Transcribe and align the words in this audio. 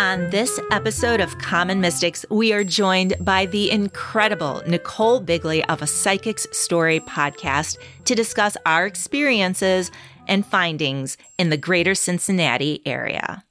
On 0.00 0.30
this 0.30 0.60
episode 0.70 1.20
of 1.20 1.38
Common 1.38 1.80
Mystics, 1.80 2.24
we 2.30 2.52
are 2.52 2.62
joined 2.62 3.14
by 3.20 3.46
the 3.46 3.68
incredible 3.68 4.62
Nichole 4.64 5.18
Bigley 5.18 5.64
of 5.64 5.82
a 5.82 5.88
Psychic's 5.88 6.46
Story 6.56 7.00
podcast 7.00 7.78
to 8.04 8.14
discuss 8.14 8.56
our 8.64 8.86
experiences 8.86 9.90
and 10.28 10.46
findings 10.46 11.16
in 11.36 11.50
the 11.50 11.56
greater 11.56 11.96
Cincinnati 11.96 12.80
area. 12.86 13.42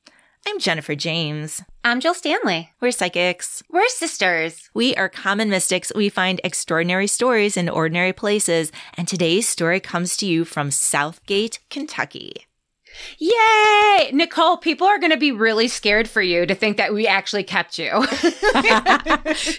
I'm 0.48 0.57
Jennifer 0.60 0.96
James. 0.96 1.64
I'm 1.84 2.00
Jill 2.00 2.14
Stanley. 2.14 2.71
We're 2.79 2.92
psychics. 2.92 3.61
We're 3.70 3.89
sisters. 3.89 4.70
We 4.74 4.96
are 4.96 5.10
common 5.10 5.50
mystics. 5.50 5.92
We 5.93 6.07
find 6.07 6.39
extraordinary 6.46 7.07
stories 7.07 7.57
in 7.57 7.68
ordinary 7.68 8.14
places. 8.14 8.71
And 8.96 9.06
today's 9.06 9.50
story 9.50 9.82
comes 9.82 10.16
to 10.18 10.25
you 10.25 10.46
from 10.46 10.71
Southgate, 10.71 11.60
Kentucky. 11.70 12.46
Yay! 13.19 14.11
Nichole, 14.14 14.61
people 14.61 14.87
are 14.87 15.00
going 15.00 15.11
to 15.11 15.18
be 15.18 15.32
really 15.32 15.68
scared 15.68 16.07
for 16.07 16.21
you 16.21 16.46
to 16.46 16.55
think 16.55 16.78
that 16.78 16.93
we 16.93 17.07
actually 17.07 17.43
kept 17.43 17.78
you. 17.78 17.86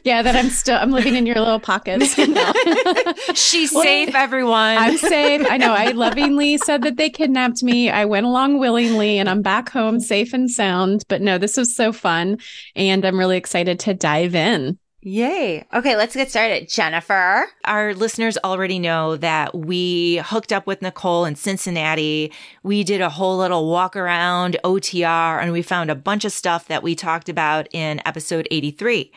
yeah, 0.04 0.22
that 0.22 0.34
I'm 0.36 0.50
still 0.50 0.76
I'm 0.76 0.90
living 0.90 1.16
in 1.16 1.26
your 1.26 1.36
little 1.36 1.60
pockets. 1.60 2.14
She's 3.34 3.72
well, 3.72 3.82
safe, 3.82 4.14
everyone. 4.14 4.78
I'm 4.78 4.96
safe. 4.96 5.46
I 5.48 5.56
know. 5.56 5.72
I 5.72 5.92
lovingly 5.92 6.58
said 6.58 6.82
that 6.82 6.96
they 6.96 7.10
kidnapped 7.10 7.62
me. 7.62 7.90
I 7.90 8.04
went 8.04 8.26
along 8.26 8.58
willingly 8.58 9.18
and 9.18 9.28
I'm 9.28 9.42
back 9.42 9.70
home 9.70 10.00
safe 10.00 10.32
and 10.32 10.50
sound. 10.50 11.04
But 11.08 11.22
no, 11.22 11.38
this 11.38 11.56
was 11.56 11.74
so 11.74 11.92
fun 11.92 12.38
and 12.74 13.04
I'm 13.04 13.18
really 13.18 13.36
excited 13.36 13.80
to 13.80 13.94
dive 13.94 14.34
in. 14.34 14.78
Yay. 15.00 15.64
Okay, 15.72 15.96
let's 15.96 16.16
get 16.16 16.28
started. 16.28 16.68
Jennifer. 16.68 17.46
Our 17.64 17.94
listeners 17.94 18.36
already 18.42 18.78
know 18.80 19.16
that 19.16 19.54
we 19.54 20.16
hooked 20.24 20.52
up 20.52 20.66
with 20.66 20.80
Nichole 20.80 21.28
in 21.28 21.36
Cincinnati. 21.36 22.32
We 22.64 22.82
did 22.82 23.00
a 23.00 23.08
whole 23.08 23.38
little 23.38 23.70
walk 23.70 23.94
around 23.94 24.56
OTR 24.64 25.40
and 25.40 25.52
we 25.52 25.62
found 25.62 25.90
a 25.90 25.94
bunch 25.94 26.24
of 26.24 26.32
stuff 26.32 26.66
that 26.66 26.82
we 26.82 26.94
talked 26.96 27.28
about 27.28 27.68
in 27.72 28.02
episode 28.04 28.48
83. 28.50 29.12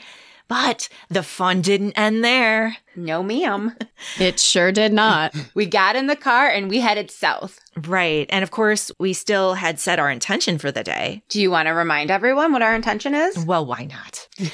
But 0.48 0.90
the 1.09 1.24
fun 1.24 1.62
didn't 1.62 1.94
end 1.94 2.26
there. 2.26 2.78
No, 2.96 3.24
ma'am. 3.24 3.76
It 4.20 4.40
sure 4.40 4.72
did 4.72 4.92
not. 4.92 5.34
we 5.54 5.66
got 5.66 5.96
in 5.96 6.08
the 6.08 6.16
car 6.16 6.50
and 6.50 6.70
we 6.70 6.80
headed 6.80 7.09
south. 7.12 7.59
Right. 7.88 8.28
And 8.30 8.44
of 8.44 8.52
course, 8.52 8.92
we 9.00 9.14
still 9.14 9.54
had 9.54 9.80
set 9.80 10.00
our 10.00 10.09
intention 10.12 10.58
for 10.58 10.72
the 10.72 10.84
day. 10.84 11.24
Do 11.30 11.40
you 11.40 11.50
want 11.52 11.68
to 11.68 11.72
remind 11.72 12.12
everyone 12.12 12.52
what 12.52 12.62
our 12.64 12.76
intention 12.76 13.14
is? 13.14 13.46
Well, 13.46 13.66
why 13.66 13.86
not? 13.86 14.28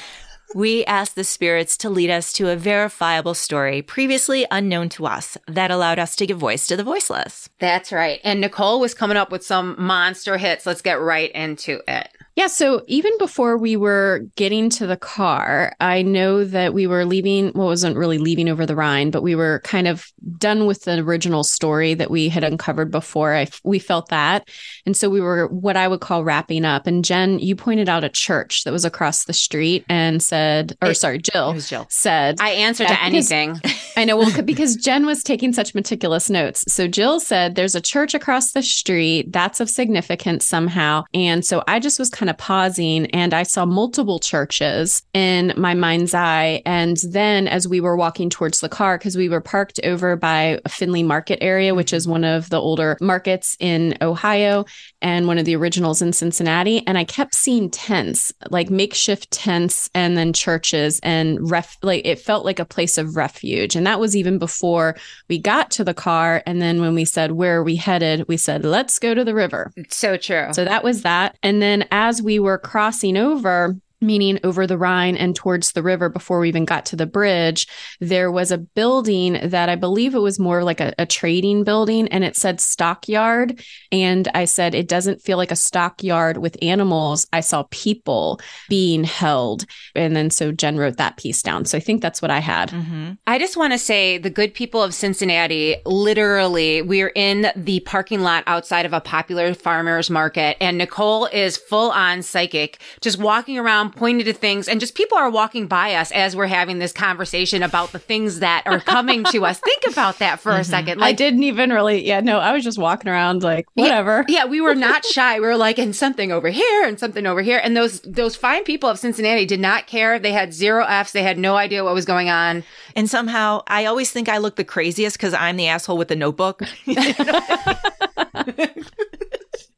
we 0.55 0.85
asked 0.85 1.15
the 1.15 1.23
spirits 1.23 1.77
to 1.77 1.89
lead 1.89 2.09
us 2.09 2.31
to 2.33 2.49
a 2.49 2.55
verifiable 2.55 3.33
story 3.33 3.81
previously 3.81 4.45
unknown 4.51 4.89
to 4.89 5.05
us 5.05 5.37
that 5.47 5.71
allowed 5.71 5.99
us 5.99 6.15
to 6.15 6.25
give 6.25 6.37
voice 6.37 6.67
to 6.67 6.77
the 6.77 6.83
voiceless. 6.83 7.49
That's 7.59 7.91
right. 7.91 8.19
And 8.23 8.41
Nichole 8.43 8.79
was 8.79 8.93
coming 8.93 9.17
up 9.17 9.31
with 9.31 9.45
some 9.45 9.75
monster 9.77 10.37
hits. 10.37 10.65
Let's 10.65 10.81
get 10.81 11.01
right 11.01 11.31
into 11.31 11.81
it. 11.87 12.09
Yeah. 12.37 12.45
So 12.45 12.83
even 12.85 13.17
before 13.17 13.57
we 13.57 13.75
were 13.75 14.21
getting 14.35 14.69
to 14.69 14.85
the 14.85 14.95
car, 14.95 15.73
I 15.79 16.03
know 16.03 16.45
that 16.45 16.71
we 16.71 16.85
were 16.85 17.03
leaving, 17.03 17.51
well, 17.55 17.65
wasn't 17.65 17.97
really 17.97 18.19
leaving 18.19 18.47
over 18.47 18.63
the 18.63 18.75
Rhine, 18.75 19.09
but 19.09 19.23
we 19.23 19.33
were 19.33 19.59
kind 19.63 19.87
of 19.87 20.05
done 20.37 20.67
with 20.67 20.83
the 20.83 20.99
original 20.99 21.43
story 21.43 21.95
that 21.95 22.11
we 22.11 22.29
had 22.29 22.43
uncovered 22.43 22.91
before. 22.91 23.33
I, 23.33 23.47
we 23.63 23.79
felt 23.79 24.09
that. 24.09 24.47
And 24.85 24.95
so 24.95 25.09
we 25.09 25.19
were 25.19 25.47
what 25.47 25.77
I 25.77 25.87
would 25.87 25.99
call 25.99 26.23
wrapping 26.23 26.63
up. 26.63 26.85
And 26.85 27.03
Jen, 27.03 27.39
you 27.39 27.55
pointed 27.55 27.89
out 27.89 28.03
a 28.03 28.09
church 28.09 28.65
that 28.65 28.71
was 28.71 28.85
across 28.85 29.25
the 29.25 29.33
street 29.33 29.83
and 29.89 30.21
said, 30.21 30.77
or 30.83 30.91
it, 30.91 30.95
sorry, 30.95 31.17
Jill, 31.17 31.53
Jill 31.53 31.87
said, 31.89 32.39
I 32.39 32.51
answered 32.51 32.89
to 32.89 33.01
anything. 33.01 33.59
I 33.97 34.05
know. 34.05 34.15
Well, 34.15 34.43
because 34.43 34.75
Jen 34.75 35.07
was 35.07 35.23
taking 35.23 35.53
such 35.53 35.73
meticulous 35.73 36.29
notes. 36.29 36.71
So 36.71 36.87
Jill 36.87 37.19
said, 37.19 37.55
there's 37.55 37.73
a 37.73 37.81
church 37.81 38.13
across 38.13 38.51
the 38.51 38.61
street 38.61 39.33
that's 39.33 39.59
of 39.59 39.71
significance 39.71 40.45
somehow. 40.45 41.05
And 41.15 41.43
so 41.43 41.63
I 41.67 41.79
just 41.79 41.97
was 41.97 42.11
kind 42.11 42.26
kind 42.27 42.35
of 42.35 42.37
pausing 42.37 43.05
and 43.11 43.33
I 43.33 43.43
saw 43.43 43.65
multiple 43.65 44.19
churches 44.19 45.01
in 45.13 45.53
my 45.55 45.73
mind's 45.73 46.13
eye. 46.13 46.61
And 46.65 46.97
then 47.09 47.47
as 47.47 47.69
we 47.69 47.79
were 47.79 47.95
walking 47.95 48.29
towards 48.29 48.59
the 48.59 48.67
car, 48.67 48.97
because 48.97 49.15
we 49.15 49.29
were 49.29 49.39
parked 49.39 49.79
over 49.85 50.17
by 50.17 50.59
a 50.65 50.69
Findlay 50.69 51.03
Market 51.03 51.41
area, 51.41 51.73
which 51.73 51.93
is 51.93 52.03
mm-hmm. 52.03 52.11
one 52.11 52.23
of 52.25 52.49
the 52.49 52.59
older 52.59 52.97
markets 52.99 53.55
in 53.61 53.97
Ohio 54.01 54.65
and 55.01 55.25
one 55.25 55.37
of 55.37 55.45
the 55.45 55.55
originals 55.55 56.01
in 56.01 56.11
Cincinnati. 56.11 56.85
And 56.85 56.97
I 56.97 57.05
kept 57.05 57.33
seeing 57.33 57.69
tents, 57.69 58.33
like 58.49 58.69
makeshift 58.69 59.31
tents 59.31 59.89
and 59.95 60.17
then 60.17 60.33
churches 60.33 60.99
and 61.03 61.49
ref 61.49 61.77
like 61.81 62.05
it 62.05 62.19
felt 62.19 62.43
like 62.43 62.59
a 62.59 62.65
place 62.65 62.97
of 62.97 63.15
refuge. 63.15 63.75
And 63.75 63.87
that 63.87 64.01
was 64.01 64.17
even 64.17 64.37
before 64.37 64.97
we 65.29 65.39
got 65.39 65.71
to 65.71 65.85
the 65.85 65.93
car. 65.93 66.43
And 66.45 66.61
then 66.61 66.81
when 66.81 66.93
we 66.93 67.05
said, 67.05 67.33
where 67.33 67.59
are 67.59 67.63
we 67.63 67.77
headed? 67.77 68.27
We 68.27 68.35
said, 68.35 68.65
let's 68.65 68.99
go 68.99 69.13
to 69.13 69.23
the 69.23 69.33
river. 69.33 69.71
So 69.89 70.17
true. 70.17 70.47
So 70.51 70.65
that 70.65 70.83
was 70.83 71.03
that. 71.03 71.37
And 71.41 71.61
then 71.61 71.87
as 71.91 72.16
as 72.17 72.23
we 72.23 72.39
were 72.39 72.57
crossing 72.57 73.15
over, 73.15 73.77
meaning 74.01 74.39
over 74.43 74.67
the 74.67 74.77
Rhine 74.77 75.15
and 75.17 75.35
towards 75.35 75.71
the 75.71 75.83
river 75.83 76.09
before 76.09 76.39
we 76.39 76.49
even 76.49 76.65
got 76.65 76.85
to 76.87 76.95
the 76.95 77.05
bridge, 77.05 77.67
there 77.99 78.31
was 78.31 78.51
a 78.51 78.57
building 78.57 79.39
that 79.43 79.69
I 79.69 79.75
believe 79.75 80.13
it 80.13 80.19
was 80.19 80.39
more 80.39 80.63
like 80.63 80.79
a, 80.79 80.93
a, 80.99 81.05
trading 81.05 81.63
building 81.63 82.07
and 82.09 82.23
it 82.23 82.35
said 82.35 82.59
stockyard. 82.59 83.63
And 83.91 84.27
I 84.35 84.45
said, 84.45 84.75
it 84.75 84.87
doesn't 84.87 85.21
feel 85.21 85.37
like 85.37 85.51
a 85.51 85.55
stockyard 85.55 86.37
with 86.37 86.57
animals. 86.61 87.25
I 87.33 87.39
saw 87.39 87.63
people 87.71 88.39
being 88.69 89.03
held. 89.03 89.65
And 89.95 90.15
then 90.15 90.29
so 90.29 90.51
Jen 90.51 90.77
wrote 90.77 90.97
that 90.97 91.17
piece 91.17 91.41
down. 91.41 91.65
So 91.65 91.77
I 91.77 91.81
think 91.81 92.01
that's 92.01 92.21
what 92.21 92.29
I 92.29 92.39
had. 92.39 92.69
Mm-hmm. 92.69 93.13
I 93.25 93.39
just 93.39 93.57
want 93.57 93.73
to 93.73 93.79
say 93.79 94.17
the 94.17 94.29
good 94.29 94.53
people 94.53 94.83
of 94.83 94.93
Cincinnati, 94.93 95.77
literally, 95.85 96.81
we're 96.81 97.11
in 97.15 97.47
the 97.55 97.79
parking 97.79 98.21
lot 98.21 98.43
outside 98.45 98.85
of 98.85 98.93
a 98.93 99.01
popular 99.01 99.53
farmer's 99.53 100.09
market 100.09 100.57
and 100.61 100.79
Nichole 100.79 101.27
is 101.33 101.57
full 101.57 101.91
on 101.91 102.21
psychic, 102.21 102.79
just 103.01 103.17
walking 103.17 103.57
around 103.57 103.86
around, 103.87 103.99
pointing 103.99 104.25
to 104.25 104.33
things, 104.33 104.67
and 104.67 104.79
just 104.79 104.95
people 104.95 105.17
are 105.17 105.29
walking 105.29 105.67
by 105.67 105.95
us 105.95 106.11
as 106.11 106.35
we're 106.35 106.47
having 106.47 106.79
this 106.79 106.91
conversation 106.91 107.63
about 107.63 107.91
the 107.91 107.99
things 107.99 108.39
that 108.39 108.63
are 108.65 108.79
coming 108.79 109.23
to 109.25 109.45
us. 109.45 109.59
Think 109.59 109.83
about 109.87 110.19
that 110.19 110.39
for 110.39 110.51
mm-hmm. 110.51 110.61
a 110.61 110.63
second. 110.63 110.99
Like, 110.99 111.09
I 111.09 111.13
didn't 111.13 111.43
even 111.43 111.71
really, 111.71 112.05
yeah, 112.05 112.19
no, 112.19 112.39
I 112.39 112.53
was 112.53 112.63
just 112.63 112.77
walking 112.77 113.09
around 113.09 113.43
like 113.43 113.67
whatever. 113.73 114.25
Yeah, 114.27 114.43
yeah, 114.43 114.45
we 114.45 114.61
were 114.61 114.75
not 114.75 115.05
shy. 115.05 115.39
We 115.39 115.47
were 115.47 115.57
like, 115.57 115.77
and 115.77 115.95
something 115.95 116.31
over 116.31 116.49
here 116.49 116.85
and 116.85 116.99
something 116.99 117.25
over 117.25 117.41
here. 117.41 117.59
And 117.63 117.75
those 117.75 118.01
those 118.01 118.35
fine 118.35 118.63
people 118.63 118.89
of 118.89 118.99
Cincinnati 118.99 119.45
did 119.45 119.59
not 119.59 119.87
care. 119.87 120.19
They 120.19 120.31
had 120.31 120.53
zero 120.53 120.85
Fs. 120.85 121.11
They 121.11 121.23
had 121.23 121.37
no 121.37 121.55
idea 121.55 121.83
what 121.83 121.93
was 121.93 122.05
going 122.05 122.29
on. 122.29 122.63
And 122.95 123.09
somehow, 123.09 123.63
I 123.67 123.85
always 123.85 124.11
think 124.11 124.29
I 124.29 124.37
look 124.37 124.55
the 124.55 124.63
craziest 124.63 125.17
because 125.17 125.33
I'm 125.33 125.57
the 125.57 125.67
asshole 125.67 125.97
with 125.97 126.07
the 126.07 126.15
notebook. 126.15 126.61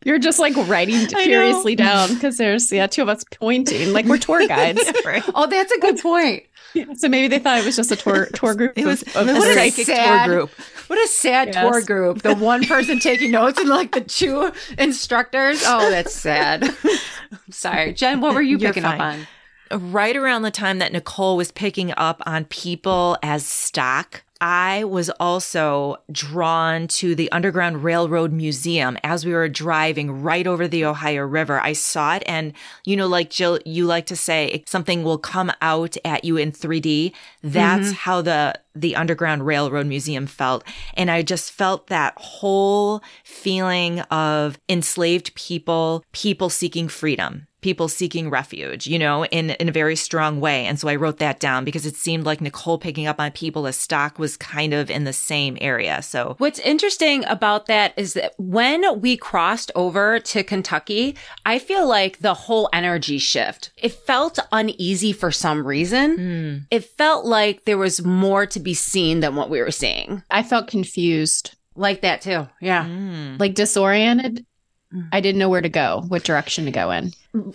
You're 0.05 0.19
just 0.19 0.39
like 0.39 0.55
writing 0.67 1.07
furiously 1.07 1.75
down 1.75 2.13
because 2.13 2.37
there's 2.37 2.71
yeah 2.71 2.87
two 2.87 3.01
of 3.01 3.09
us 3.09 3.23
pointing 3.31 3.91
like 3.91 4.05
we're 4.05 4.17
tour 4.17 4.47
guides. 4.47 4.81
right. 5.05 5.23
Oh, 5.35 5.47
that's 5.47 5.71
a 5.71 5.79
good 5.79 5.99
point. 5.99 6.43
Yeah, 6.73 6.85
so 6.93 7.09
maybe 7.09 7.27
they 7.27 7.39
thought 7.39 7.59
it 7.59 7.65
was 7.65 7.75
just 7.75 7.91
a 7.91 7.95
tour 7.95 8.25
tour 8.33 8.53
group. 8.53 8.73
It 8.75 8.85
was, 8.85 9.01
of, 9.15 9.27
what 9.27 9.57
a 9.57 9.71
sad, 9.71 10.25
tour 10.25 10.35
group. 10.35 10.51
What 10.87 10.99
a 10.99 11.07
sad 11.07 11.49
yes. 11.53 11.63
tour 11.63 11.81
group. 11.81 12.21
The 12.21 12.35
one 12.35 12.63
person 12.65 12.99
taking 12.99 13.31
notes 13.31 13.59
and 13.59 13.69
like 13.69 13.91
the 13.91 14.01
two 14.01 14.51
instructors. 14.77 15.63
Oh, 15.65 15.89
that's 15.89 16.13
sad. 16.13 16.75
Sorry, 17.49 17.93
Jen. 17.93 18.21
What 18.21 18.35
were 18.35 18.41
you 18.41 18.57
picking 18.57 18.85
up 18.85 18.99
on? 18.99 19.27
Right 19.71 20.15
around 20.15 20.43
the 20.43 20.51
time 20.51 20.79
that 20.79 20.93
Nichole 20.93 21.37
was 21.37 21.51
picking 21.51 21.93
up 21.97 22.21
on 22.25 22.45
people 22.45 23.17
as 23.21 23.45
stock 23.45 24.23
I 24.41 24.85
was 24.85 25.09
also 25.19 25.97
drawn 26.11 26.87
to 26.87 27.13
the 27.13 27.29
Underground 27.31 27.83
Railroad 27.83 28.31
Museum 28.31 28.97
as 29.03 29.25
we 29.25 29.33
were 29.33 29.49
driving 29.49 30.21
right 30.21 30.47
over 30.47 30.65
the 30.65 30.85
Ohio 30.85 31.23
River. 31.23 31.59
I 31.59 31.73
saw 31.73 32.15
it 32.15 32.23
and, 32.25 32.53
you 32.85 32.95
know, 32.95 33.07
like 33.07 33.29
Jill, 33.29 33.59
you 33.65 33.85
like 33.85 34.05
to 34.05 34.15
say 34.15 34.63
something 34.65 35.03
will 35.03 35.17
come 35.17 35.51
out 35.61 35.97
at 36.05 36.23
you 36.23 36.37
in 36.37 36.53
3D. 36.53 37.13
That's 37.43 37.87
mm-hmm. 37.87 37.93
how 37.95 38.21
the, 38.21 38.53
the 38.73 38.95
Underground 38.95 39.45
Railroad 39.45 39.87
Museum 39.87 40.25
felt. 40.25 40.63
And 40.93 41.11
I 41.11 41.21
just 41.21 41.51
felt 41.51 41.87
that 41.87 42.13
whole 42.17 43.03
feeling 43.25 43.99
of 44.03 44.57
enslaved 44.69 45.35
people, 45.35 46.05
people 46.13 46.49
seeking 46.49 46.87
freedom 46.87 47.48
people 47.61 47.87
seeking 47.87 48.29
refuge, 48.29 48.87
you 48.87 48.97
know, 48.97 49.25
in, 49.25 49.51
in 49.51 49.67
a 49.67 49.71
very 49.71 49.95
strong 49.95 50.39
way. 50.39 50.65
And 50.65 50.79
so 50.79 50.87
I 50.87 50.95
wrote 50.95 51.17
that 51.19 51.39
down 51.39 51.65
because 51.65 51.85
it 51.85 51.95
seemed 51.95 52.25
like 52.25 52.39
Nichole 52.39 52.79
picking 52.79 53.07
up 53.07 53.19
on 53.19 53.31
people 53.31 53.67
as 53.67 53.75
stock 53.75 54.17
was 54.17 54.37
kind 54.37 54.73
of 54.73 54.89
in 54.89 55.03
the 55.03 55.13
same 55.13 55.57
area. 55.59 56.01
So 56.01 56.35
what's 56.37 56.59
interesting 56.59 57.25
about 57.25 57.65
that 57.65 57.93
is 57.97 58.13
that 58.13 58.33
when 58.37 59.01
we 59.01 59.17
crossed 59.17 59.71
over 59.75 60.19
to 60.19 60.43
Kentucky, 60.43 61.15
I 61.45 61.59
feel 61.59 61.87
like 61.87 62.19
the 62.19 62.33
whole 62.33 62.69
energy 62.71 63.17
shift, 63.17 63.71
it 63.75 63.91
felt 63.91 64.39
uneasy 64.51 65.11
for 65.11 65.31
some 65.31 65.65
reason. 65.65 66.17
Mm. 66.17 66.65
It 66.71 66.85
felt 66.85 67.25
like 67.25 67.65
there 67.65 67.77
was 67.77 68.03
more 68.03 68.45
to 68.47 68.59
be 68.59 68.73
seen 68.73 69.19
than 69.19 69.35
what 69.35 69.49
we 69.49 69.61
were 69.61 69.71
seeing. 69.71 70.23
I 70.29 70.43
felt 70.43 70.67
confused. 70.67 71.55
Like 71.75 72.01
that 72.01 72.21
too. 72.21 72.47
Yeah. 72.59 72.85
Mm. 72.85 73.39
Like 73.39 73.53
disoriented. 73.55 74.45
Mm. 74.93 75.09
I 75.11 75.21
didn't 75.21 75.39
know 75.39 75.49
where 75.49 75.61
to 75.61 75.69
go, 75.69 76.03
what 76.07 76.23
direction 76.23 76.65
to 76.65 76.71
go 76.71 76.89
in. 76.91 77.11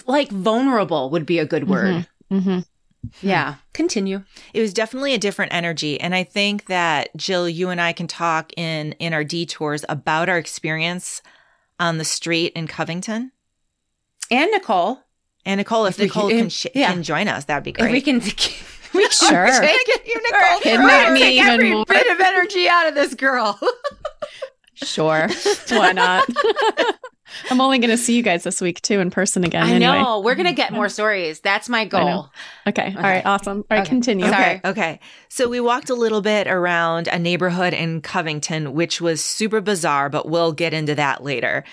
Like 0.07 0.31
vulnerable 0.31 1.11
would 1.11 1.27
be 1.27 1.39
a 1.39 1.45
good 1.47 1.69
word. 1.69 2.07
Mm-hmm. 2.31 2.39
Mm-hmm. 2.51 2.59
Yeah. 3.29 3.57
Continue. 3.75 4.23
It 4.55 4.61
was 4.61 4.73
definitely 4.73 5.15
a 5.15 5.19
different 5.19 5.53
energy. 5.53 6.01
And 6.01 6.15
I 6.15 6.25
think 6.25 6.67
that 6.67 7.15
Jill, 7.17 7.49
you 7.49 7.69
and 7.71 7.81
I 7.81 7.93
can 7.93 8.07
talk 8.07 8.53
in, 8.57 8.93
in 8.93 9.13
our 9.13 9.25
detours 9.25 9.85
about 9.89 10.29
our 10.29 10.39
experience 10.39 11.21
on 11.81 11.99
the 11.99 12.05
street 12.05 12.53
in 12.55 12.67
Covington. 12.67 13.33
And 14.31 14.51
Nichole. 14.55 15.01
And 15.45 15.61
Nichole, 15.61 15.89
if, 15.89 15.99
If 16.01 16.13
Nichole 16.13 16.29
can- 16.31 16.39
can, 16.39 16.49
sh- 16.49 16.67
yeah. 16.75 16.93
can 16.93 17.03
join 17.03 17.29
us, 17.29 17.45
that'd 17.45 17.65
be 17.65 17.71
If 17.73 17.77
great. 17.77 17.93
we 17.93 18.01
can, 18.01 18.21
we 18.21 19.09
Sure. 19.11 19.61
Take 19.61 19.87
you, 20.07 20.21
Nichole. 20.31 20.61
Kidnap 20.63 21.13
me 21.13 21.21
take 21.21 21.35
even 21.41 21.51
every 21.51 21.73
more. 21.73 21.85
bit 21.85 22.11
of 22.11 22.21
energy 22.21 22.69
out 22.69 22.87
of 22.89 22.95
this 22.95 23.15
girl. 23.15 23.59
Sure. 24.77 25.29
Why 25.69 25.93
not? 25.93 26.29
I'm 27.51 27.61
only 27.61 27.79
going 27.79 27.91
to 27.91 27.97
see 27.97 28.17
you 28.17 28.23
guys 28.23 28.45
this 28.45 28.61
week 28.61 28.81
too 28.83 29.01
in 29.01 29.11
person 29.11 29.45
again. 29.45 29.63
I 29.65 29.71
anyway. 29.73 30.03
know. 30.03 30.21
We're 30.21 30.35
gonna 30.35 30.53
get 30.53 30.69
mm-hmm. 30.69 30.77
more 30.77 30.89
stories. 30.89 31.41
That's 31.41 31.69
my 31.69 31.85
goal. 31.85 32.31
Okay. 32.67 32.83
All 32.83 32.99
Okay. 32.99 33.03
right. 33.03 33.27
Awesome. 33.27 33.59
All 33.59 33.77
right. 33.77 33.81
Okay. 33.81 33.89
Continue. 33.89 34.27
Sorry. 34.29 34.57
Okay. 34.57 34.69
Okay. 34.71 35.01
So 35.29 35.49
we 35.49 35.61
walked 35.61 35.91
a 35.91 35.95
little 35.95 36.21
bit 36.21 36.47
around 36.47 37.09
a 37.09 37.19
neighborhood 37.19 37.75
in 37.75 38.01
Covington, 38.01 38.73
which 38.73 39.01
was 39.01 39.23
super 39.23 39.61
bizarre, 39.61 40.09
but 40.09 40.29
we'll 40.29 40.53
get 40.53 40.75
into 40.75 40.95
that 40.95 41.23
later. 41.23 41.65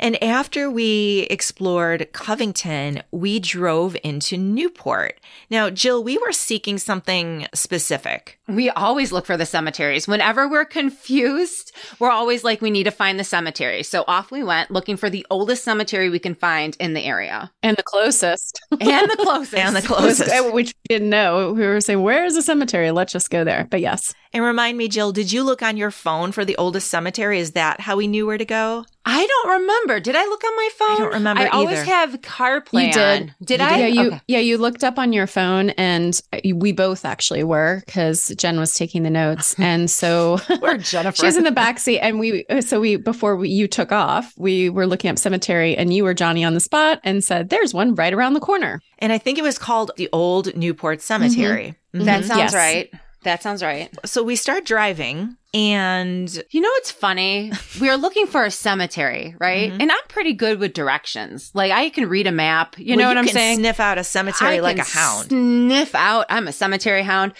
And 0.00 0.20
after 0.24 0.70
we 0.70 1.26
explored 1.30 2.08
Covington, 2.12 3.02
we 3.12 3.38
drove 3.38 3.96
into 4.02 4.38
Newport. 4.38 5.20
Now, 5.50 5.68
Jill, 5.68 6.02
we 6.02 6.16
were 6.16 6.32
seeking 6.32 6.78
something 6.78 7.46
specific. 7.54 8.40
We 8.48 8.70
always 8.70 9.12
look 9.12 9.26
for 9.26 9.36
the 9.36 9.44
cemeteries. 9.46 10.08
Whenever 10.08 10.48
we're 10.48 10.64
confused, 10.64 11.72
we're 11.98 12.10
always 12.10 12.42
like, 12.44 12.62
we 12.62 12.70
need 12.70 12.84
to 12.84 12.90
find 12.90 13.18
the 13.20 13.24
cemetery. 13.24 13.82
So 13.82 14.04
off 14.08 14.30
we 14.30 14.42
went 14.42 14.70
looking 14.70 14.96
for 14.96 15.10
the 15.10 15.26
oldest 15.30 15.64
cemetery 15.64 16.08
we 16.08 16.18
can 16.18 16.34
find 16.34 16.76
in 16.80 16.94
the 16.94 17.04
area 17.04 17.52
And 17.62 17.76
the 17.76 17.82
closest. 17.82 18.58
and 18.70 19.10
the 19.10 19.16
closest. 19.22 19.54
And 19.54 19.76
the 19.76 19.82
closest. 19.82 20.52
Which 20.54 20.74
we 20.88 20.94
didn't 20.96 21.10
know. 21.10 21.52
We 21.52 21.66
were 21.66 21.80
saying, 21.80 22.02
where 22.02 22.24
is 22.24 22.34
the 22.34 22.42
cemetery? 22.42 22.90
Let's 22.90 23.12
just 23.12 23.30
go 23.30 23.44
there. 23.44 23.66
But 23.70 23.80
yes. 23.80 24.14
And 24.32 24.44
remind 24.44 24.78
me, 24.78 24.88
Jill, 24.88 25.12
did 25.12 25.30
you 25.32 25.42
look 25.42 25.62
on 25.62 25.76
your 25.76 25.90
phone 25.90 26.32
for 26.32 26.44
the 26.44 26.56
oldest 26.56 26.88
cemetery? 26.88 27.38
Is 27.38 27.52
that 27.52 27.80
how 27.80 27.96
we 27.96 28.06
knew 28.06 28.26
where 28.26 28.38
to 28.38 28.44
go? 28.44 28.84
I 29.04 29.26
don't 29.26 29.60
remember. 29.60 29.98
Did 29.98 30.14
I 30.14 30.24
look 30.26 30.44
on 30.44 30.56
my 30.56 30.68
phone? 30.78 30.90
I 30.90 30.96
don't 30.98 31.12
remember 31.14 31.42
I 31.42 31.46
always 31.48 31.78
either. 31.78 31.84
have 31.84 32.12
CarPlay 32.20 32.88
You 32.88 32.92
did. 32.92 33.22
on. 33.22 33.34
Did 33.42 33.60
You 33.60 33.66
I? 33.66 33.76
Yeah, 33.78 33.86
you 33.86 34.06
Okay. 34.08 34.20
yeah, 34.28 34.38
you 34.40 34.58
looked 34.58 34.84
up 34.84 34.98
on 34.98 35.12
your 35.14 35.26
phone 35.26 35.70
and 35.70 36.20
we 36.54 36.72
both 36.72 37.04
actually 37.06 37.42
were 37.42 37.82
because 37.86 38.28
Jen 38.36 38.58
was 38.60 38.74
taking 38.74 39.02
the 39.02 39.10
notes. 39.10 39.54
And 39.58 39.90
so 39.90 40.38
We're 40.60 40.76
Jennifer. 40.78 41.16
she 41.20 41.26
was 41.26 41.36
in 41.38 41.44
the 41.44 41.50
back 41.50 41.78
seat 41.78 42.00
and 42.00 42.18
we 42.20 42.44
so 42.60 42.78
we 42.80 42.96
before 42.96 43.36
we, 43.36 43.48
you 43.48 43.66
took 43.66 43.90
off, 43.90 44.34
we 44.36 44.68
were 44.68 44.86
looking 44.86 45.10
up 45.10 45.18
cemetery 45.18 45.76
and 45.76 45.94
you 45.94 46.04
were 46.04 46.12
Johnny 46.14 46.44
on 46.44 46.54
the 46.54 46.60
spot 46.60 47.00
and 47.02 47.24
said, 47.24 47.48
There's 47.48 47.72
one 47.72 47.94
right 47.94 48.12
around 48.12 48.34
the 48.34 48.40
corner. 48.40 48.80
And 48.98 49.12
I 49.12 49.18
think 49.18 49.38
it 49.38 49.42
was 49.42 49.58
called 49.58 49.92
the 49.96 50.08
Old 50.12 50.54
Newport 50.56 51.00
Cemetery. 51.00 51.74
Mhm. 51.94 52.04
that 52.04 52.24
sounds 52.26 52.38
Yes. 52.38 52.54
right. 52.54 52.90
That 53.22 53.42
sounds 53.42 53.62
right. 53.62 53.90
So 54.06 54.22
we 54.22 54.36
start 54.36 54.64
driving 54.64 55.36
and 55.52 56.42
You 56.50 56.60
know 56.60 56.68
what's 56.70 56.90
funny? 56.90 57.52
We 57.80 57.88
are 57.88 57.96
looking 57.96 58.26
for 58.26 58.44
a 58.44 58.50
cemetery, 58.50 59.34
right? 59.38 59.72
Mhm. 59.72 59.82
And 59.82 59.92
I'm 59.92 59.98
pretty 60.08 60.32
good 60.32 60.58
with 60.58 60.72
directions. 60.72 61.50
Like 61.54 61.72
I 61.72 61.90
can 61.90 62.08
read 62.08 62.26
a 62.26 62.32
map. 62.32 62.78
You 62.78 62.96
know 62.96 63.04
well, 63.04 63.16
what 63.16 63.18
I'm 63.18 63.28
saying? 63.28 63.58
Sniff 63.58 63.80
out 63.80 63.98
a 63.98 64.04
cemetery 64.04 64.56
I 64.56 64.60
like 64.60 64.78
a 64.78 64.82
can 64.82 64.92
hound. 64.92 65.28
Sniff 65.28 65.94
out. 65.94 66.26
I'm 66.28 66.48
a 66.48 66.52
cemetery 66.52 67.02
hound. 67.02 67.32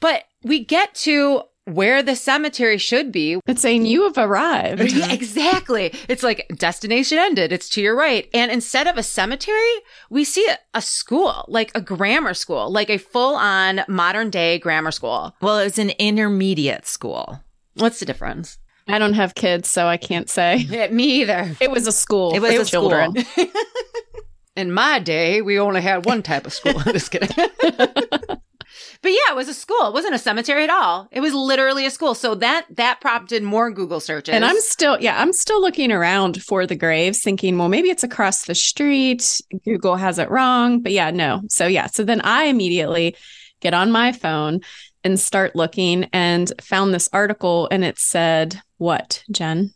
But 0.00 0.24
we 0.42 0.64
get 0.64 0.94
to 0.96 1.42
where 1.66 2.02
the 2.02 2.14
cemetery 2.16 2.78
should 2.78 3.10
be. 3.10 3.40
It's 3.46 3.62
saying 3.62 3.86
you 3.86 4.04
have 4.04 4.18
arrived. 4.18 4.82
Yeah, 4.94 5.12
exactly. 5.12 5.92
It's 6.08 6.22
like 6.22 6.46
destination 6.56 7.18
ended. 7.18 7.52
It's 7.52 7.68
to 7.70 7.82
your 7.82 7.96
right. 7.96 8.28
And 8.32 8.50
instead 8.52 8.86
of 8.86 8.96
a 8.96 9.02
cemetery, 9.02 9.74
we 10.08 10.24
see 10.24 10.46
a, 10.46 10.58
a 10.74 10.80
school, 10.82 11.44
like 11.48 11.72
a 11.74 11.80
grammar 11.80 12.34
school, 12.34 12.70
like 12.70 12.90
a 12.90 12.98
full 12.98 13.34
on 13.34 13.80
modern 13.88 14.30
day 14.30 14.58
grammar 14.58 14.90
school. 14.92 15.34
Well, 15.40 15.58
it 15.58 15.64
was 15.64 15.78
an 15.78 15.90
intermediate 15.98 16.86
school. 16.86 17.40
What's 17.74 17.98
the 17.98 18.06
difference? 18.06 18.58
I 18.86 18.98
don't 18.98 19.14
have 19.14 19.34
kids, 19.34 19.68
so 19.68 19.86
I 19.86 19.96
can't 19.96 20.28
say. 20.28 20.58
Yeah, 20.68 20.88
me 20.88 21.22
either. 21.22 21.56
It 21.60 21.70
was 21.70 21.86
a 21.86 21.92
school. 21.92 22.34
It 22.34 22.40
was 22.40 22.54
for 22.54 22.60
a 22.60 22.64
school. 22.66 22.90
children. 22.90 23.24
In 24.56 24.70
my 24.70 24.98
day, 25.00 25.42
we 25.42 25.58
only 25.58 25.80
had 25.80 26.04
one 26.04 26.22
type 26.22 26.46
of 26.46 26.52
school. 26.52 26.74
Just 26.74 27.10
kidding. 27.10 27.28
But 29.02 29.10
yeah, 29.10 29.30
it 29.30 29.36
was 29.36 29.48
a 29.48 29.54
school. 29.54 29.88
It 29.88 29.92
wasn't 29.92 30.14
a 30.14 30.18
cemetery 30.18 30.64
at 30.64 30.70
all. 30.70 31.08
It 31.10 31.20
was 31.20 31.34
literally 31.34 31.86
a 31.86 31.90
school. 31.90 32.14
So 32.14 32.34
that 32.36 32.66
that 32.70 33.00
prompted 33.00 33.42
more 33.42 33.70
Google 33.70 34.00
searches. 34.00 34.34
And 34.34 34.44
I'm 34.44 34.60
still, 34.60 35.00
yeah, 35.00 35.20
I'm 35.20 35.32
still 35.32 35.60
looking 35.60 35.92
around 35.92 36.42
for 36.42 36.66
the 36.66 36.76
graves, 36.76 37.20
thinking, 37.20 37.58
well, 37.58 37.68
maybe 37.68 37.90
it's 37.90 38.04
across 38.04 38.44
the 38.44 38.54
street. 38.54 39.40
Google 39.64 39.96
has 39.96 40.18
it 40.18 40.30
wrong. 40.30 40.80
But 40.80 40.92
yeah, 40.92 41.10
no. 41.10 41.42
So 41.48 41.66
yeah. 41.66 41.86
So 41.86 42.04
then 42.04 42.20
I 42.22 42.44
immediately 42.44 43.16
get 43.60 43.74
on 43.74 43.90
my 43.90 44.12
phone 44.12 44.60
and 45.02 45.20
start 45.20 45.54
looking 45.54 46.08
and 46.12 46.52
found 46.60 46.94
this 46.94 47.08
article 47.12 47.68
and 47.70 47.84
it 47.84 47.98
said, 47.98 48.60
what, 48.78 49.22
Jen? 49.30 49.72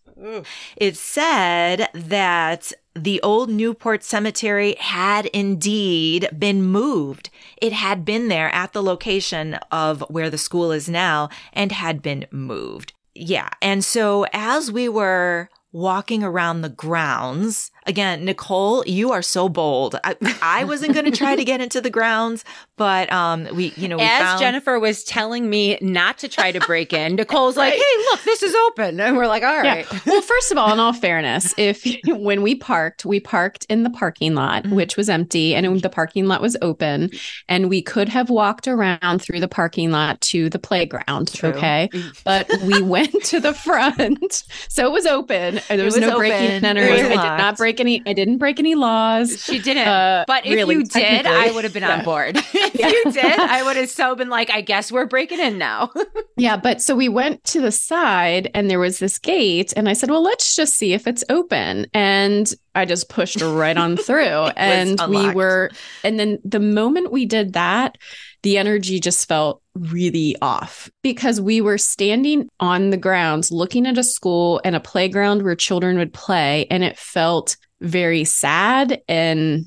It 0.77 0.97
said 0.97 1.89
that 1.95 2.73
the 3.05 3.21
old 3.23 3.49
Newport 3.49 4.03
Cemetery 4.03 4.75
had 4.79 5.27
indeed 5.27 6.29
been 6.39 6.62
moved. 6.62 7.31
It 7.61 7.73
had 7.73 8.05
been 8.05 8.29
there 8.29 8.55
at 8.55 8.73
the 8.73 8.83
location 8.83 9.55
of 9.71 10.03
where 10.09 10.31
the 10.31 10.39
school 10.39 10.73
is 10.73 10.89
now 10.89 11.29
and 11.53 11.73
had 11.73 12.03
been 12.03 12.27
moved. 12.31 12.93
Yeah. 13.15 13.50
And 13.61 13.85
so 13.85 14.27
as 14.33 14.71
we 14.71 14.89
were 14.89 15.49
walking 15.73 16.23
around 16.23 16.62
the 16.62 16.69
grounds, 16.69 17.71
again, 17.88 18.25
Nichole, 18.26 18.85
you 18.87 19.11
are 19.11 19.23
so 19.23 19.49
bold. 19.49 19.99
I, 20.05 20.14
I 20.43 20.64
wasn't 20.64 20.93
going 20.94 21.06
to 21.06 21.11
try 21.11 21.35
to 21.35 21.44
get 21.44 21.61
into 21.61 21.81
the 21.81 21.90
grounds, 21.90 22.44
but 22.76 23.11
um, 23.12 23.49
we, 23.55 23.73
you 23.76 23.88
know, 23.88 23.96
we 23.96 24.05
As 24.05 24.20
found 24.23 24.38
Jennifer 24.40 24.79
was 24.79 25.02
telling 25.02 25.50
me 25.50 25.79
not 25.81 26.19
to 26.19 26.29
try 26.29 26.52
to 26.52 26.61
break 26.61 26.93
in, 26.93 27.17
Nichole's 27.17 27.56
like, 27.56 27.73
"Hey, 27.75 27.81
look, 28.11 28.23
this 28.23 28.43
is 28.43 28.55
open," 28.69 29.00
and 29.00 29.17
we're 29.17 29.26
like, 29.26 29.43
"All 29.43 29.56
right." 29.61 29.87
Yeah. 29.90 29.99
Well, 30.06 30.23
first 30.23 30.52
of 30.52 30.58
all, 30.58 30.73
in 30.73 30.79
all 30.79 30.93
fairness, 30.93 31.55
if 31.56 31.85
when 32.06 32.43
we 32.43 32.55
parked, 32.55 33.05
we 33.05 33.19
parked 33.19 33.64
in 33.69 33.82
the 33.82 33.90
parking 33.90 34.35
lot, 34.35 34.64
Mhm. 34.64 34.73
which 34.75 34.96
was 34.96 35.08
empty, 35.08 35.55
and 35.55 35.81
the 35.81 35.88
parking 35.88 36.26
lot 36.26 36.40
was 36.43 36.56
open, 36.62 37.11
and 37.49 37.69
we 37.69 37.82
could 37.82 38.08
have 38.11 38.31
walked 38.31 38.69
around 38.69 39.23
through 39.23 39.40
the 39.40 39.49
parking 39.49 39.90
lot 39.90 40.20
to 40.20 40.50
the 40.50 40.58
playground. 40.58 41.32
True. 41.32 41.50
Okay, 41.50 41.88
but 42.25 42.49
we 42.62 42.82
went 42.96 43.25
to 43.25 43.40
the 43.40 43.55
front, 43.55 44.44
so 44.69 44.87
it 44.87 44.93
was 44.93 45.06
open. 45.06 45.61
There 45.69 45.85
was, 45.85 45.94
was 45.94 46.02
no 46.02 46.17
breaking 46.19 46.38
open. 46.56 46.64
and 46.64 46.79
It 46.79 46.82
entering. 46.82 47.19
I 47.19 47.31
did 47.37 47.43
not 47.43 47.56
break 47.56 47.78
any. 47.81 48.03
I 48.07 48.13
didn't 48.13 48.39
break 48.39 48.59
any 48.59 48.75
laws. 48.75 49.43
She 49.45 49.59
didn't. 49.59 49.89
Uh, 49.89 50.25
but 50.27 50.47
if 50.47 50.55
really, 50.55 50.77
you 50.77 50.85
did. 50.85 51.27
I 51.27 51.51
would 51.51 51.65
have 51.65 51.73
been 51.73 51.85
on 51.85 52.05
board. 52.05 52.37
if 52.53 52.75
Yeah. 52.79 52.89
you 52.89 53.05
did, 53.13 53.39
I 53.39 53.63
would 53.63 53.77
have 53.77 53.89
so 53.91 54.15
been 54.15 54.29
like, 54.29 54.51
"I 54.51 54.61
guess 54.61 54.93
we're 54.93 55.07
breaking 55.07 55.41
in 55.41 55.59
now." 55.59 55.91
Yeah, 56.41 56.57
but 56.57 56.81
so 56.81 56.95
we 56.95 57.09
went 57.09 57.43
to 57.47 57.61
the 57.61 57.73
side 57.73 58.49
and 58.55 58.71
there 58.71 58.79
was 58.79 59.00
this 59.00 59.19
gate 59.19 59.73
and 59.76 59.88
I 59.88 59.93
said, 59.93 60.09
"Well, 60.09 60.23
let's 60.23 60.55
just 60.55 60.75
see 60.75 60.93
if 60.93 61.09
it's 61.09 61.25
open." 61.29 61.87
And 61.93 62.49
I 62.76 62.85
just 62.85 63.09
pushed 63.09 63.41
right 63.41 63.76
on 63.76 63.97
through 63.97 64.23
and 64.57 65.00
we 65.09 65.33
were 65.33 65.71
and 66.05 66.17
then 66.21 66.38
the 66.45 66.61
moment 66.61 67.11
we 67.11 67.26
did 67.26 67.55
that, 67.55 67.99
the 68.45 68.57
energy 68.57 69.00
just 69.00 69.26
felt 69.26 69.61
really 69.75 70.37
off 70.41 70.88
because 71.02 71.41
we 71.41 71.61
were 71.61 71.79
standing 71.79 72.49
on 72.61 72.91
the 72.91 72.97
grounds 72.97 73.50
looking 73.50 73.85
at 73.85 73.99
a 73.99 74.05
school 74.05 74.61
and 74.64 74.76
a 74.76 74.81
playground 74.81 75.43
where 75.43 75.57
children 75.57 75.99
would 75.99 76.12
play 76.12 76.67
and 76.71 76.85
it 76.85 76.97
felt 76.97 77.57
very 77.80 78.25
sad 78.25 79.00
and 79.08 79.64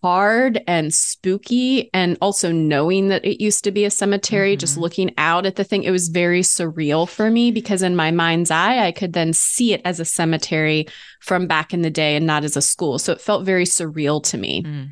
hard 0.00 0.62
and 0.68 0.94
spooky 0.94 1.90
and 1.92 2.16
also 2.20 2.52
knowing 2.52 3.08
that 3.08 3.24
it 3.24 3.42
used 3.42 3.64
to 3.64 3.72
be 3.72 3.84
a 3.84 3.90
cemetery 3.90 4.56
just 4.56 4.76
Mhm. 4.76 4.80
looking 4.82 5.14
out 5.18 5.44
at 5.44 5.56
the 5.56 5.64
thing 5.64 5.82
it 5.82 5.90
was 5.90 6.08
very 6.08 6.42
surreal 6.42 7.08
for 7.08 7.30
me 7.30 7.50
because 7.50 7.82
in 7.82 7.96
my 7.96 8.12
mind's 8.12 8.50
eye 8.50 8.78
I 8.86 8.92
could 8.92 9.12
then 9.12 9.32
see 9.32 9.72
it 9.72 9.80
as 9.84 9.98
a 9.98 10.04
cemetery 10.04 10.86
from 11.20 11.48
back 11.48 11.74
in 11.74 11.82
the 11.82 11.90
day 11.90 12.14
and 12.14 12.26
not 12.26 12.44
as 12.44 12.56
a 12.56 12.62
school 12.62 12.98
so 13.00 13.12
it 13.12 13.20
felt 13.20 13.44
very 13.44 13.64
surreal 13.64 14.22
to 14.24 14.38
me 14.38 14.62
Mm. 14.62 14.88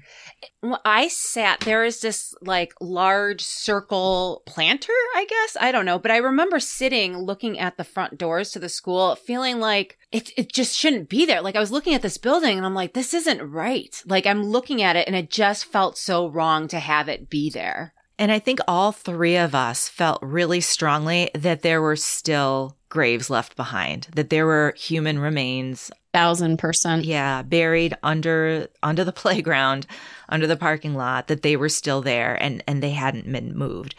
I 0.84 1.08
sat 1.08 1.60
there 1.60 1.84
is 1.84 2.00
this 2.00 2.34
like 2.42 2.74
large 2.80 3.42
circle 3.42 4.42
planter, 4.46 4.92
I 5.14 5.26
guess. 5.28 5.56
I 5.60 5.72
don't 5.72 5.84
know, 5.84 5.98
but 5.98 6.10
I 6.10 6.18
remember 6.18 6.60
sitting 6.60 7.16
looking 7.16 7.58
at 7.58 7.76
the 7.76 7.84
front 7.84 8.18
doors 8.18 8.50
to 8.52 8.58
the 8.58 8.68
school, 8.68 9.14
feeling 9.16 9.58
like 9.58 9.98
it 10.12 10.32
it 10.36 10.52
just 10.52 10.76
shouldn't 10.76 11.08
be 11.08 11.26
there. 11.26 11.42
Like 11.42 11.56
I 11.56 11.60
was 11.60 11.72
looking 11.72 11.94
at 11.94 12.02
this 12.02 12.18
building 12.18 12.56
and 12.56 12.66
I'm 12.66 12.74
like, 12.74 12.94
this 12.94 13.14
isn't 13.14 13.42
right. 13.50 14.02
Like 14.06 14.26
I'm 14.26 14.42
looking 14.42 14.82
at 14.82 14.96
it 14.96 15.06
and 15.06 15.16
it 15.16 15.30
just 15.30 15.64
felt 15.64 15.98
so 15.98 16.28
wrong 16.28 16.68
to 16.68 16.78
have 16.78 17.08
it 17.08 17.30
be 17.30 17.50
there. 17.50 17.94
And 18.18 18.30
I 18.30 18.38
think 18.38 18.60
all 18.68 18.92
three 18.92 19.36
of 19.36 19.54
us 19.54 19.88
felt 19.88 20.22
really 20.22 20.60
strongly 20.60 21.30
that 21.34 21.62
there 21.62 21.80
were 21.80 21.96
still 21.96 22.76
graves 22.90 23.30
left 23.30 23.56
behind, 23.56 24.08
that 24.14 24.28
there 24.28 24.44
were 24.44 24.74
human 24.76 25.18
remains, 25.18 25.90
thousand 26.12 26.58
percent 26.58 27.04
yeah, 27.04 27.42
buried 27.42 27.94
under 28.02 28.68
under 28.82 29.04
the 29.04 29.12
playground, 29.22 29.86
under 30.28 30.46
the 30.46 30.56
parking 30.56 30.94
lot, 30.94 31.28
that 31.28 31.42
they 31.42 31.56
were 31.56 31.68
still 31.68 32.02
there 32.02 32.34
and 32.42 32.62
and 32.66 32.82
they 32.82 32.90
hadn't 32.90 33.30
been 33.30 33.56
moved. 33.56 33.94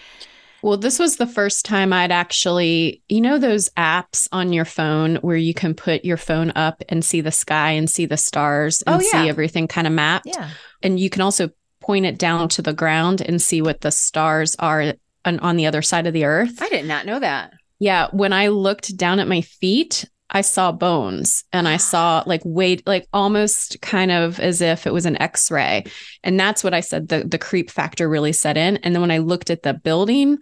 Well, 0.63 0.77
this 0.77 0.99
was 0.99 1.17
the 1.17 1.25
first 1.25 1.65
time 1.65 1.91
I'd 1.91 2.11
actually, 2.11 3.01
you 3.09 3.19
know, 3.19 3.39
those 3.39 3.69
apps 3.71 4.27
on 4.31 4.53
your 4.53 4.63
phone 4.65 5.15
where 5.15 5.35
you 5.35 5.55
can 5.55 5.73
put 5.73 6.05
your 6.05 6.17
phone 6.17 6.51
up 6.55 6.83
and 6.87 7.03
see 7.03 7.19
the 7.19 7.31
sky 7.31 7.71
and 7.71 7.89
see 7.89 8.05
the 8.05 8.15
stars 8.15 8.83
and 8.83 8.97
Oh, 8.97 8.99
yeah. 9.03 9.23
see 9.23 9.29
everything 9.29 9.67
kind 9.67 9.87
of 9.87 9.93
mapped. 9.93 10.27
Yeah. 10.27 10.51
And 10.83 10.99
you 10.99 11.09
can 11.09 11.23
also 11.23 11.49
point 11.79 12.05
it 12.05 12.19
down 12.19 12.47
to 12.49 12.61
the 12.61 12.73
ground 12.73 13.21
and 13.21 13.41
see 13.41 13.59
what 13.63 13.81
the 13.81 13.89
stars 13.89 14.55
are 14.59 14.93
on, 15.25 15.39
on 15.39 15.55
the 15.57 15.65
other 15.65 15.81
side 15.81 16.05
of 16.05 16.13
the 16.13 16.25
earth. 16.25 16.61
I 16.61 16.69
did 16.69 16.85
not 16.85 17.07
know 17.07 17.19
that. 17.19 17.53
Yeah. 17.79 18.09
When 18.11 18.31
I 18.31 18.49
looked 18.49 18.95
down 18.95 19.19
at 19.19 19.27
my 19.27 19.41
feet, 19.41 20.05
I 20.31 20.41
saw 20.41 20.71
bones 20.71 21.43
and 21.51 21.67
I 21.67 21.77
saw 21.77 22.23
like 22.25 22.41
weight, 22.45 22.88
like 22.88 23.07
almost 23.11 23.81
kind 23.81 24.11
of 24.11 24.39
as 24.39 24.61
if 24.61 24.88
it 24.88 24.93
was 24.93 25.05
an 25.05 25.21
x-ray. 25.21 25.83
And 26.23 26.39
that's 26.39 26.63
what 26.63 26.73
I 26.73 26.79
said 26.79 27.09
the 27.09 27.23
the 27.23 27.38
creep 27.38 27.69
factor 27.69 28.09
really 28.09 28.33
set 28.33 28.57
in. 28.57 28.77
And 28.77 28.95
then 28.95 29.01
when 29.01 29.11
I 29.11 29.17
looked 29.17 29.50
at 29.50 29.63
the 29.63 29.73
building, 29.73 30.38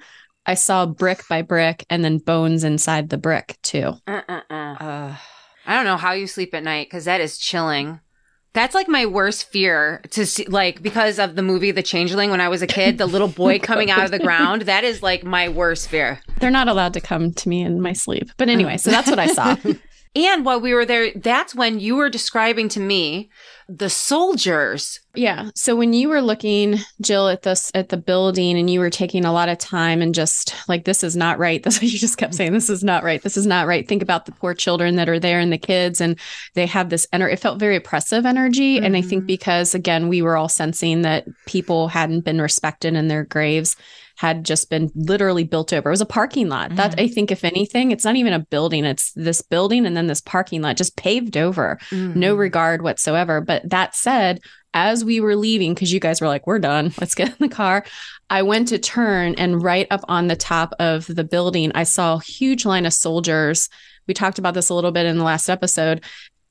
I 0.46 0.54
saw 0.54 0.86
brick 0.86 1.28
by 1.28 1.42
brick 1.42 1.86
and 1.90 2.04
then 2.04 2.20
bones 2.20 2.64
inside 2.64 3.10
the 3.10 3.18
brick 3.18 3.58
too. 3.64 3.94
Uh-uh-uh. 4.08 4.76
Uh, 4.80 5.16
I 5.66 5.76
don't 5.76 5.86
know 5.86 5.98
how 5.98 6.14
you 6.14 6.28
sleep 6.28 6.54
at 6.54 6.64
night 6.64 6.88
because 6.88 7.06
that 7.06 7.22
is 7.22 7.38
chilling. 7.38 8.00
That's 8.54 8.74
like 8.74 8.88
my 8.88 9.06
worst 9.06 9.46
fear 9.52 10.02
to 10.12 10.26
see, 10.26 10.46
like, 10.46 10.82
because 10.82 11.20
of 11.20 11.36
the 11.36 11.44
movie 11.44 11.72
The 11.72 11.84
Changeling 11.84 12.32
when 12.32 12.42
I 12.42 12.50
was 12.50 12.62
a 12.62 12.68
kid, 12.68 12.98
the 12.98 13.06
little 13.06 13.28
boy 13.28 13.60
coming 13.64 13.92
out 13.92 14.06
of 14.06 14.12
the 14.12 14.20
ground. 14.20 14.64
That 14.64 14.84
is 14.84 15.04
like 15.04 15.24
my 15.24 15.50
worst 15.50 15.88
fear. 15.88 16.20
They're 16.40 16.50
not 16.50 16.68
allowed 16.68 16.94
to 16.94 17.02
come 17.02 17.32
to 17.32 17.50
me 17.50 17.62
in 17.62 17.80
my 17.80 17.94
sleep. 17.94 18.32
But 18.38 18.50
anyway, 18.50 18.78
so 18.78 18.90
that's 18.90 19.10
what 19.10 19.20
I 19.20 19.28
saw. 19.28 19.56
And 20.16 20.44
while 20.44 20.60
we 20.60 20.74
were 20.74 20.86
there, 20.86 21.12
that's 21.16 21.54
when 21.54 21.80
you 21.80 21.96
were 21.96 22.10
describing 22.10 22.68
to 22.70 22.80
me 22.80 23.30
the 23.68 23.90
soldiers. 23.90 25.00
Yeah. 25.14 25.52
So 25.54 25.76
when 25.76 25.94
you 25.94 26.10
were 26.10 26.22
looking, 26.22 26.80
Jill, 27.00 27.28
at 27.28 27.44
this 27.44 27.72
at 27.76 27.90
the 27.90 27.98
building 27.98 28.58
and 28.58 28.68
you 28.68 28.80
were 28.80 28.90
taking 28.90 29.24
a 29.24 29.32
lot 29.32 29.50
of 29.50 29.60
time 29.60 30.02
and 30.02 30.16
just 30.16 30.56
like 30.68 30.86
this 30.86 31.04
is 31.04 31.16
not 31.16 31.38
right. 31.38 31.62
That's 31.64 31.78
what 31.78 31.92
you 31.92 32.00
just 32.00 32.18
kept 32.18 32.34
saying. 32.34 32.54
This 32.54 32.72
is 32.72 32.84
not 32.84 33.04
right. 33.04 33.22
This 33.22 33.38
is 33.38 33.46
not 33.46 33.68
right. 33.68 33.88
Think 33.88 34.02
about 34.02 34.26
the 34.26 34.32
poor 34.32 34.56
children 34.56 34.96
that 34.96 35.10
are 35.10 35.20
there 35.20 35.40
and 35.40 35.54
the 35.54 35.60
kids 35.60 36.02
and 36.02 36.20
they 36.56 36.66
have 36.66 36.90
this 36.90 37.08
energy. 37.14 37.34
It 37.34 37.40
felt 37.40 37.60
very 37.60 37.76
oppressive 37.76 38.26
energy. 38.26 38.78
Mm-hmm. 38.78 38.86
And 38.86 38.98
I 38.98 39.02
think 39.02 39.28
because 39.28 39.76
again, 39.76 40.08
we 40.08 40.24
were 40.24 40.36
all 40.36 40.50
sensing 40.50 41.04
that 41.04 41.28
people 41.46 41.88
hadn't 41.88 42.22
been 42.22 42.42
respected 42.42 42.96
in 42.96 43.10
their 43.10 43.26
graves 43.26 43.76
had 44.20 44.44
just 44.44 44.70
been 44.70 44.92
literally 44.96 45.46
built 45.46 45.72
over. 45.72 45.88
It 45.88 45.94
was 45.94 46.02
a 46.02 46.06
parking 46.06 46.50
lot. 46.50 46.68
Mm-hmm. 46.68 46.76
That 46.76 47.00
I 47.00 47.08
think, 47.08 47.32
if 47.32 47.46
anything, 47.46 47.92
it's 47.92 48.04
not 48.04 48.18
even 48.18 48.34
a 48.34 48.40
building. 48.40 48.84
It's 48.84 49.14
this 49.14 49.42
building 49.42 49.86
and 49.86 49.96
then 49.96 50.08
this 50.08 50.20
parking 50.20 50.62
lot 50.62 50.76
just 50.76 50.98
paved 50.98 51.38
over, 51.38 51.80
mm-hmm. 51.90 52.20
no 52.20 52.36
regard 52.36 52.82
whatsoever. 52.82 53.40
But 53.40 53.70
that 53.70 53.96
said, 53.96 54.42
as 54.74 55.06
we 55.06 55.22
were 55.22 55.38
leaving, 55.38 55.74
because 55.74 55.94
you 55.94 56.02
guys 56.02 56.20
were 56.20 56.28
like, 56.28 56.46
we're 56.46 56.60
done, 56.60 56.92
let's 57.00 57.16
get 57.16 57.30
in 57.30 57.36
the 57.40 57.48
car. 57.48 57.86
I 58.30 58.42
went 58.42 58.68
to 58.68 58.78
turn 58.78 59.36
and 59.36 59.64
right 59.64 59.88
up 59.90 60.02
on 60.10 60.28
the 60.28 60.36
top 60.36 60.74
of 60.80 61.08
the 61.08 61.24
building, 61.24 61.72
I 61.74 61.84
saw 61.84 62.16
a 62.16 62.22
huge 62.22 62.66
line 62.66 62.86
of 62.86 62.92
soldiers. 62.92 63.70
We 64.06 64.14
talked 64.14 64.38
about 64.38 64.54
this 64.54 64.68
a 64.68 64.74
little 64.74 64.92
bit 64.92 65.06
in 65.06 65.18
the 65.18 65.24
last 65.24 65.50
episode 65.50 66.04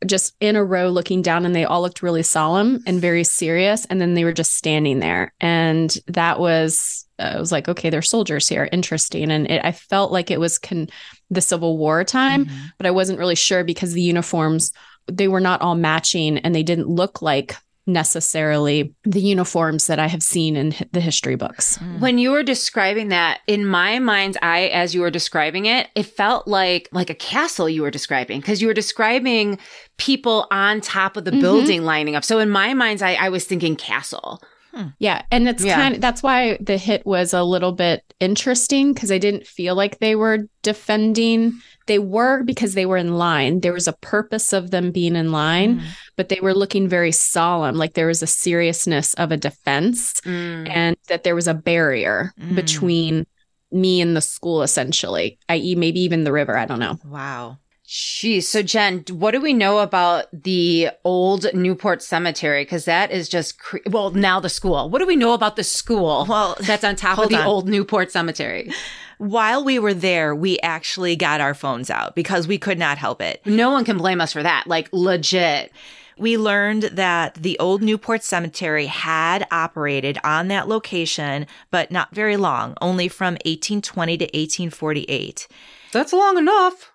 just 0.07 0.35
in 0.41 0.57
a 0.57 0.65
row 0.65 0.89
looking 0.89 1.21
down 1.21 1.45
and 1.45 1.55
they 1.55 1.65
all 1.65 1.83
looked 1.83 2.03
really 2.03 2.23
solemn 2.23 2.83
and 2.87 2.99
very 2.99 3.25
serious 3.25 3.85
and 3.87 4.01
then 4.01 4.15
they 4.15 4.25
were 4.25 4.33
just 4.33 4.55
standing 4.55 5.01
there 5.01 5.35
and 5.41 5.99
that 6.07 6.39
was 6.39 7.08
I 7.19 7.39
was 7.39 7.53
like 7.53 7.69
okay 7.69 7.91
they're 7.91 8.03
soldiers 8.03 8.49
here 8.49 8.69
interesting 8.73 9.31
and 9.31 9.51
it, 9.51 9.65
I 9.65 9.73
felt 9.73 10.13
like 10.13 10.31
it 10.31 10.41
was 10.41 10.59
con- 10.59 10.89
the 11.31 11.41
Civil 11.41 11.79
War 11.79 12.05
time 12.05 12.47
mm-hmm. 12.47 12.67
but 12.77 12.87
I 12.87 12.91
wasn't 12.91 13.19
really 13.19 13.35
sure 13.35 13.65
because 13.65 13.93
the 13.93 14.03
uniforms 14.03 14.73
they 15.11 15.29
were 15.29 15.41
not 15.41 15.61
all 15.61 15.75
matching 15.75 16.39
and 16.39 16.55
they 16.55 16.63
didn't 16.63 16.89
look 16.89 17.23
like 17.23 17.57
necessarily 17.89 18.95
the 19.05 19.21
uniforms 19.21 19.87
that 19.87 19.99
I 19.99 20.07
have 20.07 20.23
seen 20.23 20.57
in 20.57 20.75
the 20.93 21.01
history 21.01 21.35
books. 21.35 21.79
Mm. 21.79 22.01
When 22.01 22.19
you 22.19 22.31
were 22.31 22.43
describing 22.43 23.09
that, 23.09 23.41
in 23.47 23.65
my 23.65 23.99
mind's 23.99 24.37
eye, 24.43 24.67
as 24.67 24.95
you 24.95 25.01
were 25.01 25.11
describing 25.11 25.65
it, 25.65 25.89
it 25.95 26.05
felt 26.05 26.47
like 26.47 26.89
like 26.93 27.11
a 27.11 27.15
castle 27.15 27.69
you 27.69 27.83
were 27.83 27.91
describing 27.91 28.41
because 28.41 28.61
you 28.61 28.69
were 28.69 28.75
describing 28.75 29.59
people 29.97 30.47
on 30.51 30.81
top 30.81 31.17
of 31.17 31.25
the 31.25 31.31
mm-hmm. 31.31 31.41
building 31.41 31.83
lining 31.83 32.15
up. 32.15 32.25
So 32.25 32.39
in 32.39 32.51
my 32.51 32.75
mind's 32.75 33.03
eye, 33.03 33.15
I 33.15 33.31
was 33.31 33.45
thinking 33.45 33.75
castle. 33.75 34.41
Hmm. 34.79 34.89
Yeah. 35.01 35.23
And 35.33 35.45
that's 35.45 35.65
yeah. 35.65 35.75
kind 35.75 35.97
of 35.97 36.01
that's 36.01 36.23
why 36.23 36.57
the 36.61 36.77
hit 36.77 37.05
was 37.05 37.35
a 37.35 37.43
little 37.43 37.73
bit 37.73 38.05
interesting 38.21 38.93
because 38.93 39.11
I 39.11 39.19
didn't 39.19 39.45
feel 39.45 39.75
like 39.75 39.99
they 39.99 40.15
were 40.15 40.47
defending. 40.63 41.61
They 41.87 41.99
were 41.99 42.45
because 42.45 42.75
they 42.75 42.87
were 42.87 42.97
in 42.97 43.19
line. 43.19 43.59
There 43.59 43.73
was 43.73 43.89
a 43.89 43.93
purpose 43.95 44.53
of 44.53 44.71
them 44.71 44.93
being 44.93 45.17
in 45.17 45.33
line, 45.33 45.81
mm. 45.81 45.85
but 46.15 46.29
they 46.29 46.39
were 46.41 46.55
looking 46.55 46.87
very 46.87 47.11
solemn, 47.11 47.75
like 47.75 47.95
there 47.95 48.07
was 48.07 48.23
a 48.23 48.27
seriousness 48.29 49.15
of 49.15 49.33
a 49.33 49.37
defense 49.37 50.21
mm. 50.21 50.69
and 50.69 50.97
that 51.09 51.25
there 51.25 51.35
was 51.35 51.49
a 51.49 51.55
barrier 51.55 52.33
mm. 52.39 52.55
between 52.55 53.27
me 53.73 54.01
and 54.01 54.17
the 54.17 54.21
school, 54.21 54.63
essentially, 54.63 55.39
i.e., 55.49 55.75
maybe 55.75 56.01
even 56.01 56.23
the 56.23 56.33
river. 56.33 56.57
I 56.57 56.67
don't 56.67 56.79
know. 56.79 56.99
Wow. 57.05 57.59
Jeez. 57.89 58.43
So, 58.43 58.63
Jen, 58.63 59.03
what 59.11 59.31
do 59.31 59.41
we 59.41 59.55
know 59.55 59.79
about 59.79 60.27
the 60.31 60.91
old 61.05 61.47
Newport 61.55 62.03
Cemetery? 62.03 62.63
Because 62.63 62.85
that 62.85 63.11
is 63.11 63.31
just, 63.31 63.59
cre- 63.59 63.79
well, 63.87 64.11
now 64.11 64.41
the 64.41 64.51
school. 64.51 64.91
What 64.91 64.99
do 64.99 65.07
we 65.07 65.17
know 65.17 65.33
about 65.33 65.57
the 65.57 65.65
school? 65.65 66.27
Well, 66.29 66.55
that's 66.61 66.85
on 66.85 66.97
top 66.97 67.19
of 67.19 67.31
the 67.31 67.39
on. 67.39 67.47
old 67.47 67.67
Newport 67.67 68.13
Cemetery. 68.13 68.71
While 69.17 69.65
we 69.65 69.79
were 69.79 69.95
there, 69.95 70.35
we 70.35 70.59
actually 70.61 71.17
got 71.17 71.41
our 71.41 71.55
phones 71.55 71.89
out 71.89 72.15
because 72.15 72.47
we 72.47 72.59
could 72.59 72.79
not 72.79 72.99
help 72.99 73.23
it. 73.23 73.41
No 73.47 73.71
one 73.71 73.87
can 73.87 73.97
blame 73.97 74.21
us 74.21 74.35
for 74.35 74.43
that. 74.43 74.67
Like, 74.67 74.91
legit. 74.93 75.73
We 76.19 76.37
learned 76.37 76.83
that 76.83 77.37
the 77.37 77.59
old 77.59 77.81
Newport 77.81 78.23
Cemetery 78.23 78.85
had 78.85 79.47
operated 79.51 80.19
on 80.23 80.49
that 80.49 80.69
location, 80.69 81.47
but 81.71 81.91
not 81.91 82.15
very 82.15 82.37
long, 82.37 82.77
only 82.83 83.09
from 83.09 83.35
1820 83.47 84.19
to 84.19 84.25
1848. 84.25 85.49
That's 85.91 86.13
long 86.13 86.37
enough 86.37 86.88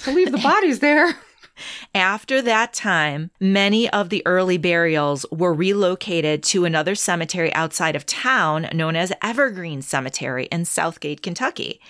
to 0.00 0.12
leave 0.12 0.32
the 0.32 0.38
bodies 0.38 0.80
there. 0.80 1.16
After 1.94 2.42
that 2.42 2.72
time, 2.72 3.30
many 3.38 3.88
of 3.90 4.08
the 4.08 4.22
early 4.26 4.58
burials 4.58 5.24
were 5.30 5.54
relocated 5.54 6.42
to 6.44 6.64
another 6.64 6.94
cemetery 6.94 7.52
outside 7.54 7.94
of 7.94 8.06
town 8.06 8.68
known 8.72 8.96
as 8.96 9.12
Evergreen 9.22 9.82
Cemetery 9.82 10.46
in 10.46 10.64
Southgate, 10.64 11.22
Kentucky. 11.22 11.80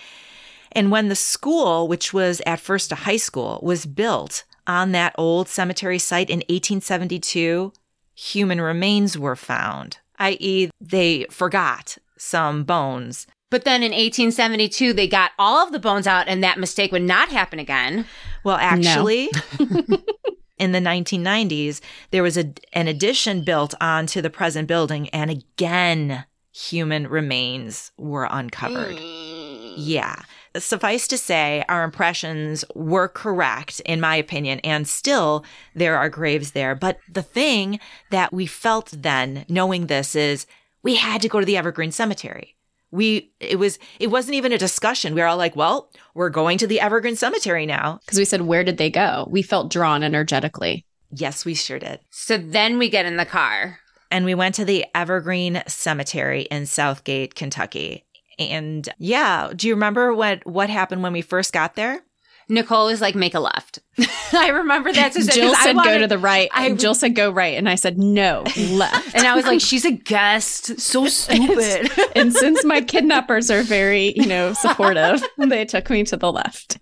And 0.71 0.91
when 0.91 1.07
the 1.07 1.15
school, 1.15 1.87
which 1.87 2.13
was 2.13 2.41
at 2.45 2.59
first 2.59 2.91
a 2.91 2.95
high 2.95 3.17
school, 3.17 3.59
was 3.63 3.85
built 3.85 4.43
on 4.67 4.91
that 4.91 5.15
old 5.17 5.47
cemetery 5.47 5.99
site 5.99 6.29
in 6.29 6.39
1872, 6.39 7.71
human 8.13 8.61
remains 8.61 9.17
were 9.17 9.35
found, 9.35 9.97
i.e., 10.19 10.69
they 10.79 11.25
forgot 11.29 11.97
some 12.17 12.63
bones 12.63 13.27
but 13.55 13.63
then 13.63 13.83
in 13.83 13.93
1872, 13.93 14.91
they 14.91 15.07
got 15.07 15.31
all 15.39 15.65
of 15.65 15.71
the 15.71 15.79
bones 15.79 16.07
out, 16.07 16.27
and 16.27 16.43
that 16.43 16.59
mistake 16.59 16.91
would 16.91 17.01
not 17.01 17.29
happen 17.29 17.57
again. 17.57 18.05
Well, 18.43 18.57
actually, 18.57 19.29
no. 19.57 19.97
in 20.57 20.73
the 20.73 20.79
1990s, 20.79 21.79
there 22.11 22.21
was 22.21 22.35
a, 22.35 22.51
an 22.73 22.89
addition 22.89 23.45
built 23.45 23.73
onto 23.79 24.21
the 24.21 24.29
present 24.29 24.67
building, 24.67 25.07
and 25.11 25.31
again, 25.31 26.25
human 26.53 27.07
remains 27.07 27.93
were 27.97 28.27
uncovered. 28.29 28.97
Mm. 28.97 29.75
Yeah. 29.77 30.21
Suffice 30.57 31.07
to 31.07 31.17
say, 31.17 31.63
our 31.69 31.85
impressions 31.85 32.65
were 32.75 33.07
correct, 33.07 33.79
in 33.85 34.01
my 34.01 34.17
opinion, 34.17 34.59
and 34.65 34.85
still 34.85 35.45
there 35.73 35.95
are 35.95 36.09
graves 36.09 36.51
there. 36.51 36.75
But 36.75 36.99
the 37.09 37.23
thing 37.23 37.79
that 38.11 38.33
we 38.33 38.47
felt 38.47 38.91
then, 38.91 39.45
knowing 39.47 39.87
this, 39.87 40.13
is 40.13 40.45
we 40.83 40.95
had 40.95 41.21
to 41.21 41.29
go 41.29 41.39
to 41.39 41.45
the 41.45 41.55
Evergreen 41.55 41.93
Cemetery 41.93 42.54
we 42.95 43.31
it 43.39 43.59
was 43.59 43.77
it 43.99 44.07
wasn't 44.07 44.35
even 44.35 44.51
a 44.51 44.57
discussion. 44.57 45.13
We 45.13 45.21
were 45.21 45.27
all 45.27 45.37
like 45.37 45.55
well 45.55 45.91
we're 46.13 46.29
going 46.29 46.57
to 46.59 46.67
the 46.67 46.79
evergreen 46.79 47.15
cemetery 47.15 47.65
now. 47.65 47.99
Because 48.05 48.17
we 48.17 48.25
said 48.25 48.41
where 48.41 48.63
did 48.63 48.77
they 48.77 48.89
go? 48.89 49.27
We 49.29 49.41
felt 49.41 49.71
drawn 49.71 50.03
energetically. 50.03 50.85
Yes 51.11 51.45
we 51.45 51.53
sure 51.53 51.79
did. 51.79 51.99
So 52.09 52.37
then 52.37 52.77
we 52.77 52.89
get 52.89 53.05
in 53.05 53.17
the 53.17 53.25
car. 53.25 53.79
And 54.11 54.23
we 54.23 54.35
went 54.35 54.55
to 54.55 54.65
the 54.65 54.85
evergreen 54.93 55.61
cemetery 55.67 56.43
in 56.43 56.65
southgate 56.65 57.35
kentucky. 57.35 58.05
And 58.39 58.87
yeah 58.97 59.51
do 59.55 59.67
you 59.67 59.73
remember 59.73 60.13
what 60.13 60.45
what 60.45 60.69
happened 60.69 61.03
when 61.03 61.13
we 61.13 61.21
first 61.21 61.53
got 61.53 61.75
there 61.75 62.01
Nichole 62.49 62.91
is 62.91 63.01
like, 63.01 63.15
make 63.15 63.33
a 63.33 63.39
left. 63.39 63.79
I 64.33 64.49
remember 64.49 64.93
that. 64.93 65.13
To 65.13 65.23
Jill 65.23 65.55
said 65.55 65.75
wanted, 65.75 65.89
go 65.89 65.97
to 65.99 66.07
the 66.07 66.17
right. 66.17 66.49
I, 66.53 66.71
Jill 66.73 66.93
said 66.93 67.15
go 67.15 67.31
right. 67.31 67.57
And 67.57 67.67
I 67.67 67.75
said, 67.75 67.97
no, 67.97 68.43
left. 68.57 69.15
and 69.15 69.25
I 69.25 69.35
was 69.35 69.45
like, 69.45 69.61
she's 69.61 69.85
a 69.85 69.91
guest. 69.91 70.79
So 70.79 71.07
stupid. 71.07 71.91
and 72.15 72.33
since 72.33 72.63
my 72.63 72.81
kidnappers 72.81 73.49
are 73.49 73.63
very, 73.63 74.13
you 74.15 74.27
know, 74.27 74.53
supportive, 74.53 75.23
they 75.37 75.65
took 75.65 75.89
me 75.89 76.03
to 76.05 76.17
the 76.17 76.31
left. 76.31 76.77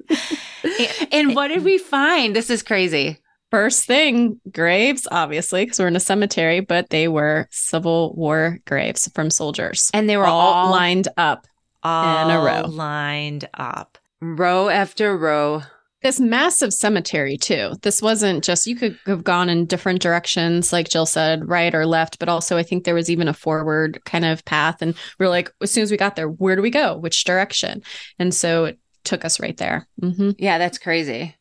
and, 0.63 1.07
and 1.11 1.35
what 1.35 1.47
did 1.47 1.63
we 1.63 1.77
find? 1.77 2.35
This 2.35 2.49
is 2.49 2.63
crazy. 2.63 3.19
First 3.51 3.85
thing, 3.85 4.41
graves, 4.51 5.07
obviously, 5.11 5.63
because 5.63 5.79
we're 5.79 5.87
in 5.87 5.95
a 5.95 5.99
cemetery, 5.99 6.59
but 6.59 6.89
they 6.89 7.07
were 7.07 7.47
Civil 7.51 8.13
War 8.15 8.59
graves 8.65 9.09
from 9.13 9.29
soldiers. 9.29 9.91
And 9.93 10.09
they 10.09 10.17
were 10.17 10.25
all, 10.25 10.53
all 10.53 10.71
lined 10.71 11.07
up 11.17 11.45
all 11.83 12.29
in 12.29 12.35
a 12.35 12.39
row. 12.41 12.67
Lined 12.67 13.47
up 13.53 13.99
row 14.23 14.69
after 14.69 15.17
row. 15.17 15.63
This 16.01 16.19
massive 16.19 16.73
cemetery, 16.73 17.37
too. 17.37 17.75
This 17.81 18.01
wasn't 18.01 18.43
just, 18.43 18.67
you 18.67 18.75
could 18.75 18.99
have 19.05 19.23
gone 19.23 19.47
in 19.47 19.65
different 19.65 20.01
directions, 20.01 20.73
like 20.73 20.89
Jill 20.89 21.05
said, 21.05 21.47
right 21.47 21.73
or 21.73 21.85
left, 21.85 22.19
but 22.19 22.27
also 22.27 22.57
I 22.57 22.63
think 22.63 22.83
there 22.83 22.95
was 22.95 23.09
even 23.09 23.29
a 23.29 23.33
forward 23.33 24.03
kind 24.03 24.25
of 24.25 24.43
path. 24.43 24.81
And 24.81 24.95
we 25.17 25.25
are 25.25 25.29
like, 25.29 25.49
as 25.61 25.71
soon 25.71 25.83
as 25.83 25.91
we 25.91 25.97
got 25.97 26.17
there, 26.17 26.27
where 26.27 26.57
do 26.57 26.61
we 26.61 26.71
go? 26.71 26.97
Which 26.97 27.23
direction? 27.23 27.83
And 28.19 28.33
so 28.33 28.65
it 28.65 28.79
took 29.05 29.23
us 29.23 29.39
right 29.39 29.55
there. 29.55 29.87
Mm-hmm. 30.01 30.31
Yeah, 30.39 30.57
that's 30.57 30.77
crazy. 30.77 31.35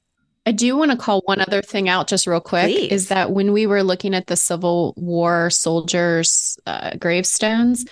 I 0.47 0.53
do 0.53 0.77
want 0.77 0.91
to 0.91 0.97
call 0.97 1.23
one 1.25 1.41
other 1.41 1.62
thing 1.62 1.89
out 1.89 2.09
just 2.09 2.27
real 2.27 2.41
quick 2.41 2.67
Please. 2.67 2.93
is 2.93 3.09
that 3.09 3.31
when 3.33 3.53
we 3.53 3.67
were 3.67 3.83
looking 3.83 4.15
at 4.15 4.27
the 4.27 4.37
Civil 4.37 4.95
War 4.97 5.51
soldiers' 5.51 6.57
uh, 6.67 6.97
gravestones, 6.99 7.85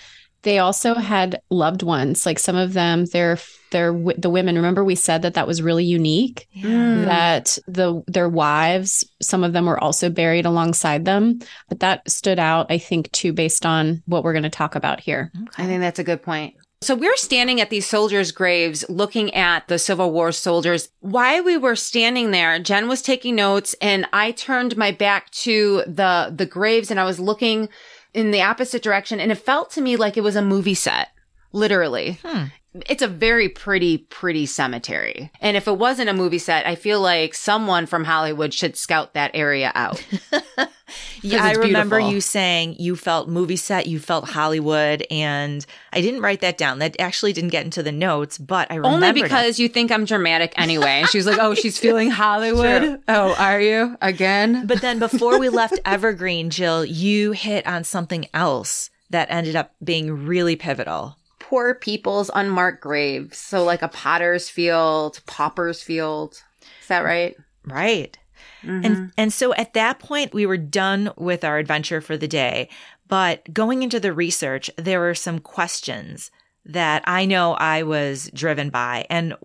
They 0.43 0.59
also 0.59 0.95
had 0.95 1.41
loved 1.49 1.83
ones. 1.83 2.25
Like 2.25 2.39
some 2.39 2.55
of 2.55 2.73
them, 2.73 3.05
their 3.05 3.37
their 3.71 3.91
the 4.17 4.29
women. 4.29 4.55
Remember, 4.55 4.83
we 4.83 4.95
said 4.95 5.21
that 5.21 5.35
that 5.35 5.47
was 5.47 5.61
really 5.61 5.85
unique. 5.85 6.47
Mm. 6.57 7.05
That 7.05 7.57
the 7.67 8.03
their 8.07 8.29
wives, 8.29 9.07
some 9.21 9.43
of 9.43 9.53
them 9.53 9.65
were 9.65 9.81
also 9.81 10.09
buried 10.09 10.45
alongside 10.45 11.05
them. 11.05 11.39
But 11.69 11.79
that 11.79 12.09
stood 12.09 12.39
out, 12.39 12.67
I 12.69 12.77
think, 12.77 13.11
too, 13.11 13.33
based 13.33 13.65
on 13.65 14.03
what 14.05 14.23
we're 14.23 14.33
going 14.33 14.43
to 14.43 14.49
talk 14.49 14.75
about 14.75 14.99
here. 14.99 15.31
I 15.57 15.65
think 15.65 15.81
that's 15.81 15.99
a 15.99 16.03
good 16.03 16.23
point. 16.23 16.55
So 16.83 16.95
we're 16.95 17.15
standing 17.15 17.61
at 17.61 17.69
these 17.69 17.85
soldiers' 17.85 18.31
graves 18.31 18.83
looking 18.89 19.35
at 19.35 19.67
the 19.67 19.77
Civil 19.77 20.11
War 20.11 20.31
soldiers. 20.31 20.89
While 20.99 21.43
we 21.43 21.55
were 21.55 21.75
standing 21.75 22.31
there, 22.31 22.57
Jen 22.57 22.87
was 22.87 23.03
taking 23.03 23.35
notes 23.35 23.75
and 23.79 24.07
I 24.11 24.31
turned 24.31 24.75
my 24.75 24.91
back 24.91 25.29
to 25.31 25.83
the, 25.85 26.33
the 26.35 26.47
graves 26.47 26.89
and 26.89 26.99
I 26.99 27.03
was 27.03 27.19
looking 27.19 27.69
in 28.13 28.31
the 28.31 28.41
opposite 28.41 28.83
direction 28.83 29.19
and 29.19 29.31
it 29.31 29.35
felt 29.35 29.71
to 29.71 29.81
me 29.81 29.95
like 29.95 30.17
it 30.17 30.21
was 30.21 30.35
a 30.35 30.41
movie 30.41 30.73
set. 30.73 31.09
Literally. 31.53 32.19
Hmm. 32.23 32.45
It's 32.87 33.01
a 33.01 33.07
very 33.07 33.49
pretty, 33.49 33.97
pretty 33.97 34.45
cemetery. 34.45 35.29
And 35.41 35.57
if 35.57 35.67
it 35.67 35.77
wasn't 35.77 36.09
a 36.09 36.13
movie 36.13 36.37
set, 36.37 36.65
I 36.65 36.75
feel 36.75 37.01
like 37.01 37.33
someone 37.33 37.85
from 37.85 38.05
Hollywood 38.05 38.53
should 38.53 38.77
scout 38.77 39.13
that 39.13 39.31
area 39.33 39.71
out. 39.75 40.03
Yeah, 41.21 41.43
I 41.43 41.53
remember 41.53 41.97
beautiful. 41.97 42.13
you 42.13 42.21
saying 42.21 42.75
you 42.79 42.95
felt 42.95 43.29
movie 43.29 43.55
set, 43.55 43.87
you 43.87 43.99
felt 43.99 44.29
Hollywood, 44.29 45.05
and 45.11 45.65
I 45.93 46.01
didn't 46.01 46.21
write 46.21 46.41
that 46.41 46.57
down. 46.57 46.79
That 46.79 46.99
actually 46.99 47.33
didn't 47.33 47.51
get 47.51 47.63
into 47.63 47.83
the 47.83 47.91
notes, 47.91 48.37
but 48.37 48.71
I 48.71 48.75
remember 48.75 49.07
Only 49.07 49.21
because 49.21 49.59
you 49.59 49.69
think 49.69 49.91
I'm 49.91 50.05
dramatic 50.05 50.53
anyway. 50.57 51.01
And 51.01 51.09
she 51.09 51.17
was 51.17 51.27
like, 51.27 51.39
oh, 51.39 51.53
she's 51.53 51.77
feeling 51.79 52.09
Hollywood. 52.09 53.01
Oh, 53.07 53.35
are 53.37 53.61
you 53.61 53.97
again? 54.01 54.65
But 54.65 54.81
then 54.81 54.99
before 54.99 55.39
we 55.39 55.49
left 55.49 55.79
Evergreen, 55.85 56.49
Jill, 56.49 56.83
you 56.83 57.31
hit 57.31 57.65
on 57.67 57.83
something 57.83 58.25
else 58.33 58.89
that 59.09 59.27
ended 59.29 59.55
up 59.55 59.73
being 59.83 60.25
really 60.25 60.55
pivotal. 60.55 61.17
Poor 61.51 61.75
people's 61.75 62.31
unmarked 62.33 62.81
graves. 62.81 63.37
So 63.37 63.65
like 63.65 63.81
a 63.81 63.89
potter's 63.89 64.47
field, 64.47 65.19
pauper's 65.25 65.83
field. 65.83 66.41
Is 66.81 66.87
that 66.87 67.01
right? 67.01 67.35
Right. 67.65 68.17
And 68.61 68.85
mm-hmm. 68.85 69.05
and 69.17 69.33
so 69.33 69.53
at 69.55 69.73
that 69.73 69.99
point 69.99 70.33
we 70.33 70.45
were 70.45 70.55
done 70.55 71.11
with 71.17 71.43
our 71.43 71.57
adventure 71.57 71.99
for 71.99 72.15
the 72.15 72.25
day. 72.25 72.69
But 73.09 73.53
going 73.53 73.83
into 73.83 73.99
the 73.99 74.13
research, 74.13 74.71
there 74.77 75.01
were 75.01 75.13
some 75.13 75.39
questions 75.39 76.31
that 76.63 77.03
I 77.05 77.25
know 77.25 77.55
I 77.55 77.83
was 77.83 78.31
driven 78.33 78.69
by 78.69 79.05
and 79.09 79.35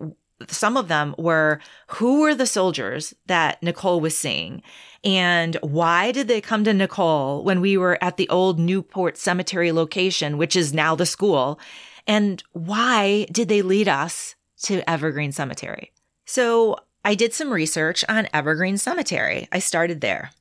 some 0.47 0.77
of 0.77 0.87
them 0.87 1.13
were 1.17 1.59
who 1.87 2.21
were 2.21 2.35
the 2.35 2.45
soldiers 2.45 3.13
that 3.25 3.61
Nichole 3.61 3.99
was 3.99 4.17
seeing 4.17 4.61
and 5.03 5.57
why 5.61 6.13
did 6.13 6.29
they 6.29 6.41
come 6.41 6.63
to 6.63 6.73
Nichole 6.73 7.43
when 7.43 7.59
we 7.59 7.75
were 7.75 8.01
at 8.01 8.15
the 8.15 8.29
old 8.29 8.59
Newport 8.59 9.17
Cemetery 9.17 9.71
location, 9.71 10.37
which 10.37 10.55
is 10.55 10.73
now 10.73 10.95
the 10.95 11.05
school? 11.05 11.59
And 12.07 12.41
why 12.53 13.27
did 13.31 13.49
they 13.49 13.61
lead 13.61 13.87
us 13.87 14.35
to 14.63 14.87
Evergreen 14.89 15.31
Cemetery? 15.31 15.91
So 16.25 16.77
I 17.05 17.15
did 17.15 17.33
some 17.33 17.51
research 17.51 18.03
on 18.09 18.27
Evergreen 18.33 18.77
Cemetery. 18.77 19.47
I 19.51 19.59
started 19.59 20.01
there. 20.01 20.31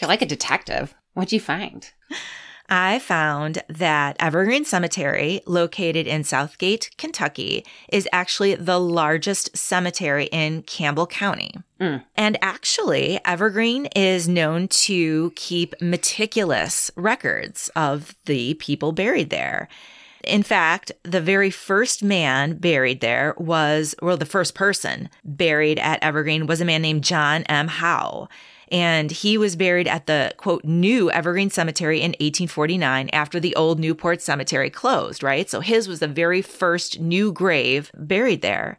You're 0.00 0.08
like 0.08 0.22
a 0.22 0.26
detective. 0.26 0.94
What'd 1.14 1.32
you 1.32 1.40
find? 1.40 1.90
I 2.68 2.98
found 2.98 3.62
that 3.68 4.16
Evergreen 4.18 4.64
Cemetery, 4.64 5.40
located 5.46 6.06
in 6.06 6.24
Southgate, 6.24 6.90
Kentucky, 6.98 7.64
is 7.92 8.08
actually 8.12 8.56
the 8.56 8.80
largest 8.80 9.56
cemetery 9.56 10.24
in 10.32 10.62
Campbell 10.62 11.06
County. 11.06 11.52
Mm. 11.80 12.02
And 12.16 12.38
actually, 12.42 13.20
Evergreen 13.24 13.86
is 13.94 14.28
known 14.28 14.66
to 14.68 15.32
keep 15.36 15.80
meticulous 15.80 16.90
records 16.96 17.70
of 17.76 18.16
the 18.24 18.54
people 18.54 18.90
buried 18.92 19.30
there. 19.30 19.68
In 20.26 20.42
fact, 20.42 20.90
the 21.04 21.20
very 21.20 21.50
first 21.50 22.02
man 22.02 22.58
buried 22.58 23.00
there 23.00 23.34
was, 23.38 23.94
well, 24.02 24.16
the 24.16 24.26
first 24.26 24.54
person 24.54 25.08
buried 25.24 25.78
at 25.78 26.02
Evergreen 26.02 26.46
was 26.46 26.60
a 26.60 26.64
man 26.64 26.82
named 26.82 27.04
John 27.04 27.44
M. 27.44 27.68
Howe. 27.68 28.28
And 28.72 29.12
he 29.12 29.38
was 29.38 29.54
buried 29.54 29.86
at 29.86 30.06
the 30.06 30.32
quote, 30.36 30.64
new 30.64 31.08
Evergreen 31.12 31.50
Cemetery 31.50 31.98
in 31.98 32.10
1849 32.10 33.08
after 33.12 33.38
the 33.38 33.54
old 33.54 33.78
Newport 33.78 34.20
Cemetery 34.20 34.70
closed, 34.70 35.22
right? 35.22 35.48
So 35.48 35.60
his 35.60 35.86
was 35.86 36.00
the 36.00 36.08
very 36.08 36.42
first 36.42 36.98
new 36.98 37.32
grave 37.32 37.92
buried 37.94 38.42
there. 38.42 38.76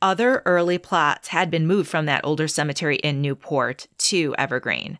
Other 0.00 0.42
early 0.46 0.78
plots 0.78 1.28
had 1.28 1.50
been 1.50 1.66
moved 1.66 1.88
from 1.88 2.06
that 2.06 2.24
older 2.24 2.48
cemetery 2.48 2.96
in 2.96 3.20
Newport 3.20 3.86
to 3.98 4.34
Evergreen. 4.38 4.98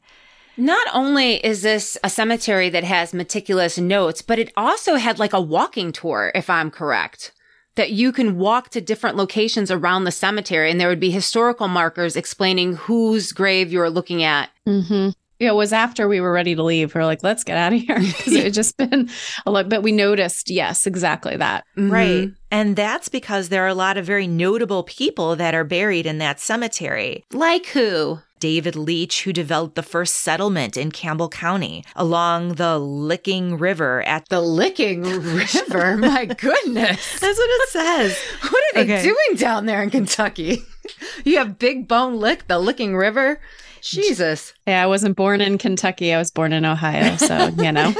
Not 0.56 0.86
only 0.92 1.34
is 1.44 1.62
this 1.62 1.98
a 2.02 2.10
cemetery 2.10 2.68
that 2.70 2.84
has 2.84 3.12
meticulous 3.12 3.78
notes, 3.78 4.22
but 4.22 4.38
it 4.38 4.52
also 4.56 4.96
had 4.96 5.18
like 5.18 5.32
a 5.32 5.40
walking 5.40 5.92
tour, 5.92 6.32
if 6.34 6.48
I'm 6.48 6.70
correct. 6.70 7.32
That 7.74 7.90
you 7.90 8.10
can 8.10 8.38
walk 8.38 8.70
to 8.70 8.80
different 8.80 9.16
locations 9.16 9.70
around 9.70 10.04
the 10.04 10.10
cemetery 10.10 10.70
and 10.70 10.80
there 10.80 10.88
would 10.88 11.00
be 11.00 11.10
historical 11.10 11.68
markers 11.68 12.16
explaining 12.16 12.76
whose 12.76 13.32
grave 13.32 13.70
you're 13.70 13.90
looking 13.90 14.22
at. 14.22 14.48
Mm-hmm. 14.66 15.10
Yeah, 15.38 15.50
it 15.50 15.54
was 15.54 15.74
after 15.74 16.08
we 16.08 16.20
were 16.20 16.32
ready 16.32 16.54
to 16.54 16.62
leave. 16.62 16.94
We 16.94 17.00
are 17.02 17.04
like, 17.04 17.22
let's 17.22 17.44
get 17.44 17.58
out 17.58 17.74
of 17.74 17.80
here 17.80 18.00
because 18.00 18.32
it 18.32 18.44
had 18.44 18.54
just 18.54 18.76
been 18.78 19.10
a 19.44 19.50
lot. 19.50 19.68
But 19.68 19.82
we 19.82 19.92
noticed, 19.92 20.48
yes, 20.48 20.86
exactly 20.86 21.36
that. 21.36 21.66
Right. 21.76 22.30
And 22.50 22.74
that's 22.74 23.10
because 23.10 23.50
there 23.50 23.64
are 23.64 23.68
a 23.68 23.74
lot 23.74 23.98
of 23.98 24.06
very 24.06 24.26
notable 24.26 24.82
people 24.84 25.36
that 25.36 25.54
are 25.54 25.64
buried 25.64 26.06
in 26.06 26.18
that 26.18 26.40
cemetery. 26.40 27.24
Like 27.32 27.66
who? 27.66 28.20
David 28.38 28.76
Leach, 28.76 29.22
who 29.24 29.32
developed 29.32 29.74
the 29.76 29.82
first 29.82 30.16
settlement 30.16 30.76
in 30.76 30.90
Campbell 30.90 31.28
County 31.28 31.84
along 31.94 32.54
the 32.54 32.78
Licking 32.78 33.58
River 33.58 34.02
at 34.02 34.28
The 34.28 34.40
Licking 34.40 35.02
River. 35.02 35.96
My 35.98 36.26
goodness. 36.26 37.18
That's 37.20 37.38
what 37.38 37.50
it 37.50 37.68
says. 37.70 38.18
What 38.50 38.62
are 38.74 38.84
they 38.84 38.94
Okay. 38.94 39.02
doing 39.02 39.36
down 39.38 39.66
there 39.66 39.82
in 39.82 39.90
Kentucky? 39.90 40.62
You 41.24 41.38
have 41.38 41.58
Big 41.58 41.88
Bone 41.88 42.20
Lick, 42.20 42.46
the 42.46 42.60
Licking 42.60 42.96
River. 42.96 43.40
Jesus. 43.82 44.54
Yeah, 44.68 44.84
I 44.84 44.86
wasn't 44.86 45.16
born 45.16 45.40
in 45.40 45.58
Kentucky. 45.58 46.14
I 46.14 46.18
was 46.18 46.30
born 46.30 46.52
in 46.52 46.64
Ohio. 46.64 47.16
So, 47.16 47.46
you 47.58 47.72
know. 47.72 47.92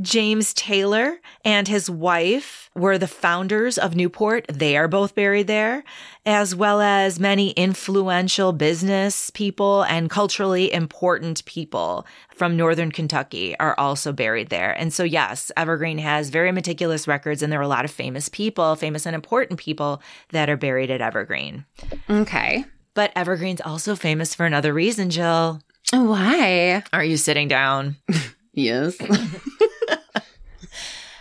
James 0.00 0.54
Taylor 0.54 1.20
and 1.44 1.68
his 1.68 1.88
wife 1.90 2.70
were 2.74 2.98
the 2.98 3.08
founders 3.08 3.78
of 3.78 3.94
Newport. 3.94 4.46
They 4.48 4.76
are 4.76 4.88
both 4.88 5.14
buried 5.14 5.46
there, 5.46 5.84
as 6.24 6.54
well 6.54 6.80
as 6.80 7.20
many 7.20 7.50
influential 7.50 8.52
business 8.52 9.30
people 9.30 9.82
and 9.82 10.08
culturally 10.08 10.72
important 10.72 11.44
people 11.44 12.06
from 12.34 12.56
Northern 12.56 12.90
Kentucky 12.90 13.58
are 13.58 13.78
also 13.78 14.12
buried 14.12 14.48
there. 14.48 14.72
And 14.72 14.92
so, 14.92 15.04
yes, 15.04 15.52
Evergreen 15.56 15.98
has 15.98 16.30
very 16.30 16.52
meticulous 16.52 17.06
records, 17.06 17.42
and 17.42 17.52
there 17.52 17.60
are 17.60 17.64
a 17.64 17.68
lot 17.68 17.84
of 17.84 17.90
famous 17.90 18.28
people, 18.28 18.74
famous 18.76 19.06
and 19.06 19.14
important 19.14 19.58
people 19.60 20.02
that 20.30 20.48
are 20.48 20.56
buried 20.56 20.90
at 20.90 21.00
Evergreen. 21.00 21.64
Okay. 22.08 22.64
But 22.94 23.12
Evergreen's 23.16 23.60
also 23.60 23.96
famous 23.96 24.34
for 24.34 24.46
another 24.46 24.72
reason, 24.72 25.10
Jill. 25.10 25.60
Why? 25.92 26.82
Are 26.92 27.04
you 27.04 27.16
sitting 27.16 27.48
down? 27.48 27.96
Yes. 28.52 28.96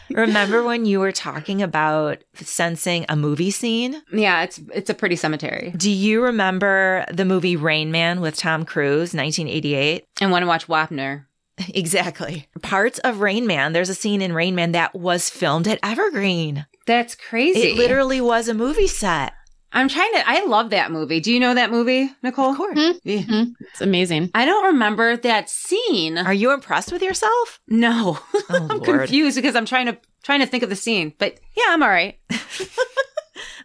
Remember 0.09 0.61
when 0.63 0.85
you 0.85 0.99
were 0.99 1.13
talking 1.13 1.61
about 1.61 2.17
sensing 2.35 3.05
a 3.07 3.15
movie 3.15 3.51
scene? 3.51 4.01
yeah, 4.11 4.43
it's 4.43 4.59
it's 4.73 4.89
a 4.89 4.93
pretty 4.93 5.15
cemetery. 5.15 5.73
Do 5.77 5.89
you 5.89 6.21
remember 6.21 7.05
the 7.11 7.23
movie 7.23 7.55
Rain 7.55 7.91
Man 7.91 8.19
with 8.19 8.35
Tom 8.35 8.65
Cruise, 8.65 9.13
1988? 9.13 10.05
And 10.19 10.31
want 10.31 10.43
to 10.43 10.47
watch 10.47 10.67
Wapner. 10.67 11.25
Exactly. 11.75 12.47
Parts 12.63 12.97
of 12.99 13.19
Rain 13.19 13.45
Man, 13.45 13.71
there's 13.73 13.89
a 13.89 13.93
scene 13.93 14.21
in 14.21 14.33
Rain 14.33 14.55
Man 14.55 14.71
that 14.71 14.95
was 14.95 15.29
filmed 15.29 15.67
at 15.67 15.79
Evergreen. 15.83 16.65
That's 16.87 17.13
crazy. 17.13 17.59
It 17.71 17.77
literally 17.77 18.19
was 18.19 18.47
a 18.47 18.53
movie 18.55 18.87
set. 18.87 19.33
I'm 19.73 19.87
trying 19.87 20.11
to. 20.13 20.23
I 20.29 20.45
love 20.45 20.69
that 20.71 20.91
movie. 20.91 21.19
Do 21.19 21.31
you 21.31 21.39
know 21.39 21.53
that 21.53 21.71
movie, 21.71 22.09
Nichole? 22.23 22.51
Of 22.51 22.57
course. 22.57 22.77
Yeah. 23.03 23.19
Mhm. 23.21 23.53
It's 23.61 23.81
amazing. 23.81 24.29
I 24.33 24.45
don't 24.45 24.65
remember 24.65 25.15
that 25.17 25.49
scene. 25.49 26.17
Are 26.17 26.33
you 26.33 26.51
impressed 26.51 26.91
with 26.91 27.01
yourself? 27.01 27.59
no, 27.67 28.19
Oh, 28.49 28.67
I'm 28.69 28.79
Lord. 28.79 28.83
confused 28.83 29.35
because 29.37 29.55
I'm 29.55 29.65
trying 29.65 29.85
to 29.85 29.97
trying 30.23 30.41
to 30.41 30.45
think 30.45 30.63
of 30.63 30.69
the 30.69 30.75
scene. 30.75 31.13
But 31.17 31.39
yeah, 31.55 31.65
I'm 31.69 31.81
all 31.83 31.89
right. 31.89 32.17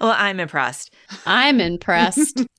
Well, 0.00 0.14
I'm 0.16 0.40
impressed. 0.40 0.92
I'm 1.24 1.60
impressed. 1.60 2.44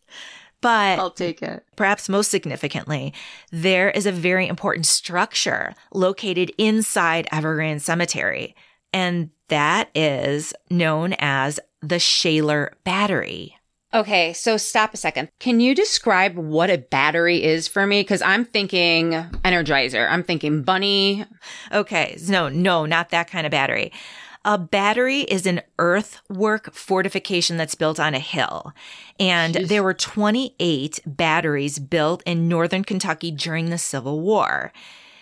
But 0.59 0.97
I'll 0.97 1.11
take 1.11 1.43
it. 1.43 1.63
Perhaps 1.75 2.09
most 2.09 2.31
significantly, 2.31 3.13
there 3.51 3.91
is 3.91 4.07
a 4.07 4.11
very 4.11 4.47
important 4.47 4.87
structure 4.87 5.75
located 5.93 6.51
inside 6.57 7.27
Evergreen 7.31 7.77
Cemetery, 7.79 8.55
and 8.91 9.29
that 9.49 9.91
is 9.93 10.55
known 10.71 11.13
as 11.19 11.59
the 11.81 11.99
Shaler 11.99 12.73
Battery. 12.83 13.57
Okay, 13.93 14.33
so 14.33 14.57
stop 14.57 14.93
a 14.93 14.97
second. 14.97 15.29
Can 15.39 15.59
you 15.59 15.73
describe 15.73 16.35
what 16.35 16.69
a 16.69 16.77
battery 16.77 17.43
is 17.43 17.67
for 17.67 17.87
me? 17.87 18.01
Because 18.01 18.21
I'm 18.21 18.43
thinking 18.43 19.11
Energizer. 19.11 20.09
I'm 20.09 20.23
thinking 20.23 20.61
Bunny. 20.61 21.25
Okay, 21.71 22.17
no, 22.27 22.49
no, 22.49 22.85
not 22.85 23.09
that 23.09 23.29
kind 23.29 23.47
of 23.47 23.51
battery. 23.51 23.93
A 24.43 24.57
battery 24.57 25.21
is 25.21 25.45
an 25.45 25.61
earthwork 25.79 26.73
fortification 26.73 27.57
that's 27.57 27.75
built 27.75 27.99
on 27.99 28.13
a 28.13 28.19
hill. 28.19 28.71
And 29.19 29.55
there 29.55 29.83
were 29.83 29.93
28 29.93 30.99
batteries 31.05 31.79
built 31.79 32.23
in 32.25 32.47
northern 32.47 32.83
Kentucky 32.83 33.31
during 33.31 33.69
the 33.69 33.77
Civil 33.77 34.21
War. 34.21 34.71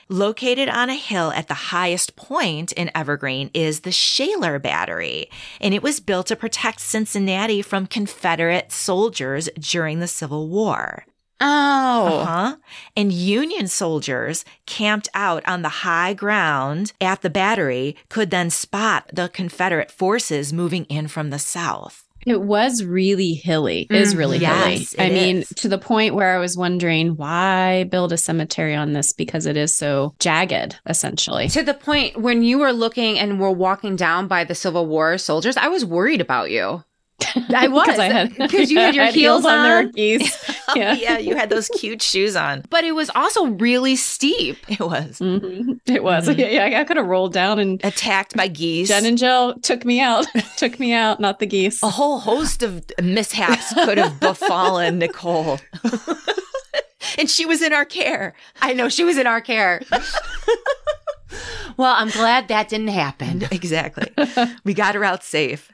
Located 0.08 0.70
on 0.70 0.92
a 0.92 0.96
hill 0.96 1.32
at 1.32 1.48
the 1.48 1.56
highest 1.56 2.16
point 2.16 2.72
in 2.74 2.92
Evergreen 2.94 3.50
is 3.56 3.80
the 3.80 3.92
Shaler 3.92 4.60
Battery, 4.60 5.32
and 5.60 5.74
it 5.74 5.82
was 5.82 6.00
built 6.00 6.28
to 6.28 6.36
protect 6.36 6.80
Cincinnati 6.80 7.64
from 7.64 7.88
Confederate 7.88 8.72
soldiers 8.72 9.50
during 9.58 10.00
the 10.00 10.08
Civil 10.08 10.48
War. 10.48 11.06
Oh. 11.42 12.20
Uh-huh. 12.20 12.56
And 12.96 13.12
Union 13.12 13.68
soldiers 13.68 14.46
camped 14.68 15.10
out 15.16 15.44
on 15.48 15.64
the 15.64 15.82
high 15.84 16.14
ground 16.14 16.94
at 17.02 17.24
the 17.24 17.30
battery 17.32 17.96
could 18.08 18.30
then 18.30 18.52
spot 18.52 19.10
the 19.12 19.28
Confederate 19.28 19.90
forces 19.90 20.54
moving 20.54 20.86
in 20.86 21.08
from 21.08 21.32
the 21.32 21.40
south. 21.40 22.05
It 22.26 22.42
was 22.42 22.84
really 22.84 23.34
hilly. 23.34 23.88
Is 23.90 24.16
Mm, 24.16 24.18
really 24.18 24.38
yes, 24.40 24.94
hilly. 24.94 25.10
I 25.10 25.14
mean, 25.14 25.38
is. 25.38 25.50
to 25.58 25.70
the 25.70 25.78
point 25.78 26.16
where 26.16 26.36
I 26.36 26.40
was 26.40 26.58
wondering 26.58 27.16
why 27.18 27.84
build 27.86 28.12
a 28.12 28.18
cemetery 28.18 28.76
on 28.76 28.94
this 28.94 29.14
because 29.14 29.46
it 29.46 29.58
is 29.58 29.76
so 29.76 30.16
jagged, 30.20 30.80
essentially. 30.88 31.48
To 31.50 31.64
the 31.64 31.74
point 31.74 32.20
when 32.20 32.44
you 32.44 32.58
were 32.58 32.72
looking 32.74 33.20
and 33.20 33.40
were 33.40 33.52
walking 33.52 33.96
down 33.96 34.28
by 34.28 34.44
the 34.44 34.56
Civil 34.56 34.88
War 34.88 35.18
soldiers, 35.18 35.58
I 35.58 35.68
was 35.68 35.86
worried 35.86 36.22
about 36.22 36.50
you. 36.52 36.84
I 37.56 37.68
was 37.70 37.86
because 37.88 37.98
had 38.00 38.70
you 38.70 38.78
had 38.80 38.96
your 38.96 39.06
I 39.06 39.12
heels, 39.12 39.46
on. 39.46 39.64
their 39.64 39.84
geese. 39.84 40.38
Yeah. 40.76 40.94
Yeah. 40.94 40.94
yeah, 40.96 41.18
you 41.20 41.36
had 41.36 41.50
those 41.52 41.70
cute 41.70 42.02
shoes 42.02 42.36
on. 42.36 42.64
but 42.72 42.84
it 42.84 42.94
was 42.94 43.12
also 43.14 43.46
really 43.46 43.96
steep. 43.96 44.58
It 44.68 44.80
was 44.80 45.20
Mhm. 45.20 45.80
It 45.86 46.04
was. 46.04 46.28
Mhm. 46.28 46.38
Yeah, 46.40 46.66
yeah, 46.68 46.80
I 46.80 46.84
could 46.84 46.98
have 46.98 47.06
rolled 47.06 47.34
down 47.34 47.60
and 47.60 47.80
attacked 47.86 48.36
by 48.36 48.48
geese. 48.48 48.88
Jen 48.90 49.06
and 49.06 49.18
Jill 49.18 49.54
took 49.60 49.86
me 49.86 50.02
out. 50.02 50.26
took 50.58 50.80
me 50.80 50.92
out, 50.92 51.20
not 51.20 51.38
the 51.40 51.46
geese. 51.46 51.82
a 51.84 51.90
whole 51.90 52.20
host 52.20 52.64
of 52.64 52.84
mishaps 53.02 53.74
could 53.86 54.00
have 54.00 54.20
befallen 54.20 55.00
Nichole. 55.00 55.62
and 57.20 57.30
she 57.30 57.46
was 57.46 57.62
in 57.62 57.72
our 57.72 57.86
care. 57.86 58.34
I 58.62 58.74
know 58.74 58.90
she 58.90 59.04
was 59.04 59.18
in 59.20 59.28
our 59.28 59.40
care. 59.40 59.82
well, 61.78 61.94
I'm 61.96 62.10
glad 62.10 62.48
that 62.48 62.70
didn't 62.70 62.88
happen. 62.90 63.44
Exactly. 63.52 64.12
we 64.64 64.74
got 64.74 64.96
her 64.96 65.04
out 65.04 65.24
safe. 65.24 65.72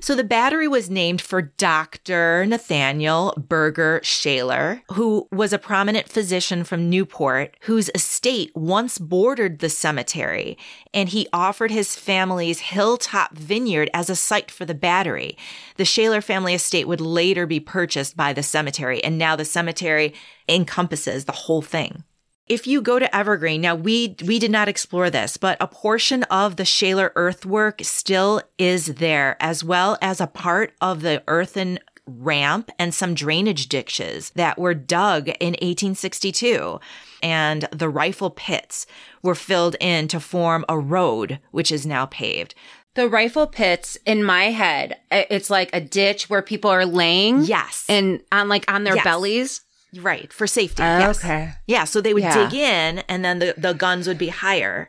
So 0.00 0.14
the 0.14 0.22
battery 0.22 0.68
was 0.68 0.88
named 0.88 1.20
for 1.20 1.42
Dr. 1.42 2.46
Nathaniel 2.46 3.34
Burger 3.36 4.00
Shaler, 4.04 4.80
who 4.92 5.26
was 5.32 5.52
a 5.52 5.58
prominent 5.58 6.08
physician 6.08 6.62
from 6.62 6.88
Newport 6.88 7.56
whose 7.62 7.90
estate 7.96 8.52
once 8.54 8.98
bordered 8.98 9.58
the 9.58 9.68
cemetery, 9.68 10.56
and 10.94 11.08
he 11.08 11.26
offered 11.32 11.72
his 11.72 11.96
family's 11.96 12.60
hilltop 12.60 13.36
vineyard 13.36 13.90
as 13.92 14.08
a 14.08 14.14
site 14.14 14.52
for 14.52 14.64
the 14.64 14.74
battery. 14.74 15.36
The 15.76 15.84
Shaler 15.84 16.20
family 16.20 16.54
estate 16.54 16.86
would 16.86 17.00
later 17.00 17.44
be 17.44 17.58
purchased 17.58 18.16
by 18.16 18.32
the 18.32 18.44
cemetery, 18.44 19.02
and 19.02 19.18
now 19.18 19.34
the 19.34 19.44
cemetery 19.44 20.14
encompasses 20.48 21.24
the 21.24 21.32
whole 21.32 21.62
thing. 21.62 22.04
If 22.48 22.66
you 22.66 22.80
go 22.80 22.98
to 22.98 23.14
Evergreen, 23.14 23.60
now 23.60 23.74
we 23.74 24.16
we 24.24 24.38
did 24.38 24.50
not 24.50 24.68
explore 24.68 25.10
this, 25.10 25.36
but 25.36 25.56
a 25.60 25.66
portion 25.66 26.22
of 26.24 26.56
the 26.56 26.64
Shaler 26.64 27.12
earthwork 27.14 27.80
still 27.82 28.40
is 28.58 28.86
there, 28.86 29.36
as 29.40 29.62
well 29.62 29.98
as 30.00 30.20
a 30.20 30.26
part 30.26 30.72
of 30.80 31.02
the 31.02 31.22
earthen 31.28 31.78
ramp 32.06 32.70
and 32.78 32.94
some 32.94 33.14
drainage 33.14 33.68
ditches 33.68 34.30
that 34.34 34.58
were 34.58 34.72
dug 34.72 35.28
in 35.28 35.52
1862. 35.60 36.80
And 37.22 37.68
the 37.70 37.88
rifle 37.90 38.30
pits 38.30 38.86
were 39.22 39.34
filled 39.34 39.76
in 39.80 40.08
to 40.08 40.18
form 40.20 40.64
a 40.70 40.78
road, 40.78 41.40
which 41.50 41.70
is 41.70 41.84
now 41.84 42.06
paved. 42.06 42.54
The 42.94 43.08
rifle 43.08 43.46
pits 43.46 43.98
in 44.06 44.24
my 44.24 44.44
head, 44.44 44.96
it's 45.10 45.50
like 45.50 45.68
a 45.74 45.80
ditch 45.80 46.30
where 46.30 46.42
people 46.42 46.70
are 46.70 46.86
laying 46.86 47.42
Yes. 47.42 47.84
and 47.88 48.22
on 48.32 48.48
like 48.48 48.64
on 48.72 48.84
their 48.84 48.96
Yes. 48.96 49.04
bellies. 49.04 49.60
Right. 49.96 50.32
For 50.32 50.46
safety. 50.46 50.82
Oh, 50.82 50.98
yes. 50.98 51.24
Okay. 51.24 51.52
Yeah. 51.66 51.84
So 51.84 52.00
they 52.00 52.14
would 52.14 52.22
Yeah. 52.22 52.48
dig 52.48 52.54
in 52.58 52.98
and 53.08 53.24
then 53.24 53.38
the, 53.38 53.54
the 53.56 53.72
guns 53.72 54.06
would 54.06 54.18
be 54.18 54.28
higher. 54.28 54.88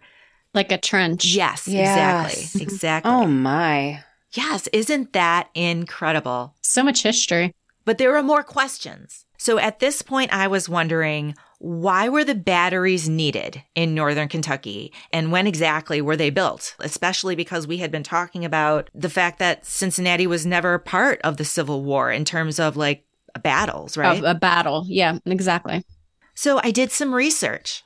like 0.56 0.72
a 0.72 0.78
trench. 0.80 1.26
Yes, 1.26 1.68
Yes. 1.68 2.34
exactly. 2.34 2.44
Mm-hmm. 2.44 2.62
Exactly. 2.64 3.12
Oh 3.12 3.26
my. 3.28 4.04
Yes, 4.34 4.68
isn't 4.74 5.14
that 5.14 5.48
incredible? 5.54 6.56
So 6.62 6.84
much 6.84 7.04
history. 7.04 7.54
But 7.86 7.98
there 8.00 8.16
are 8.16 8.24
more 8.24 8.44
questions. 8.44 9.26
So 9.38 9.58
at 9.58 9.80
this 9.80 10.02
point, 10.02 10.34
I 10.34 10.48
was 10.48 10.68
wondering 10.68 11.36
why 11.60 12.08
were 12.10 12.24
the 12.24 12.36
batteries 12.36 13.10
needed 13.10 13.62
in 13.76 13.94
Northern 13.94 14.28
Kentucky 14.30 14.94
and 15.12 15.32
when 15.32 15.46
exactly 15.46 16.02
were 16.02 16.16
they 16.16 16.30
built? 16.30 16.76
Especially 16.80 17.36
because 17.36 17.68
we 17.68 17.78
had 17.78 17.92
been 17.92 18.04
talking 18.04 18.46
about 18.46 18.90
the 18.96 19.10
fact 19.10 19.40
that 19.40 19.66
Cincinnati 19.66 20.26
was 20.26 20.46
never 20.46 20.80
part 20.80 21.20
of 21.24 21.38
the 21.38 21.44
Civil 21.46 21.84
War 21.84 22.12
in 22.12 22.24
terms 22.26 22.60
of 22.60 22.78
like 22.78 23.04
battles, 23.44 23.98
right? 23.98 24.24
A, 24.24 24.32
a 24.32 24.36
battle. 24.36 24.86
Yeah, 24.88 25.18
exactly. 25.26 25.84
so 26.36 26.60
I 26.64 26.72
did 26.72 26.92
some 26.92 27.14
research. 27.14 27.84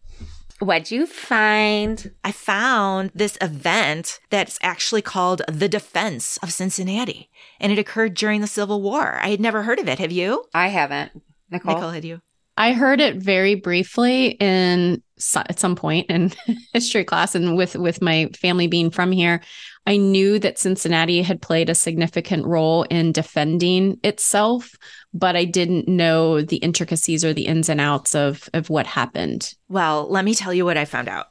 What'd 0.60 0.92
you 0.92 1.06
find? 1.06 2.12
I 2.24 2.32
found 2.32 3.12
this 3.14 3.38
event 3.42 4.20
that's 4.30 4.58
actually 4.62 5.02
called 5.02 5.42
the 5.48 5.68
Defense 5.68 6.38
of 6.38 6.54
Cincinnati, 6.54 7.30
and 7.60 7.72
it 7.72 7.80
occurred 7.80 8.14
during 8.14 8.42
the 8.42 8.48
Civil 8.48 8.82
War. 8.82 9.20
I 9.22 9.30
had 9.30 9.42
never 9.42 9.64
heard 9.64 9.80
of 9.80 9.90
it. 9.90 10.00
Have 10.00 10.12
you? 10.12 10.46
I 10.54 10.68
haven't. 10.70 11.12
Nichole. 11.52 11.76
Nichole, 11.76 11.94
had 11.94 12.06
you? 12.06 12.22
I 12.56 12.74
heard 12.74 13.02
it 13.02 13.16
very 13.16 13.56
briefly 13.56 14.38
in 14.40 15.02
at 15.36 15.60
some 15.60 15.76
point 15.76 16.10
in 16.10 16.32
history 16.74 17.04
class, 17.04 17.36
and 17.36 17.58
with 17.58 17.76
with 17.76 18.02
my 18.02 18.30
family 18.40 18.68
being 18.68 18.92
from 18.92 19.12
here, 19.12 19.42
I 19.86 19.98
knew 19.98 20.40
that 20.40 20.58
Cincinnati 20.58 21.22
had 21.22 21.42
played 21.42 21.70
a 21.70 21.76
significant 21.76 22.46
role 22.46 22.84
in 22.84 23.12
defending 23.12 24.00
itself, 24.04 24.76
but 25.14 25.36
I 25.36 25.44
didn't 25.44 25.88
know 25.88 26.42
the 26.42 26.58
intricacies 26.58 27.26
or 27.26 27.34
the 27.34 27.48
ins 27.48 27.68
and 27.68 27.82
outs 27.82 28.16
of 28.16 28.50
of 28.54 28.70
what 28.70 28.88
happened. 28.88 29.54
Well, 29.68 30.08
let 30.10 30.24
me 30.24 30.36
tell 30.36 30.54
you 30.54 30.64
what 30.64 30.78
I 30.78 30.86
found 30.86 31.10
out. 31.10 31.28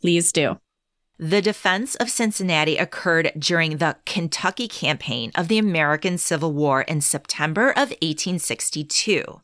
Please 0.00 0.32
do. 0.32 0.58
The 1.18 1.40
defense 1.40 1.94
of 1.94 2.10
Cincinnati 2.10 2.76
occurred 2.76 3.32
during 3.38 3.78
the 3.78 3.96
Kentucky 4.04 4.68
campaign 4.68 5.30
of 5.34 5.48
the 5.48 5.56
American 5.56 6.18
Civil 6.18 6.52
War 6.52 6.82
in 6.82 7.00
September 7.00 7.70
of 7.70 7.88
1862. 8.02 9.40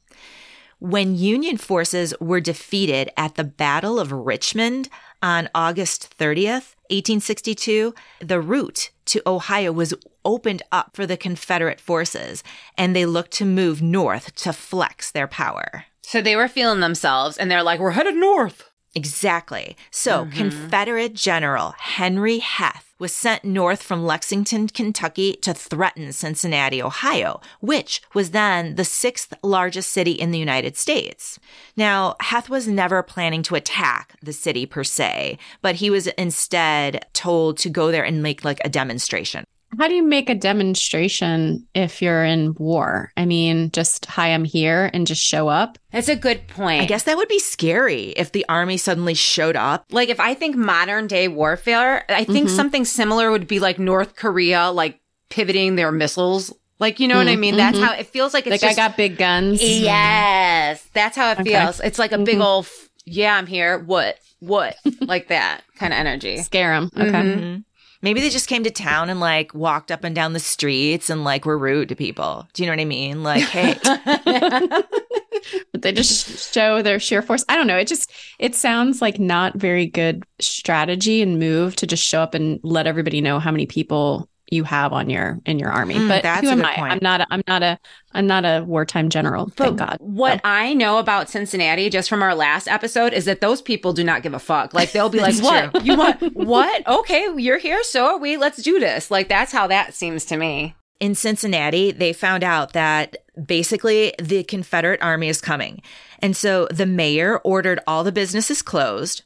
When 0.80 1.16
Union 1.16 1.56
forces 1.56 2.12
were 2.20 2.40
defeated 2.40 3.10
at 3.16 3.36
the 3.36 3.44
Battle 3.44 3.98
of 3.98 4.12
Richmond 4.12 4.90
on 5.22 5.48
August 5.54 6.14
30th, 6.18 6.74
1862, 6.90 7.94
the 8.20 8.40
route 8.40 8.90
to 9.06 9.22
Ohio 9.26 9.72
was 9.72 9.94
opened 10.24 10.62
up 10.70 10.94
for 10.94 11.06
the 11.06 11.16
Confederate 11.16 11.80
forces, 11.80 12.42
and 12.76 12.94
they 12.94 13.06
looked 13.06 13.32
to 13.32 13.44
move 13.44 13.80
north 13.80 14.34
to 14.36 14.52
flex 14.52 15.10
their 15.10 15.26
power. 15.26 15.86
So 16.02 16.20
they 16.20 16.36
were 16.36 16.48
feeling 16.48 16.80
themselves 16.80 17.38
and 17.38 17.50
they're 17.50 17.62
like, 17.62 17.80
we're 17.80 17.92
headed 17.92 18.16
north. 18.16 18.71
Exactly. 18.94 19.76
So, 19.90 20.26
Mhm. 20.26 20.32
Confederate 20.36 21.14
General 21.14 21.74
Henry 21.78 22.38
Heth 22.38 22.92
was 22.98 23.12
sent 23.12 23.42
north 23.44 23.82
from 23.82 24.04
Lexington, 24.04 24.68
Kentucky 24.68 25.32
to 25.42 25.52
threaten 25.52 26.12
Cincinnati, 26.12 26.80
Ohio, 26.80 27.40
which 27.60 28.00
was 28.14 28.30
then 28.30 28.76
the 28.76 28.84
sixth 28.84 29.34
largest 29.42 29.90
city 29.90 30.12
in 30.12 30.30
the 30.30 30.38
United 30.38 30.76
States. 30.76 31.40
Now, 31.76 32.14
Heth 32.20 32.48
was 32.48 32.68
never 32.68 33.02
planning 33.02 33.42
to 33.44 33.56
attack 33.56 34.14
the 34.22 34.32
city 34.32 34.66
per 34.66 34.84
se, 34.84 35.38
but 35.62 35.76
he 35.76 35.90
was 35.90 36.06
instead 36.06 37.06
told 37.12 37.56
to 37.58 37.68
go 37.70 37.90
there 37.90 38.04
and 38.04 38.22
make 38.22 38.44
like 38.44 38.60
a 38.64 38.68
demonstration. 38.68 39.44
How 39.78 39.88
do 39.88 39.94
you 39.94 40.02
make 40.02 40.28
a 40.28 40.34
demonstration 40.34 41.66
if 41.74 42.02
you're 42.02 42.24
in 42.24 42.54
war? 42.58 43.10
I 43.16 43.24
mean, 43.24 43.70
just 43.70 44.04
hi, 44.06 44.28
I'm 44.34 44.44
here 44.44 44.90
and 44.92 45.06
just 45.06 45.22
show 45.22 45.48
up. 45.48 45.78
That's 45.92 46.08
a 46.08 46.16
good 46.16 46.46
point. 46.48 46.82
I 46.82 46.86
guess 46.86 47.04
that 47.04 47.16
would 47.16 47.28
be 47.28 47.38
scary 47.38 48.10
if 48.10 48.32
the 48.32 48.44
army 48.48 48.76
suddenly 48.76 49.14
showed 49.14 49.56
up. 49.56 49.86
like 49.90 50.08
if 50.10 50.20
I 50.20 50.34
think 50.34 50.56
modern 50.56 51.06
day 51.06 51.28
warfare, 51.28 52.04
I 52.10 52.24
think 52.24 52.48
Mhm. 52.48 52.56
something 52.56 52.84
similar 52.84 53.30
would 53.30 53.46
be 53.48 53.58
like 53.60 53.78
North 53.78 54.14
Korea, 54.14 54.70
like 54.70 55.00
pivoting 55.30 55.76
their 55.76 55.90
missiles. 55.92 56.52
Like, 56.78 56.98
you 57.00 57.06
know 57.08 57.16
what 57.16 57.28
I 57.28 57.36
mean? 57.36 57.56
That's 57.56 57.78
mhm. 57.78 57.84
how 57.84 57.92
it 57.94 58.06
feels 58.08 58.34
like 58.34 58.46
it's 58.46 58.50
like 58.50 58.60
just, 58.60 58.78
I 58.78 58.88
got 58.88 58.96
big 58.96 59.16
guns. 59.16 59.62
Yes, 59.62 60.86
that's 60.92 61.16
how 61.16 61.30
it 61.32 61.40
Okay. 61.40 61.50
feels. 61.52 61.80
It's 61.80 61.98
like 61.98 62.12
a 62.12 62.18
big 62.18 62.38
Mhm. 62.38 62.44
old, 62.44 62.64
f- 62.66 62.88
yeah, 63.06 63.36
I'm 63.36 63.46
here. 63.46 63.78
What? 63.78 64.18
What? 64.40 64.76
like 65.00 65.28
that 65.28 65.62
kind 65.76 65.92
of 65.92 65.98
energy. 65.98 66.38
Scare 66.38 66.72
them. 66.80 66.90
Okay. 66.98 67.62
Maybe 68.02 68.20
they 68.20 68.30
just 68.30 68.48
came 68.48 68.64
to 68.64 68.70
town 68.70 69.10
and 69.10 69.20
like 69.20 69.54
walked 69.54 69.92
up 69.92 70.02
and 70.02 70.14
down 70.14 70.32
the 70.32 70.40
streets 70.40 71.08
and 71.08 71.22
like 71.22 71.46
were 71.46 71.56
rude 71.56 71.88
to 71.88 71.94
people. 71.94 72.48
Do 72.52 72.62
you 72.62 72.66
know 72.66 72.72
what 72.72 72.80
I 72.80 72.84
mean? 72.84 73.22
Like, 73.22 73.44
hey, 73.44 73.78
but 75.72 75.82
they 75.82 75.92
just 75.92 76.52
show 76.52 76.82
their 76.82 76.98
sheer 76.98 77.22
force. 77.22 77.44
I 77.48 77.54
don't 77.54 77.68
know. 77.68 77.78
It 77.78 77.86
just 77.86 78.10
it 78.40 78.56
sounds 78.56 79.00
like 79.00 79.20
not 79.20 79.54
very 79.54 79.86
good 79.86 80.24
strategy 80.40 81.22
and 81.22 81.38
move 81.38 81.76
to 81.76 81.86
just 81.86 82.04
show 82.04 82.20
up 82.20 82.34
and 82.34 82.58
let 82.64 82.88
everybody 82.88 83.20
know 83.20 83.38
how 83.38 83.52
many 83.52 83.66
people 83.66 84.28
you 84.50 84.64
have 84.64 84.92
on 84.92 85.08
your 85.08 85.38
in 85.46 85.58
your 85.58 85.70
army. 85.70 85.94
Mm, 85.94 86.08
but 86.08 86.22
that's 86.22 86.42
who 86.42 86.48
a 86.48 86.52
am 86.52 86.58
good 86.58 86.66
I? 86.66 86.74
point. 86.76 86.92
I'm 86.92 86.98
not. 87.02 87.20
A, 87.22 87.26
I'm 87.30 87.42
not 87.48 87.62
a. 87.62 87.78
I'm 88.12 88.26
not 88.26 88.44
a 88.44 88.62
wartime 88.66 89.08
general. 89.08 89.48
Thank 89.56 89.78
God. 89.78 89.96
What 90.00 90.34
So- 90.34 90.40
I 90.44 90.74
know 90.74 90.98
about 90.98 91.30
Cincinnati, 91.30 91.88
just 91.88 92.08
from 92.10 92.22
our 92.22 92.34
last 92.34 92.68
episode, 92.68 93.12
is 93.14 93.24
that 93.24 93.40
those 93.40 93.62
people 93.62 93.92
do 93.94 94.04
not 94.04 94.22
give 94.22 94.34
a 94.34 94.38
fuck. 94.38 94.74
Like 94.74 94.92
they'll 94.92 95.08
be 95.08 95.20
like, 95.28 95.36
"What 95.42 95.72
true. 95.72 95.80
you 95.82 95.96
want? 95.96 96.20
What? 96.34 96.86
Okay, 96.86 97.28
you're 97.38 97.58
here, 97.58 97.82
so 97.84 98.04
are 98.06 98.18
we. 98.18 98.36
Let's 98.36 98.62
do 98.62 98.78
this." 98.80 99.10
Like 99.10 99.28
that's 99.28 99.52
how 99.52 99.66
that 99.68 99.94
seems 99.94 100.24
to 100.26 100.36
me. 100.36 100.74
in 101.00 101.14
Cincinnati, 101.14 101.90
they 101.90 102.12
found 102.12 102.44
out 102.44 102.74
that 102.74 103.16
basically 103.46 104.14
the 104.20 104.44
Confederate 104.44 105.02
army 105.02 105.28
is 105.28 105.40
coming. 105.40 105.82
And 106.20 106.36
so 106.36 106.68
the 106.70 106.86
mayor 106.86 107.38
ordered 107.38 107.80
all 107.86 108.04
the 108.04 108.12
businesses 108.12 108.62
closed. 108.62 109.22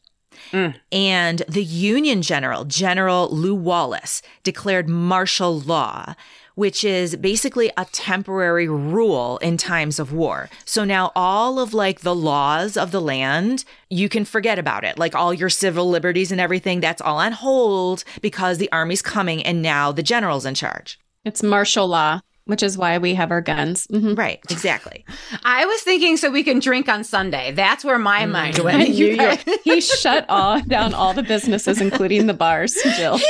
Mm. 0.52 0.74
And 0.92 1.42
the 1.48 1.64
Union 1.64 2.22
general, 2.22 2.64
General 2.64 3.28
Lew 3.30 3.54
Wallace, 3.54 4.22
declared 4.42 4.88
martial 4.88 5.60
law, 5.60 6.14
which 6.54 6.84
is 6.84 7.16
basically 7.16 7.70
a 7.76 7.84
temporary 7.92 8.66
rule 8.66 9.36
in 9.38 9.56
times 9.58 9.98
of 9.98 10.12
war. 10.12 10.48
So 10.64 10.84
now 10.84 11.12
all 11.14 11.58
of 11.60 11.74
like 11.74 12.00
the 12.00 12.14
laws 12.14 12.76
of 12.76 12.90
the 12.90 13.00
land, 13.00 13.64
you 13.90 14.08
can 14.08 14.24
forget 14.24 14.58
about 14.58 14.82
it. 14.82 14.98
Like 14.98 15.14
all 15.14 15.34
your 15.34 15.50
civil 15.50 15.88
liberties 15.88 16.32
and 16.32 16.40
everything, 16.40 16.80
that's 16.80 17.02
all 17.02 17.18
on 17.18 17.32
hold 17.32 18.04
because 18.22 18.58
the 18.58 18.72
army's 18.72 19.02
coming 19.02 19.42
and 19.42 19.60
now 19.60 19.92
the 19.92 20.02
general's 20.02 20.46
in 20.46 20.54
charge. 20.54 20.98
It's 21.24 21.42
martial 21.42 21.88
law, 21.88 22.20
which 22.46 22.62
is 22.62 22.76
why 22.78 22.98
we 22.98 23.14
have 23.14 23.30
our 23.30 23.40
guns. 23.40 23.86
Mhm. 23.88 24.16
Right, 24.16 24.40
exactly. 24.50 25.04
I 25.44 25.66
was 25.66 25.80
thinking 25.82 26.16
so 26.16 26.30
we 26.30 26.42
can 26.42 26.58
drink 26.58 26.88
on 26.88 27.04
Sunday. 27.04 27.52
That's 27.52 27.84
where 27.84 27.98
my 27.98 28.24
mind 28.26 28.58
went. 28.58 28.82
And 28.82 28.94
you- 28.94 29.08
You 29.08 29.16
guys- 29.18 29.44
he 29.64 29.80
shut 29.80 30.24
all 30.28 30.60
down 30.62 30.94
all 30.94 31.12
the 31.12 31.22
businesses, 31.22 31.80
including 31.80 32.26
the 32.26 32.34
bars, 32.34 32.74
Jill. 32.96 33.18
He 33.18 33.26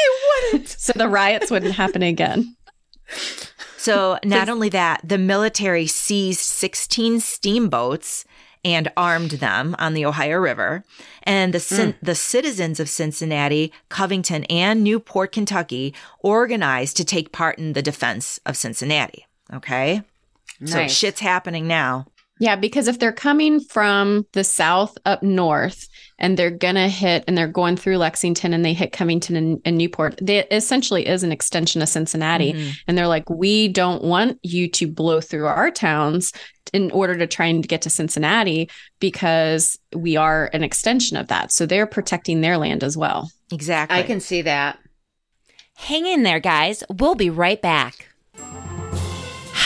wouldn't. 0.53 0.69
So 0.69 0.93
the 0.95 1.09
riots 1.09 1.51
wouldn't 1.51 1.75
happen 1.75 2.03
again. 2.03 2.55
So 3.79 4.19
not 4.25 4.49
only 4.49 4.69
that, 4.71 5.01
the 5.05 5.19
military 5.19 5.87
seized 5.87 6.41
16 6.41 7.21
steamboats 7.21 8.25
and 8.67 8.91
armed 8.97 9.31
them 9.31 9.77
on 9.79 9.95
the 9.95 10.05
Ohio 10.05 10.39
River. 10.39 10.85
And 11.23 11.55
the 11.55 11.61
cin- 11.61 11.93
hmm. 11.93 12.05
the 12.05 12.17
citizens 12.17 12.81
of 12.81 12.89
Cincinnati, 12.89 13.73
Covington, 13.89 14.43
and 14.45 14.83
Newport, 14.83 15.31
Kentucky 15.31 15.95
organized 16.19 16.97
to 16.97 17.05
take 17.05 17.31
part 17.31 17.59
in 17.59 17.75
the 17.75 17.83
defense 17.83 18.41
of 18.45 18.57
Cincinnati. 18.57 19.25
Okay? 19.55 20.03
So 20.65 20.89
shit's 20.89 21.21
happening 21.21 21.69
now. 21.69 22.07
Yeah, 22.39 22.57
because 22.57 22.87
if 22.87 22.99
they're 22.99 23.13
coming 23.13 23.61
from 23.61 24.27
the 24.33 24.45
south 24.45 24.99
up 25.07 25.23
north 25.23 25.89
and 26.19 26.37
they're 26.37 26.51
going 26.51 26.75
to 26.75 26.89
hit 26.89 27.25
and 27.27 27.37
they're 27.37 27.49
going 27.49 27.77
through 27.77 27.97
Lexington 27.97 28.53
and 28.53 28.65
they 28.65 28.75
hit 28.75 28.93
Covington 28.93 29.37
and, 29.37 29.61
and 29.65 29.79
Newport, 29.79 30.19
they 30.21 30.45
essentially 30.49 31.07
is 31.07 31.23
an 31.23 31.33
extension 31.33 31.81
of 31.81 31.89
Cincinnati. 31.89 32.53
Mhm. 32.53 32.73
And 32.87 32.99
they're 32.99 33.07
like, 33.07 33.29
we 33.31 33.69
don't 33.69 34.05
want 34.05 34.39
you 34.43 34.69
to 34.69 34.87
blow 34.87 35.21
through 35.21 35.47
our 35.47 35.71
towns 35.71 36.33
in 36.73 36.91
order 36.91 37.17
to 37.17 37.27
try 37.27 37.47
and 37.47 37.67
get 37.67 37.81
to 37.83 37.91
Cincinnati 37.91 38.69
because 39.01 39.79
we 39.95 40.17
are 40.17 40.51
an 40.53 40.63
extension 40.63 41.17
of 41.17 41.29
that. 41.29 41.53
So 41.53 41.65
they're 41.65 41.87
protecting 41.87 42.43
their 42.43 42.59
land 42.59 42.85
as 42.85 42.97
well. 42.97 43.31
Exactly. 43.51 43.97
I 43.97 44.03
can 44.03 44.21
see 44.21 44.43
that. 44.43 44.79
Hang 45.77 46.07
in 46.07 46.23
there, 46.23 46.41
guys. 46.41 46.83
We'll 46.91 47.15
be 47.15 47.31
right 47.31 47.61
back. 47.63 48.09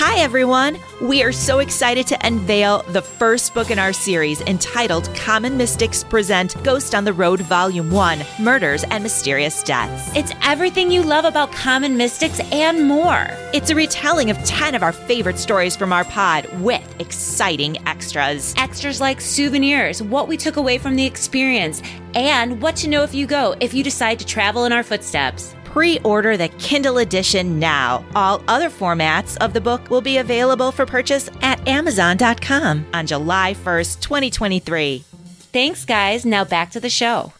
Hi, 0.02 0.20
everyone. 0.20 0.78
We 1.02 1.22
are 1.22 1.30
so 1.30 1.58
excited 1.58 2.06
to 2.06 2.26
unveil 2.26 2.80
the 2.84 3.02
first 3.02 3.52
book 3.52 3.70
in 3.70 3.78
our 3.78 3.92
series 3.92 4.40
entitled 4.40 5.14
Common 5.14 5.58
Mystics 5.58 6.02
Present 6.02 6.56
Ghost 6.64 6.94
on 6.94 7.04
the 7.04 7.12
Road, 7.12 7.40
Volume 7.40 7.90
1 7.90 8.24
Murders 8.38 8.82
and 8.84 9.02
Mysterious 9.02 9.62
Deaths. 9.62 10.10
It's 10.16 10.32
everything 10.42 10.90
you 10.90 11.02
love 11.02 11.26
about 11.26 11.52
common 11.52 11.98
mystics 11.98 12.40
and 12.50 12.88
more. 12.88 13.26
It's 13.52 13.68
a 13.68 13.74
retelling 13.74 14.30
of 14.30 14.42
10 14.44 14.74
of 14.74 14.82
our 14.82 14.92
favorite 14.92 15.38
stories 15.38 15.76
from 15.76 15.92
our 15.92 16.04
pod 16.04 16.46
with 16.62 16.98
exciting 16.98 17.76
extras. 17.86 18.54
Extras 18.56 19.02
like 19.02 19.20
souvenirs, 19.20 20.02
what 20.02 20.28
we 20.28 20.38
took 20.38 20.56
away 20.56 20.78
from 20.78 20.96
the 20.96 21.04
experience, 21.04 21.82
and 22.14 22.62
what 22.62 22.74
to 22.76 22.88
know 22.88 23.02
if 23.02 23.12
you 23.14 23.26
go 23.26 23.54
if 23.60 23.74
you 23.74 23.84
decide 23.84 24.18
to 24.20 24.24
travel 24.24 24.64
in 24.64 24.72
our 24.72 24.82
footsteps. 24.82 25.54
Pre 25.70 26.00
order 26.00 26.36
the 26.36 26.48
Kindle 26.48 26.98
edition 26.98 27.60
now. 27.60 28.04
All 28.16 28.42
other 28.48 28.68
formats 28.68 29.36
of 29.40 29.52
the 29.52 29.60
book 29.60 29.88
will 29.88 30.00
be 30.00 30.16
available 30.16 30.72
for 30.72 30.84
purchase 30.84 31.30
at 31.42 31.66
Amazon.com 31.68 32.86
on 32.92 33.06
July 33.06 33.54
1st, 33.54 34.00
2023. 34.00 35.04
Thanks, 35.52 35.84
guys. 35.84 36.26
Now 36.26 36.44
back 36.44 36.72
to 36.72 36.80
the 36.80 36.90
show. 36.90 37.32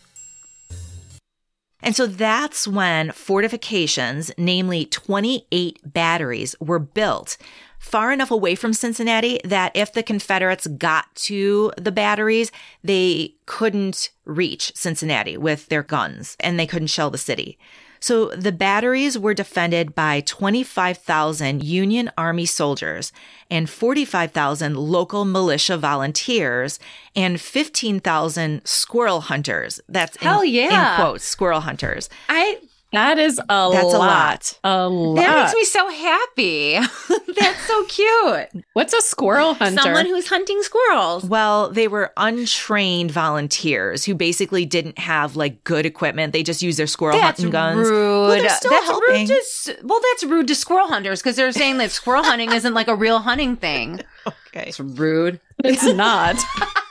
And 1.82 1.96
so 1.96 2.06
that's 2.06 2.68
when 2.68 3.10
fortifications, 3.10 4.30
namely 4.38 4.84
28 4.84 5.80
batteries, 5.84 6.54
were 6.60 6.78
built 6.78 7.36
far 7.80 8.12
enough 8.12 8.30
away 8.30 8.54
from 8.54 8.74
Cincinnati 8.74 9.40
that 9.44 9.72
if 9.74 9.92
the 9.92 10.04
Confederates 10.04 10.68
got 10.68 11.12
to 11.16 11.72
the 11.78 11.90
batteries, 11.90 12.52
they 12.84 13.34
couldn't 13.46 14.10
reach 14.24 14.70
Cincinnati 14.76 15.36
with 15.36 15.66
their 15.68 15.82
guns 15.82 16.36
and 16.38 16.60
they 16.60 16.66
couldn't 16.66 16.88
shell 16.88 17.10
the 17.10 17.18
city. 17.18 17.58
So 18.00 18.26
the 18.30 18.52
batteries 18.52 19.18
were 19.18 19.34
defended 19.34 19.94
by 19.94 20.22
25,000 20.22 21.62
Union 21.62 22.10
Army 22.16 22.46
soldiers 22.46 23.12
and 23.50 23.68
45,000 23.68 24.76
local 24.76 25.24
militia 25.24 25.76
volunteers 25.76 26.78
and 27.14 27.40
15,000 27.40 28.62
squirrel 28.64 29.20
hunters. 29.20 29.80
That's 29.88 30.16
in- 30.16 30.22
Hell 30.22 30.44
yeah. 30.44 30.94
in 30.96 31.00
quotes, 31.02 31.24
squirrel 31.24 31.60
hunters. 31.60 32.08
I 32.28 32.58
That 32.92 33.18
is 33.20 33.38
a 33.38 33.42
That's 33.72 33.84
a 33.94 33.98
lot. 33.98 34.58
A 34.64 34.88
lot. 34.88 35.14
that 35.16 35.44
makes 35.44 35.54
me 35.54 35.64
so 35.64 35.88
happy. 35.90 36.72
That's 37.38 37.66
so 37.66 37.84
cute. 37.84 38.64
What's 38.72 38.92
a 38.92 39.00
squirrel 39.00 39.54
hunter? 39.54 39.80
Someone 39.82 40.06
who's 40.06 40.26
hunting 40.28 40.60
squirrels. 40.62 41.24
Well, 41.24 41.70
they 41.70 41.86
were 41.86 42.12
untrained 42.16 43.12
volunteers 43.12 44.04
who 44.04 44.14
basically 44.16 44.66
didn't 44.66 44.98
have 44.98 45.36
like 45.36 45.62
good 45.62 45.86
equipment. 45.86 46.32
They 46.32 46.42
just 46.42 46.62
used 46.62 46.78
their 46.80 46.88
squirrel 46.88 47.16
That's 47.16 47.38
hunting 47.40 47.52
guns. 47.52 47.78
rude. 47.88 47.92
Well, 48.26 48.28
they're 48.30 48.48
still 48.50 48.70
that's 48.72 48.86
helping. 48.86 49.28
rude 49.28 49.42
to 49.64 49.76
well, 49.84 50.00
that's 50.10 50.24
rude 50.24 50.48
to 50.48 50.54
squirrel 50.56 50.88
hunters 50.88 51.22
because 51.22 51.36
they're 51.36 51.52
saying 51.52 51.78
that 51.78 51.92
squirrel 51.92 52.24
hunting 52.24 52.50
isn't 52.52 52.74
like 52.74 52.88
a 52.88 52.96
real 52.96 53.20
hunting 53.20 53.56
thing. 53.56 54.00
Okay. 54.52 54.64
It's 54.66 54.80
rude. 54.80 55.38
it's 55.62 55.84
not. 55.84 56.36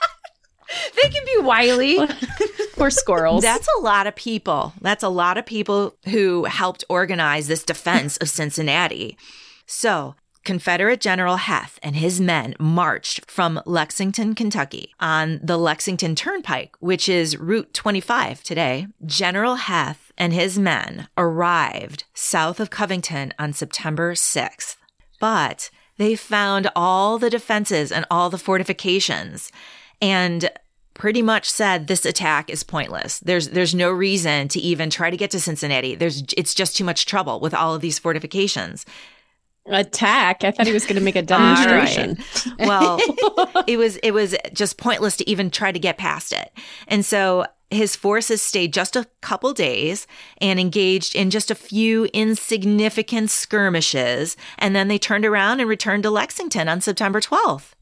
They 1.01 1.09
can 1.09 1.25
be 1.25 1.37
wily. 1.39 1.99
Or 2.77 2.89
squirrels. 2.89 3.43
That's 3.43 3.67
a 3.77 3.81
lot 3.81 4.07
of 4.07 4.15
people. 4.15 4.71
That's 4.79 5.03
a 5.03 5.09
lot 5.09 5.37
of 5.37 5.45
people 5.45 5.97
who 6.05 6.45
helped 6.45 6.85
organize 6.87 7.47
this 7.47 7.63
defense 7.63 8.15
of 8.17 8.29
Cincinnati. 8.29 9.17
So, 9.65 10.15
Confederate 10.45 11.01
General 11.01 11.35
Heth 11.35 11.77
and 11.83 11.97
his 11.97 12.21
men 12.21 12.55
marched 12.57 13.29
from 13.29 13.61
Lexington, 13.65 14.33
Kentucky 14.33 14.93
on 14.99 15.41
the 15.43 15.57
Lexington 15.57 16.15
Turnpike, 16.15 16.75
which 16.79 17.09
is 17.09 17.37
Route 17.37 17.73
25 17.73 18.43
today. 18.43 18.87
General 19.05 19.55
Heth 19.55 20.13
and 20.17 20.31
his 20.31 20.57
men 20.57 21.09
arrived 21.17 22.05
south 22.13 22.61
of 22.61 22.69
Covington 22.69 23.33
on 23.37 23.51
September 23.51 24.13
6th. 24.13 24.77
But 25.19 25.69
they 25.97 26.15
found 26.15 26.71
all 26.75 27.17
the 27.17 27.29
defenses 27.29 27.91
and 27.91 28.05
all 28.09 28.29
the 28.29 28.37
fortifications 28.37 29.51
and 30.01 30.49
pretty 30.93 31.21
much 31.21 31.49
said 31.49 31.87
this 31.87 32.05
attack 32.05 32.49
is 32.49 32.63
pointless. 32.63 33.19
There's 33.19 33.49
there's 33.49 33.73
no 33.73 33.89
reason 33.89 34.49
to 34.49 34.59
even 34.59 34.89
try 34.89 35.09
to 35.09 35.17
get 35.17 35.31
to 35.31 35.39
Cincinnati. 35.39 35.95
There's 35.95 36.23
it's 36.37 36.53
just 36.53 36.75
too 36.75 36.83
much 36.83 37.05
trouble 37.05 37.39
with 37.39 37.53
all 37.53 37.73
of 37.73 37.81
these 37.81 37.97
fortifications. 37.97 38.85
attack. 39.65 40.43
I 40.43 40.51
thought 40.51 40.67
he 40.67 40.73
was 40.73 40.85
going 40.85 40.95
to 40.97 41.01
make 41.01 41.15
a 41.15 41.21
demonstration. 41.35 42.17
Well, 42.59 42.99
it 43.67 43.77
was 43.77 43.97
it 43.97 44.11
was 44.11 44.35
just 44.53 44.77
pointless 44.77 45.15
to 45.17 45.29
even 45.29 45.49
try 45.51 45.71
to 45.71 45.79
get 45.79 45.97
past 45.97 46.33
it. 46.33 46.51
And 46.87 47.05
so 47.05 47.45
his 47.71 47.95
forces 47.95 48.41
stayed 48.41 48.73
just 48.73 48.95
a 48.95 49.05
couple 49.21 49.53
days 49.53 50.07
and 50.41 50.59
engaged 50.59 51.15
in 51.15 51.29
just 51.29 51.51
a 51.51 51.55
few 51.55 52.05
insignificant 52.13 53.29
skirmishes 53.29 54.35
and 54.57 54.75
then 54.75 54.87
they 54.87 54.97
turned 54.97 55.23
around 55.23 55.59
and 55.59 55.69
returned 55.69 56.01
to 56.03 56.09
Lexington 56.09 56.67
on 56.67 56.81
September 56.81 57.21
12th. 57.21 57.73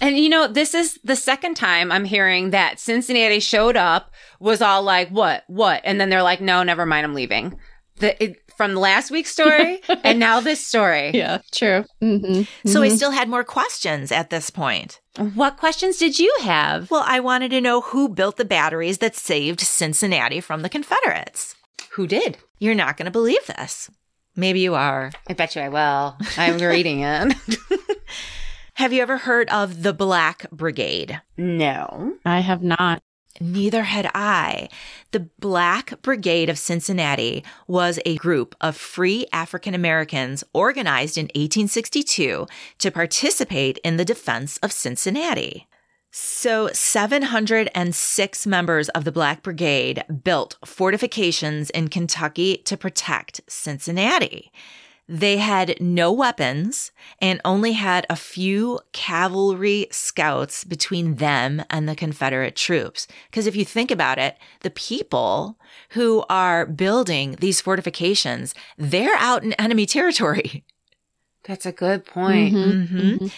And 0.00 0.18
you 0.18 0.28
know, 0.28 0.46
this 0.46 0.74
is 0.74 0.98
the 1.04 1.16
second 1.16 1.54
time 1.56 1.92
I'm 1.92 2.04
hearing 2.04 2.50
that 2.50 2.80
Cincinnati 2.80 3.40
showed 3.40 3.76
up, 3.76 4.12
was 4.38 4.62
all 4.62 4.82
like, 4.82 5.08
"What? 5.10 5.44
What?" 5.48 5.82
And 5.84 6.00
then 6.00 6.08
they're 6.10 6.22
like, 6.22 6.40
"No, 6.40 6.62
never 6.62 6.86
mind, 6.86 7.04
I'm 7.04 7.14
leaving." 7.14 7.58
The, 7.96 8.22
it, 8.22 8.36
from 8.56 8.74
last 8.74 9.10
week's 9.10 9.30
story 9.30 9.80
and 10.04 10.18
now 10.18 10.40
this 10.40 10.66
story. 10.66 11.10
Yeah, 11.12 11.38
true. 11.52 11.84
hmm 12.00 12.42
So 12.64 12.82
I 12.82 12.88
still 12.88 13.10
had 13.10 13.28
more 13.28 13.44
questions 13.44 14.10
at 14.10 14.30
this 14.30 14.48
point. 14.48 15.00
What 15.34 15.58
questions 15.58 15.98
did 15.98 16.18
you 16.18 16.34
have? 16.40 16.90
Well, 16.90 17.04
I 17.06 17.20
wanted 17.20 17.50
to 17.50 17.60
know 17.60 17.82
who 17.82 18.08
built 18.08 18.38
the 18.38 18.44
batteries 18.46 18.98
that 18.98 19.16
saved 19.16 19.60
Cincinnati 19.60 20.40
from 20.40 20.62
the 20.62 20.68
Confederates. 20.70 21.54
Who 21.92 22.06
did? 22.06 22.38
You're 22.58 22.74
not 22.74 22.96
going 22.96 23.04
to 23.06 23.10
believe 23.10 23.44
this. 23.46 23.90
Maybe 24.36 24.60
you 24.60 24.74
are. 24.74 25.10
I 25.28 25.32
bet 25.34 25.56
you 25.56 25.62
I 25.62 25.68
will. 25.68 26.16
I'm 26.38 26.58
reading 26.58 27.00
it. 27.02 27.34
Have 28.80 28.94
you 28.94 29.02
ever 29.02 29.18
heard 29.18 29.50
of 29.50 29.82
the 29.82 29.92
Black 29.92 30.50
Brigade? 30.50 31.20
no. 31.36 32.14
I 32.24 32.40
have 32.40 32.62
not. 32.62 33.02
Neither 33.38 33.82
had 33.82 34.10
I. 34.14 34.70
The 35.10 35.28
Black 35.38 36.00
Brigade 36.00 36.48
of 36.48 36.58
Cincinnati 36.58 37.44
was 37.68 38.00
a 38.06 38.16
group 38.16 38.56
of 38.58 38.78
free 38.78 39.26
African 39.34 39.74
Americans 39.74 40.44
organized 40.54 41.18
in 41.18 41.26
1862 41.26 42.46
to 42.78 42.90
participate 42.90 43.76
in 43.84 43.98
the 43.98 44.04
defense 44.06 44.56
of 44.62 44.72
Cincinnati. 44.72 45.68
So 46.10 46.70
706 46.72 48.46
members 48.46 48.88
of 48.88 49.04
the 49.04 49.12
Black 49.12 49.42
Brigade 49.42 50.04
built 50.24 50.56
fortifications 50.64 51.68
in 51.68 51.88
Kentucky 51.88 52.56
to 52.64 52.78
protect 52.78 53.42
Cincinnati. 53.46 54.50
They 55.12 55.38
had 55.38 55.76
no 55.80 56.12
weapons 56.12 56.92
and 57.20 57.40
only 57.44 57.72
had 57.72 58.06
a 58.08 58.14
few 58.14 58.78
cavalry 58.92 59.88
scouts 59.90 60.62
between 60.62 61.16
them 61.16 61.64
and 61.68 61.88
the 61.88 61.96
Confederate 61.96 62.54
troops. 62.54 63.08
Because 63.28 63.48
if 63.48 63.56
you 63.56 63.64
think 63.64 63.90
about 63.90 64.20
it, 64.20 64.36
the 64.60 64.70
people 64.70 65.58
who 65.90 66.24
are 66.30 66.64
building 66.64 67.34
these 67.40 67.60
fortifications, 67.60 68.54
they're 68.78 69.16
out 69.16 69.42
in 69.42 69.52
enemy 69.54 69.84
territory. 69.84 70.64
That's 71.42 71.66
a 71.66 71.72
good 71.72 72.04
point. 72.04 72.54
Mhm, 72.54 72.86
Mhm. 73.18 73.32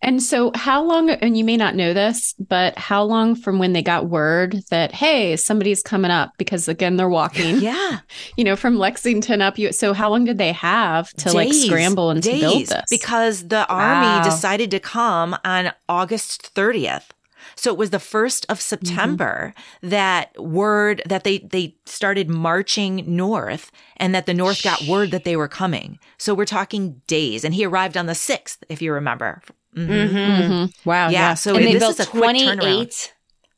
And 0.00 0.22
so, 0.22 0.52
how 0.54 0.82
long, 0.82 1.10
and 1.10 1.36
you 1.36 1.44
may 1.44 1.56
not 1.56 1.74
know 1.74 1.92
this, 1.92 2.34
but 2.34 2.78
how 2.78 3.02
long 3.02 3.34
from 3.34 3.58
when 3.58 3.72
they 3.72 3.82
got 3.82 4.08
word 4.08 4.62
that, 4.70 4.92
hey, 4.92 5.36
somebody's 5.36 5.82
coming 5.82 6.10
up? 6.10 6.32
Because 6.38 6.68
again, 6.68 6.96
they're 6.96 7.08
walking, 7.08 7.56
Yeah. 7.60 7.98
you 8.36 8.44
know, 8.44 8.56
from 8.56 8.78
Lexington 8.78 9.42
up. 9.42 9.58
You, 9.58 9.72
so, 9.72 9.92
how 9.92 10.10
long 10.10 10.24
did 10.24 10.38
they 10.38 10.52
have 10.52 11.10
to 11.14 11.32
like 11.32 11.52
scramble 11.52 12.10
and 12.10 12.22
to 12.22 12.30
build 12.30 12.66
this? 12.66 12.84
Because 12.88 13.48
the 13.48 13.66
Wow. 13.68 13.76
army 13.76 14.24
decided 14.24 14.70
to 14.70 14.80
come 14.80 15.36
on 15.44 15.72
August 15.88 16.54
30th. 16.54 17.10
So 17.54 17.72
it 17.72 17.78
was 17.78 17.90
the 17.90 17.98
1st 17.98 18.46
of 18.48 18.58
mm-hmm. 18.58 18.86
September 18.86 19.54
that 19.82 20.40
word 20.40 21.02
that 21.06 21.24
they, 21.24 21.38
they 21.38 21.76
started 21.86 22.28
marching 22.30 23.04
north 23.06 23.72
and 23.96 24.14
that 24.14 24.26
the 24.26 24.34
North 24.34 24.62
got 24.62 24.82
word 24.82 25.10
that 25.10 25.24
they 25.24 25.36
were 25.36 25.48
coming. 25.48 25.98
So 26.18 26.34
we're 26.34 26.44
talking 26.44 27.02
days. 27.06 27.44
And 27.44 27.54
he 27.54 27.64
arrived 27.64 27.96
on 27.96 28.06
the 28.06 28.12
6th, 28.12 28.58
if 28.68 28.80
you 28.80 28.92
remember. 28.92 29.42
Mhm. 29.76 29.86
Mm-hmm. 29.88 30.52
Mhm. 30.52 30.74
Wow. 30.84 31.08
Yeah. 31.08 31.20
Yeah. 31.20 31.34
So 31.34 31.54
and 31.56 31.64
they 31.66 31.72
this 31.74 31.80
built 31.82 32.00
is 32.00 32.06
a 32.06 32.10
quick 32.10 32.22
turnaround. 32.36 32.56
28, 32.58 33.12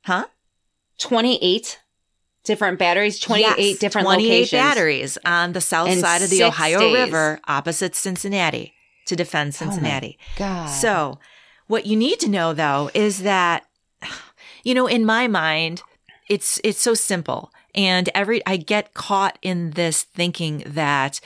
Huh? 0.05 0.27
28 0.99 1.81
different 2.45 2.79
batteries, 2.79 3.19
28 3.19 3.57
Yes, 3.59 3.79
different 3.79 4.07
28 4.07 4.29
locations. 4.29 4.51
batteries 4.61 5.19
on 5.25 5.53
the 5.53 5.61
south 5.61 5.89
In 5.89 6.01
side 6.01 6.23
of 6.23 6.31
the 6.31 6.45
Ohio 6.45 6.79
days. 6.81 6.95
River 6.95 7.41
opposite 7.47 7.95
Cincinnati 7.95 8.75
to 9.07 9.17
defend 9.17 9.51
Oh 9.55 9.59
Cincinnati. 9.59 10.19
God. 10.37 10.67
So, 10.67 11.19
what 11.67 11.87
you 11.87 11.97
need 11.97 12.19
to 12.21 12.29
know 12.31 12.53
though 12.53 12.91
is 12.95 13.23
that 13.23 13.65
you 14.65 14.75
know, 14.75 14.87
in 14.87 15.05
my 15.07 15.27
mind, 15.27 15.83
it's 16.29 16.61
it's 16.65 16.81
so 16.81 16.95
simple. 16.95 17.51
And 17.75 18.09
every 18.15 18.45
I 18.47 18.57
get 18.57 18.95
caught 18.95 19.39
in 19.43 19.71
this 19.73 20.03
thinking 20.03 20.65
that 20.67 21.21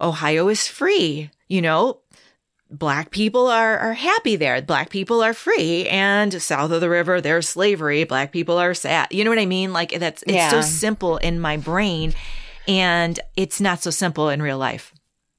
Ohio 0.00 0.48
is 0.48 0.66
free, 0.66 1.30
you 1.48 1.60
know, 1.60 2.00
black 2.70 3.10
people 3.10 3.46
are 3.46 3.78
are 3.78 3.94
happy 3.94 4.36
there. 4.36 4.60
Black 4.62 4.90
people 4.90 5.22
are 5.22 5.32
free 5.34 5.88
and 5.88 6.40
south 6.42 6.70
of 6.70 6.80
the 6.80 6.90
river 6.90 7.20
there's 7.20 7.48
slavery, 7.48 8.04
black 8.04 8.30
people 8.32 8.58
are 8.58 8.74
sad. 8.74 9.08
You 9.10 9.24
know 9.24 9.30
what 9.30 9.38
I 9.38 9.46
mean? 9.46 9.72
Like 9.72 9.98
that's 9.98 10.22
it's 10.24 10.32
Yeah. 10.32 10.50
so 10.50 10.60
simple 10.60 11.16
in 11.16 11.40
my 11.40 11.56
brain 11.56 12.14
and 12.66 13.18
it's 13.36 13.60
not 13.60 13.82
so 13.82 13.90
simple 13.90 14.28
in 14.28 14.42
real 14.42 14.58
life. 14.58 14.92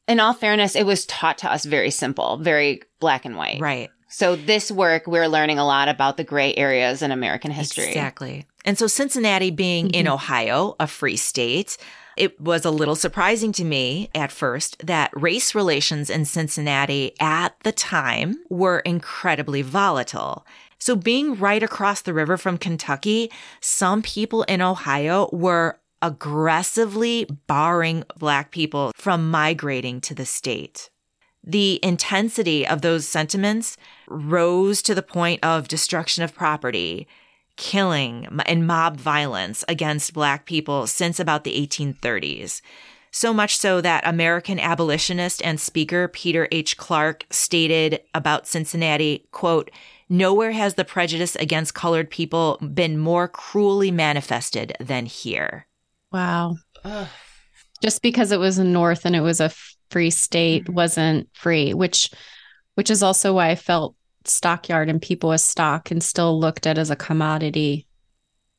in 0.07 0.19
all 0.19 0.33
fairness, 0.33 0.75
it 0.75 0.87
was 0.87 1.05
taught 1.05 1.37
to 1.37 1.51
us 1.51 1.65
very 1.65 1.91
simple, 1.91 2.37
very 2.37 2.81
black 2.99 3.25
and 3.25 3.37
white. 3.37 3.61
Right. 3.61 3.91
So 4.07 4.35
this 4.35 4.71
work, 4.71 5.05
we're 5.05 5.27
learning 5.27 5.59
a 5.59 5.65
lot 5.65 5.87
about 5.87 6.17
the 6.17 6.23
gray 6.23 6.55
areas 6.55 7.03
in 7.03 7.11
American 7.11 7.51
history. 7.51 7.85
Exactly. 7.89 8.47
And 8.65 8.75
so 8.75 8.87
Cincinnati 8.87 9.51
being 9.51 9.91
in 9.91 10.05
mm-hmm. 10.05 10.13
Ohio, 10.15 10.75
a 10.79 10.87
free 10.87 11.15
state, 11.15 11.77
it 12.19 12.39
was 12.39 12.65
a 12.65 12.71
little 12.71 12.95
surprising 12.95 13.51
to 13.53 13.63
me 13.63 14.09
at 14.13 14.31
first 14.31 14.85
that 14.85 15.09
race 15.13 15.55
relations 15.55 16.09
in 16.09 16.25
Cincinnati 16.25 17.15
at 17.19 17.57
the 17.63 17.71
time 17.71 18.35
were 18.49 18.79
incredibly 18.79 19.61
volatile. 19.61 20.45
So 20.77 20.95
being 20.95 21.39
right 21.39 21.63
across 21.63 22.01
the 22.01 22.13
river 22.13 22.37
from 22.37 22.57
Kentucky, 22.57 23.31
some 23.61 24.01
people 24.01 24.43
in 24.43 24.61
Ohio 24.61 25.29
were 25.31 25.79
aggressively 26.01 27.25
barring 27.47 28.03
black 28.17 28.51
people 28.51 28.91
from 28.95 29.31
migrating 29.31 30.01
to 30.01 30.13
the 30.13 30.25
state. 30.25 30.89
The 31.43 31.79
intensity 31.81 32.67
of 32.67 32.81
those 32.81 33.07
sentiments 33.07 33.77
rose 34.09 34.81
to 34.83 34.93
the 34.93 35.01
point 35.01 35.43
of 35.43 35.69
destruction 35.69 36.23
of 36.23 36.35
property, 36.35 37.07
killing, 37.59 38.25
and 38.45 38.65
mob 38.65 38.97
violence 38.97 39.65
against 39.67 40.13
Black 40.13 40.45
people 40.45 40.87
since 40.87 41.19
about 41.19 41.43
the 41.43 41.67
1830s. 41.67 42.61
So 43.11 43.33
much 43.33 43.57
so 43.57 43.81
that 43.81 44.07
American 44.07 44.59
abolitionist 44.59 45.43
and 45.43 45.59
speaker 45.59 46.07
Peter 46.07 46.47
H. 46.51 46.77
Clark 46.77 47.25
stated 47.29 47.99
about 48.13 48.47
Cincinnati, 48.47 49.27
quote, 49.31 49.69
Nowhere 50.07 50.51
has 50.51 50.75
the 50.75 50.85
prejudice 50.85 51.35
against 51.35 51.73
colored 51.75 52.09
people 52.09 52.57
been 52.73 52.97
more 52.97 53.27
cruelly 53.27 53.91
manifested 53.91 54.75
than 54.79 55.05
here. 55.05 55.67
Wow. 56.11 56.55
Just 57.83 58.01
because 58.01 58.31
it 58.31 58.39
was 58.39 58.57
a 58.57 58.63
North 58.63 59.05
and 59.05 59.15
it 59.15 59.21
was 59.21 59.41
a 59.41 59.51
free 59.91 60.09
state 60.11 60.63
Mm-hmm. 60.63 60.73
wasn't 60.73 61.29
free, 61.33 61.73
which 61.73 62.09
which 62.75 62.89
is 62.89 63.03
also 63.03 63.33
why 63.33 63.49
I 63.49 63.55
felt 63.55 63.95
stockyard 64.25 64.89
and 64.89 65.01
people 65.01 65.31
as 65.31 65.43
stock 65.43 65.91
and 65.91 66.03
still 66.03 66.39
looked 66.39 66.67
at 66.67 66.77
as 66.77 66.89
a 66.89 66.95
commodity. 66.95 67.87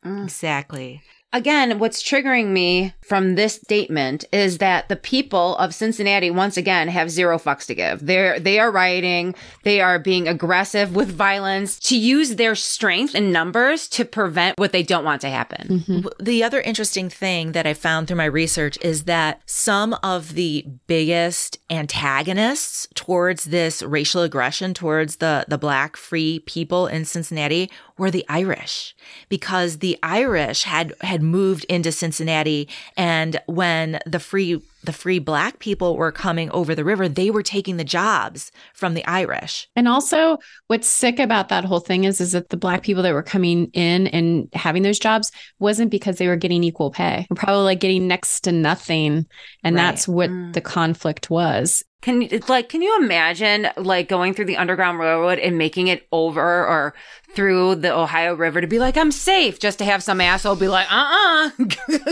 Mm. 0.04 0.24
Exactly. 0.24 1.02
Again, 1.32 1.78
what's 1.78 2.02
triggering 2.02 2.48
me 2.48 2.92
from 3.02 3.36
this 3.36 3.54
statement 3.54 4.24
is 4.32 4.58
that 4.58 4.88
the 4.88 4.96
people 4.96 5.56
of 5.58 5.72
Cincinnati 5.74 6.28
once 6.30 6.56
again 6.56 6.88
have 6.88 7.08
zero 7.10 7.38
fucks 7.38 7.66
to 7.66 7.74
give. 7.74 8.04
They're 8.04 8.40
they 8.40 8.58
are 8.58 8.70
rioting, 8.72 9.34
they 9.62 9.80
are 9.80 9.98
being 10.00 10.26
aggressive 10.26 10.94
with 10.94 11.08
violence 11.10 11.78
to 11.80 11.96
use 11.96 12.34
their 12.34 12.54
strength 12.56 13.14
and 13.14 13.32
numbers 13.32 13.88
to 13.90 14.04
prevent 14.04 14.58
what 14.58 14.72
they 14.72 14.82
don't 14.82 15.04
want 15.04 15.20
to 15.20 15.30
happen. 15.30 15.68
Mm-hmm. 15.68 16.00
W- 16.00 16.10
The 16.18 16.42
other 16.42 16.60
interesting 16.60 17.08
thing 17.08 17.52
that 17.52 17.66
I 17.66 17.74
found 17.74 18.08
through 18.08 18.16
my 18.16 18.24
research 18.24 18.76
is 18.80 19.04
that 19.04 19.40
some 19.46 19.94
of 20.02 20.34
the 20.34 20.66
biggest 20.88 21.58
antagonists 21.70 22.88
towards 22.94 23.44
this 23.44 23.82
racial 23.82 24.22
aggression 24.22 24.74
towards 24.74 25.16
the, 25.16 25.44
the 25.46 25.58
black 25.58 25.96
free 25.96 26.40
people 26.40 26.86
in 26.86 27.04
Cincinnati 27.04 27.70
were 28.00 28.10
the 28.10 28.24
Irish 28.28 28.96
because 29.28 29.78
the 29.78 29.98
Irish 30.02 30.62
had, 30.62 30.94
had 31.02 31.22
moved 31.22 31.64
into 31.64 31.92
Cincinnati. 31.92 32.66
And 32.96 33.40
when 33.46 34.00
the 34.06 34.18
free, 34.18 34.62
the 34.84 34.92
free 34.92 35.18
black 35.18 35.58
people 35.58 35.96
were 35.96 36.10
coming 36.12 36.50
over 36.52 36.74
the 36.74 36.84
river, 36.84 37.08
they 37.08 37.30
were 37.30 37.42
taking 37.42 37.76
the 37.76 37.84
jobs 37.84 38.50
from 38.74 38.94
the 38.94 39.04
Irish. 39.06 39.68
And 39.76 39.86
also 39.88 40.38
what's 40.68 40.86
sick 40.88 41.18
about 41.18 41.48
that 41.50 41.64
whole 41.64 41.80
thing 41.80 42.04
is 42.04 42.20
is 42.20 42.32
that 42.32 42.48
the 42.48 42.56
black 42.56 42.82
people 42.82 43.02
that 43.02 43.12
were 43.12 43.22
coming 43.22 43.66
in 43.72 44.06
and 44.08 44.48
having 44.54 44.82
those 44.82 44.98
jobs 44.98 45.30
wasn't 45.58 45.90
because 45.90 46.16
they 46.18 46.28
were 46.28 46.36
getting 46.36 46.64
equal 46.64 46.90
pay. 46.90 47.26
They're 47.28 47.36
probably 47.36 47.64
like 47.64 47.80
getting 47.80 48.08
next 48.08 48.40
to 48.42 48.52
nothing. 48.52 49.26
And 49.62 49.76
Right. 49.76 49.82
that's 49.82 50.08
what 50.08 50.30
Mm. 50.30 50.52
the 50.54 50.60
conflict 50.60 51.28
was. 51.30 51.84
Can 52.02 52.22
it's 52.22 52.48
like 52.48 52.70
can 52.70 52.80
you 52.80 52.96
imagine 53.02 53.68
like 53.76 54.08
going 54.08 54.32
through 54.32 54.46
the 54.46 54.56
underground 54.56 54.98
railroad 54.98 55.38
and 55.38 55.58
making 55.58 55.88
it 55.88 56.06
over 56.12 56.40
or 56.66 56.94
through 57.34 57.74
the 57.74 57.92
Ohio 57.94 58.32
River 58.34 58.62
to 58.62 58.66
be 58.66 58.78
like 58.78 58.96
I'm 58.96 59.12
safe 59.12 59.58
just 59.58 59.78
to 59.80 59.84
have 59.84 60.02
some 60.02 60.18
asshole 60.22 60.56
be 60.56 60.66
like 60.68 60.90
uh-uh. 60.90 61.50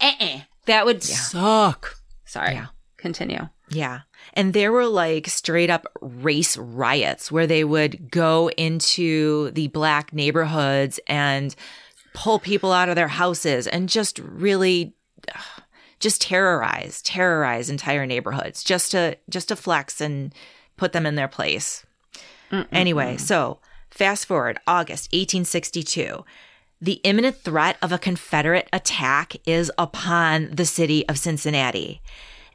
uh-uh. 0.00 0.40
That 0.66 0.84
would 0.84 1.02
suck. 1.02 1.96
Sorry. 2.30 2.54
Yeah. 2.54 2.66
Continue. 2.96 3.48
Yeah. 3.70 4.02
And 4.34 4.52
there 4.52 4.70
were 4.70 4.86
like 4.86 5.26
straight 5.26 5.68
up 5.68 5.84
race 6.00 6.56
riots 6.56 7.32
where 7.32 7.48
they 7.48 7.64
would 7.64 8.08
go 8.08 8.50
into 8.50 9.50
the 9.50 9.66
black 9.66 10.12
neighborhoods 10.12 11.00
and 11.08 11.56
pull 12.14 12.38
people 12.38 12.70
out 12.70 12.88
of 12.88 12.94
their 12.94 13.08
houses 13.08 13.66
and 13.66 13.88
just 13.88 14.20
really 14.20 14.94
just 15.98 16.20
terrorize, 16.20 17.02
terrorize 17.02 17.68
entire 17.68 18.06
neighborhoods 18.06 18.62
just 18.62 18.92
to 18.92 19.18
just 19.28 19.48
to 19.48 19.56
flex 19.56 20.00
and 20.00 20.32
put 20.76 20.92
them 20.92 21.04
in 21.04 21.16
their 21.16 21.26
place. 21.26 21.84
Anyway, 22.70 23.16
so 23.16 23.58
fast 23.90 24.26
forward 24.26 24.60
August 24.68 25.10
1862. 25.12 26.24
The 26.82 27.00
imminent 27.04 27.36
threat 27.36 27.76
of 27.82 27.92
a 27.92 27.98
Confederate 27.98 28.66
attack 28.72 29.36
is 29.46 29.70
upon 29.76 30.50
the 30.50 30.64
city 30.64 31.06
of 31.10 31.18
Cincinnati. 31.18 32.00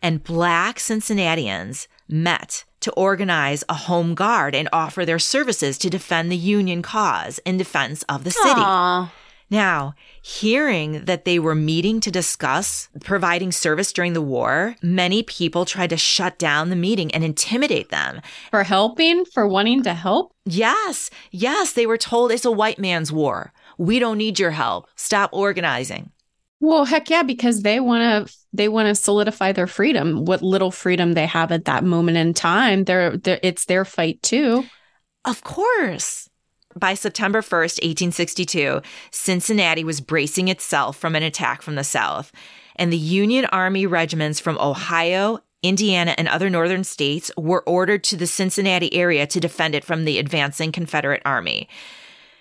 And 0.01 0.23
black 0.23 0.79
Cincinnatians 0.79 1.87
met 2.07 2.63
to 2.79 2.91
organize 2.93 3.63
a 3.69 3.75
home 3.75 4.15
guard 4.15 4.55
and 4.55 4.67
offer 4.73 5.05
their 5.05 5.19
services 5.19 5.77
to 5.77 5.91
defend 5.91 6.31
the 6.31 6.37
Union 6.37 6.81
cause 6.81 7.39
in 7.45 7.57
defense 7.57 8.01
of 8.09 8.23
the 8.23 8.31
city. 8.31 8.61
Aw. 8.61 9.13
Now, 9.51 9.93
hearing 10.23 11.05
that 11.05 11.25
they 11.25 11.37
were 11.37 11.53
meeting 11.53 11.99
to 12.01 12.09
discuss 12.09 12.89
providing 13.03 13.51
service 13.51 13.93
during 13.93 14.13
the 14.13 14.21
war, 14.21 14.75
many 14.81 15.21
people 15.21 15.65
tried 15.65 15.91
to 15.91 15.97
shut 15.97 16.39
down 16.39 16.71
the 16.71 16.75
meeting 16.75 17.13
and 17.13 17.23
intimidate 17.23 17.89
them. 17.89 18.21
For 18.49 18.63
helping, 18.63 19.23
for 19.25 19.47
wanting 19.47 19.83
to 19.83 19.93
help. 19.93 20.33
Yes, 20.45 21.11
yes, 21.29 21.73
they 21.73 21.85
were 21.85 21.97
told 21.97 22.31
it's 22.31 22.43
a 22.43 22.51
white 22.51 22.79
man's 22.79 23.11
war. 23.11 23.53
We 23.77 23.99
don't 23.99 24.17
need 24.17 24.39
your 24.39 24.51
help. 24.51 24.87
Stop 24.95 25.31
organizing. 25.33 26.11
Well, 26.59 26.85
heck 26.85 27.09
yeah, 27.09 27.23
because 27.23 27.61
they 27.61 27.79
want 27.79 28.27
to 28.27 28.37
they 28.53 28.69
want 28.69 28.87
to 28.87 28.95
solidify 28.95 29.51
their 29.51 29.67
freedom, 29.67 30.25
what 30.25 30.41
little 30.41 30.71
freedom 30.71 31.13
they 31.13 31.25
have 31.25 31.51
at 31.51 31.65
that 31.65 31.83
moment 31.83 32.17
in 32.17 32.33
time. 32.33 32.85
They're, 32.85 33.17
they're 33.17 33.39
it's 33.43 33.65
their 33.65 33.85
fight 33.85 34.21
too. 34.23 34.63
Of 35.25 35.43
course. 35.43 36.29
By 36.77 36.93
September 36.93 37.41
1st, 37.41 37.81
1862, 37.83 38.81
Cincinnati 39.11 39.83
was 39.85 40.01
bracing 40.01 40.49
itself 40.49 40.97
from 40.97 41.15
an 41.15 41.23
attack 41.23 41.61
from 41.61 41.75
the 41.75 41.85
South, 41.85 42.33
and 42.75 42.91
the 42.91 42.97
Union 42.97 43.45
Army 43.45 43.85
regiments 43.85 44.41
from 44.41 44.57
Ohio, 44.57 45.39
Indiana, 45.63 46.15
and 46.17 46.27
other 46.27 46.49
northern 46.49 46.83
states 46.83 47.31
were 47.37 47.63
ordered 47.63 48.03
to 48.05 48.17
the 48.17 48.27
Cincinnati 48.27 48.93
area 48.93 49.25
to 49.25 49.39
defend 49.39 49.73
it 49.73 49.85
from 49.85 50.03
the 50.03 50.19
advancing 50.19 50.73
Confederate 50.73 51.21
Army. 51.23 51.69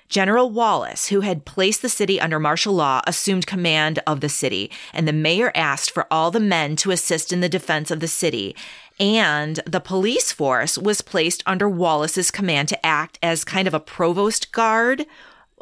General 0.08 0.50
Wallace, 0.50 1.08
who 1.08 1.20
had 1.20 1.44
placed 1.44 1.82
the 1.82 1.88
city 1.88 2.20
under 2.20 2.38
martial 2.38 2.74
law, 2.74 3.00
assumed 3.06 3.46
command 3.46 4.00
of 4.06 4.20
the 4.20 4.28
city, 4.28 4.70
and 4.92 5.08
the 5.08 5.12
mayor 5.12 5.50
asked 5.54 5.90
for 5.90 6.06
all 6.10 6.30
the 6.30 6.40
men 6.40 6.76
to 6.76 6.90
assist 6.90 7.32
in 7.32 7.40
the 7.40 7.48
defense 7.48 7.90
of 7.90 8.00
the 8.00 8.08
city. 8.08 8.54
And 9.00 9.56
the 9.66 9.80
police 9.80 10.30
force 10.30 10.78
was 10.78 11.00
placed 11.00 11.42
under 11.46 11.68
Wallace's 11.68 12.30
command 12.30 12.68
to 12.68 12.86
act 12.86 13.18
as 13.22 13.44
kind 13.44 13.66
of 13.66 13.74
a 13.74 13.80
provost 13.80 14.52
guard 14.52 15.06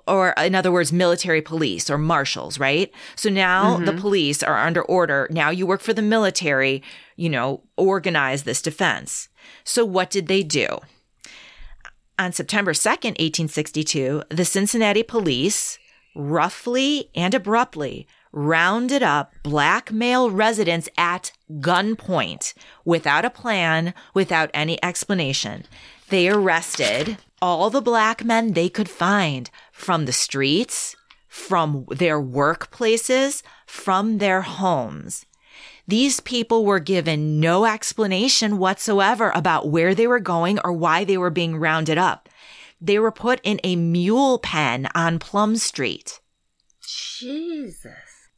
or 0.06 0.30
in 0.30 0.54
other 0.54 0.72
words, 0.72 0.92
military 0.92 1.40
police 1.40 1.88
or 1.88 1.98
marshals, 1.98 2.58
right? 2.58 2.90
So 3.16 3.30
now 3.30 3.76
mm-hmm. 3.76 3.84
the 3.84 3.92
police 3.92 4.42
are 4.42 4.58
under 4.58 4.82
order. 4.82 5.28
Now 5.30 5.50
you 5.50 5.66
work 5.66 5.80
for 5.80 5.92
the 5.92 6.02
military, 6.02 6.82
you 7.16 7.28
know, 7.28 7.62
organize 7.76 8.42
this 8.42 8.62
defense. 8.62 9.28
So 9.64 9.84
what 9.84 10.10
did 10.10 10.26
they 10.26 10.42
do? 10.42 10.66
On 12.22 12.32
September 12.32 12.72
2nd, 12.72 13.18
1862, 13.18 14.22
the 14.28 14.44
Cincinnati 14.44 15.02
police 15.02 15.80
roughly 16.14 17.10
and 17.16 17.34
abruptly 17.34 18.06
rounded 18.30 19.02
up 19.02 19.34
black 19.42 19.90
male 19.90 20.30
residents 20.30 20.88
at 20.96 21.32
gunpoint 21.54 22.54
without 22.84 23.24
a 23.24 23.30
plan, 23.30 23.92
without 24.14 24.52
any 24.54 24.80
explanation. 24.84 25.64
They 26.10 26.28
arrested 26.28 27.18
all 27.40 27.70
the 27.70 27.82
black 27.82 28.24
men 28.24 28.52
they 28.52 28.68
could 28.68 28.88
find 28.88 29.50
from 29.72 30.04
the 30.04 30.12
streets, 30.12 30.94
from 31.26 31.86
their 31.90 32.22
workplaces, 32.22 33.42
from 33.66 34.18
their 34.18 34.42
homes. 34.42 35.26
These 35.88 36.20
people 36.20 36.64
were 36.64 36.78
given 36.78 37.40
no 37.40 37.64
explanation 37.64 38.58
whatsoever 38.58 39.30
about 39.34 39.68
where 39.68 39.94
they 39.94 40.06
were 40.06 40.20
going 40.20 40.58
or 40.64 40.72
why 40.72 41.04
they 41.04 41.18
were 41.18 41.30
being 41.30 41.56
rounded 41.56 41.98
up. 41.98 42.28
They 42.80 42.98
were 42.98 43.12
put 43.12 43.40
in 43.42 43.60
a 43.64 43.76
mule 43.76 44.38
pen 44.38 44.88
on 44.94 45.18
Plum 45.18 45.56
Street. 45.56 46.20
Jesus. 46.86 47.92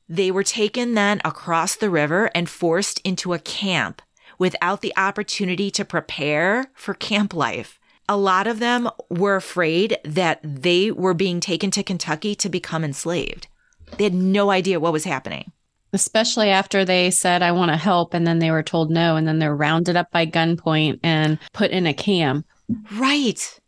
They 0.08 0.30
were 0.30 0.42
taken 0.42 0.94
then 0.94 1.20
across 1.24 1.76
the 1.76 1.90
river 1.90 2.30
and 2.34 2.48
forced 2.48 3.00
into 3.04 3.32
a 3.32 3.38
camp 3.38 4.02
without 4.38 4.80
the 4.80 4.92
opportunity 4.96 5.70
to 5.70 5.84
prepare 5.84 6.66
for 6.74 6.94
camp 6.94 7.32
life. 7.32 7.78
A 8.08 8.16
lot 8.16 8.46
of 8.46 8.58
them 8.58 8.90
were 9.08 9.36
afraid 9.36 9.96
that 10.04 10.40
they 10.42 10.90
were 10.90 11.14
being 11.14 11.40
taken 11.40 11.70
to 11.70 11.82
Kentucky 11.82 12.34
to 12.34 12.48
become 12.50 12.84
enslaved. 12.84 13.46
They 13.96 14.04
had 14.04 14.14
no 14.14 14.50
idea 14.50 14.80
what 14.80 14.92
was 14.92 15.04
happening. 15.04 15.52
Especially 15.94 16.50
after 16.50 16.84
they 16.84 17.10
said, 17.10 17.42
I 17.42 17.52
want 17.52 17.70
to 17.70 17.76
help. 17.76 18.12
And 18.12 18.26
then 18.26 18.40
they 18.40 18.50
were 18.50 18.62
told 18.62 18.90
no. 18.90 19.16
And 19.16 19.26
then 19.26 19.38
they're 19.38 19.56
rounded 19.56 19.96
up 19.96 20.10
by 20.10 20.26
gunpoint 20.26 21.00
and 21.02 21.38
put 21.52 21.70
in 21.70 21.86
a 21.86 21.94
camp. 21.94 22.46
Right. 22.92 23.60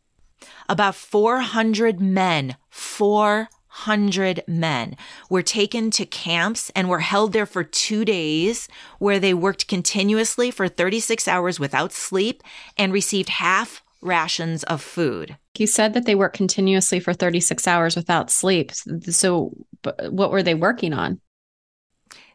About 0.68 0.96
400 0.96 2.00
men, 2.00 2.56
400 2.70 4.42
men 4.48 4.96
were 5.30 5.42
taken 5.42 5.90
to 5.92 6.04
camps 6.04 6.70
and 6.74 6.88
were 6.88 6.98
held 6.98 7.32
there 7.32 7.46
for 7.46 7.62
two 7.62 8.04
days 8.04 8.66
where 8.98 9.20
they 9.20 9.32
worked 9.32 9.68
continuously 9.68 10.50
for 10.50 10.66
36 10.66 11.28
hours 11.28 11.60
without 11.60 11.92
sleep 11.92 12.42
and 12.76 12.92
received 12.92 13.28
half 13.28 13.82
rations 14.02 14.64
of 14.64 14.82
food. 14.82 15.36
You 15.56 15.66
said 15.66 15.94
that 15.94 16.04
they 16.04 16.14
worked 16.14 16.36
continuously 16.36 17.00
for 17.00 17.14
36 17.14 17.66
hours 17.66 17.96
without 17.96 18.30
sleep. 18.30 18.72
So, 18.72 19.52
but 19.82 20.12
what 20.12 20.30
were 20.30 20.42
they 20.42 20.54
working 20.54 20.92
on? 20.92 21.20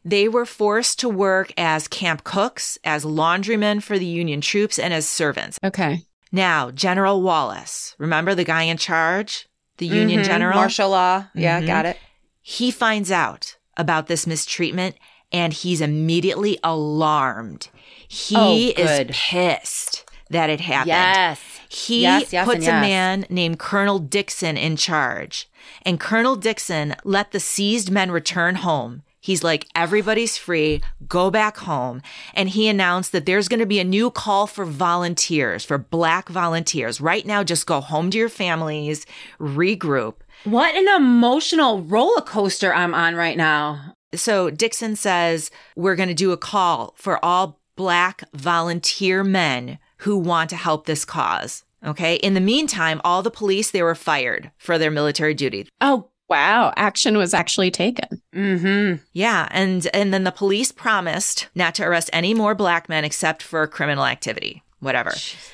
They 0.04 0.28
were 0.28 0.46
forced 0.46 1.00
to 1.00 1.10
work 1.10 1.54
as 1.58 1.88
camp 1.88 2.24
cooks, 2.24 2.78
as 2.84 3.06
laundrymen 3.06 3.82
for 3.84 4.00
the 4.00 4.06
Union 4.06 4.42
troops, 4.42 4.80
and 4.80 4.94
as 4.94 5.08
servants. 5.08 5.60
Okay. 5.64 6.04
Now, 6.32 6.72
General 6.72 7.22
Wallace, 7.22 7.96
remember 8.00 8.34
the 8.34 8.44
guy 8.44 8.64
in 8.64 8.78
charge? 8.78 9.48
The 9.78 9.86
Union 9.88 10.22
Mhm. 10.22 10.26
general? 10.26 10.56
Martial 10.56 10.90
law. 10.90 11.26
Yeah, 11.36 11.62
Mhm. 11.62 11.68
got 11.68 11.86
it. 11.86 11.98
He 12.42 12.72
finds 12.72 13.12
out 13.12 13.58
about 13.78 14.08
this 14.08 14.26
mistreatment 14.26 14.96
and 15.32 15.54
he's 15.54 15.82
immediately 15.82 16.58
alarmed. 16.64 17.70
He 18.08 18.36
Oh, 18.78 18.82
is 18.82 19.08
pissed 19.12 20.04
that 20.30 20.50
it 20.50 20.62
happened. 20.62 20.88
Yes. 20.88 21.40
He 21.70 22.02
Yes, 22.02 22.34
yes, 22.34 22.46
puts 22.46 22.66
and 22.68 22.78
a 22.78 22.82
man 22.82 23.26
named 23.30 23.60
Colonel 23.60 24.00
Dixon 24.00 24.58
in 24.58 24.76
charge. 24.76 25.48
And 25.84 26.00
Colonel 26.00 26.36
Dixon 26.36 26.96
let 27.04 27.32
the 27.32 27.40
seized 27.40 27.90
men 27.92 28.12
return 28.12 28.56
home. 28.56 29.04
He's 29.22 29.44
like, 29.44 29.68
everybody's 29.76 30.36
free, 30.36 30.82
go 31.08 31.30
back 31.30 31.58
home. 31.58 32.02
And 32.34 32.50
he 32.50 32.68
announced 32.68 33.12
that 33.12 33.28
there's 33.28 33.48
going 33.48 33.60
to 33.60 33.66
be 33.68 33.80
a 33.80 33.84
new 33.84 34.10
call 34.10 34.48
for 34.48 34.66
volunteers, 34.66 35.64
for 35.64 35.78
black 35.78 36.28
volunteers. 36.28 37.00
Right 37.00 37.26
now, 37.26 37.44
just 37.44 37.68
go 37.68 37.82
home 37.82 38.10
to 38.10 38.18
your 38.18 38.30
families, 38.30 39.06
regroup. 39.40 40.16
What 40.44 40.76
an 40.76 40.88
emotional 40.88 41.84
roller 41.84 42.22
coaster 42.22 42.74
I'm 42.74 42.96
on 42.96 43.16
right 43.16 43.38
now. 43.38 43.94
So 44.16 44.50
Dixon 44.50 44.96
says, 44.96 45.52
we're 45.76 45.96
going 45.96 46.10
to 46.10 46.16
do 46.16 46.32
a 46.32 46.38
call 46.38 46.96
for 46.98 47.24
all 47.24 47.62
black 47.76 48.24
volunteer 48.34 49.24
men 49.24 49.78
who 49.98 50.18
want 50.18 50.50
to 50.50 50.56
help 50.56 50.88
this 50.88 51.06
cause. 51.06 51.64
Okay. 51.84 52.16
In 52.16 52.36
the 52.36 52.40
meantime, 52.40 53.02
all 53.04 53.24
the 53.24 53.32
police, 53.32 53.72
they 53.72 53.82
were 53.82 53.96
fired 53.96 54.52
for 54.58 54.78
their 54.78 54.92
military 54.92 55.34
duty. 55.34 55.68
Oh, 55.80 56.10
wow. 56.32 56.74
Action 56.78 57.18
was 57.18 57.34
actually 57.34 57.70
taken. 57.70 58.22
Mm-hmm. 58.34 59.04
Yeah. 59.14 59.48
And, 59.52 59.88
and 59.94 60.14
then 60.14 60.24
the 60.24 60.32
police 60.32 60.72
promised 60.72 61.50
not 61.54 61.76
to 61.76 61.84
arrest 61.84 62.10
any 62.14 62.34
more 62.34 62.56
black 62.56 62.88
men 62.90 63.04
except 63.04 63.44
for 63.44 63.68
criminal 63.68 64.06
activity. 64.06 64.64
Whatever. 64.80 65.14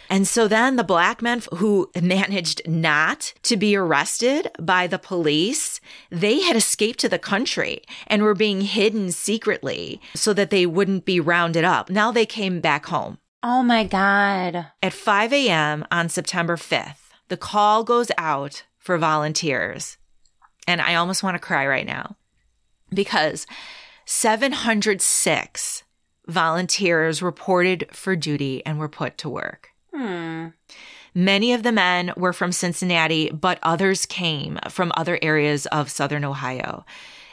And 0.10 0.26
so 0.26 0.48
then 0.48 0.78
the 0.78 0.86
black 0.86 1.22
men 1.22 1.42
who 1.56 1.92
managed 2.02 2.62
not 2.66 3.34
to 3.44 3.58
be 3.58 3.76
arrested 3.76 4.50
by 4.58 4.88
the 4.88 5.00
police, 5.00 5.82
they 6.10 6.40
had 6.40 6.56
escaped 6.56 7.00
to 7.00 7.10
the 7.10 7.20
country 7.20 7.82
and 8.06 8.22
were 8.22 8.34
being 8.34 8.62
hidden 8.62 9.12
secretly 9.12 10.00
so 10.16 10.32
that 10.32 10.50
they 10.50 10.66
wouldn't 10.66 11.04
be 11.04 11.20
rounded 11.20 11.66
up. 11.66 11.90
Now 11.90 12.10
they 12.12 12.26
came 12.26 12.62
back 12.62 12.86
home. 12.86 13.18
Oh 13.44 13.64
my 13.64 13.84
God. 13.84 14.68
At 14.82 14.94
5 14.94 15.34
a.m. 15.34 15.86
on 15.92 16.08
September 16.08 16.56
5th, 16.56 17.10
the 17.28 17.38
call 17.38 17.84
goes 17.84 18.12
out 18.18 18.64
for 18.78 18.98
volunteers. 18.98 19.98
And 20.68 20.82
I 20.82 20.96
almost 20.96 21.24
want 21.24 21.36
to 21.36 21.40
cry 21.40 21.66
right 21.66 21.86
now 21.86 22.18
because 22.90 23.48
706 24.06 25.84
volunteers 26.28 27.22
reported 27.22 27.88
for 27.92 28.16
duty 28.16 28.66
and 28.66 28.78
were 28.78 28.90
put 28.90 29.18
to 29.20 29.30
work. 29.30 29.70
Hmm. 29.94 30.48
Many 31.16 31.54
of 31.54 31.64
the 31.64 31.72
men 31.72 32.14
were 32.16 32.34
from 32.34 32.52
Cincinnati, 32.52 33.32
but 33.32 33.58
others 33.64 34.06
came 34.06 34.60
from 34.70 34.92
other 34.96 35.18
areas 35.22 35.66
of 35.68 35.90
southern 35.90 36.24
Ohio. 36.24 36.86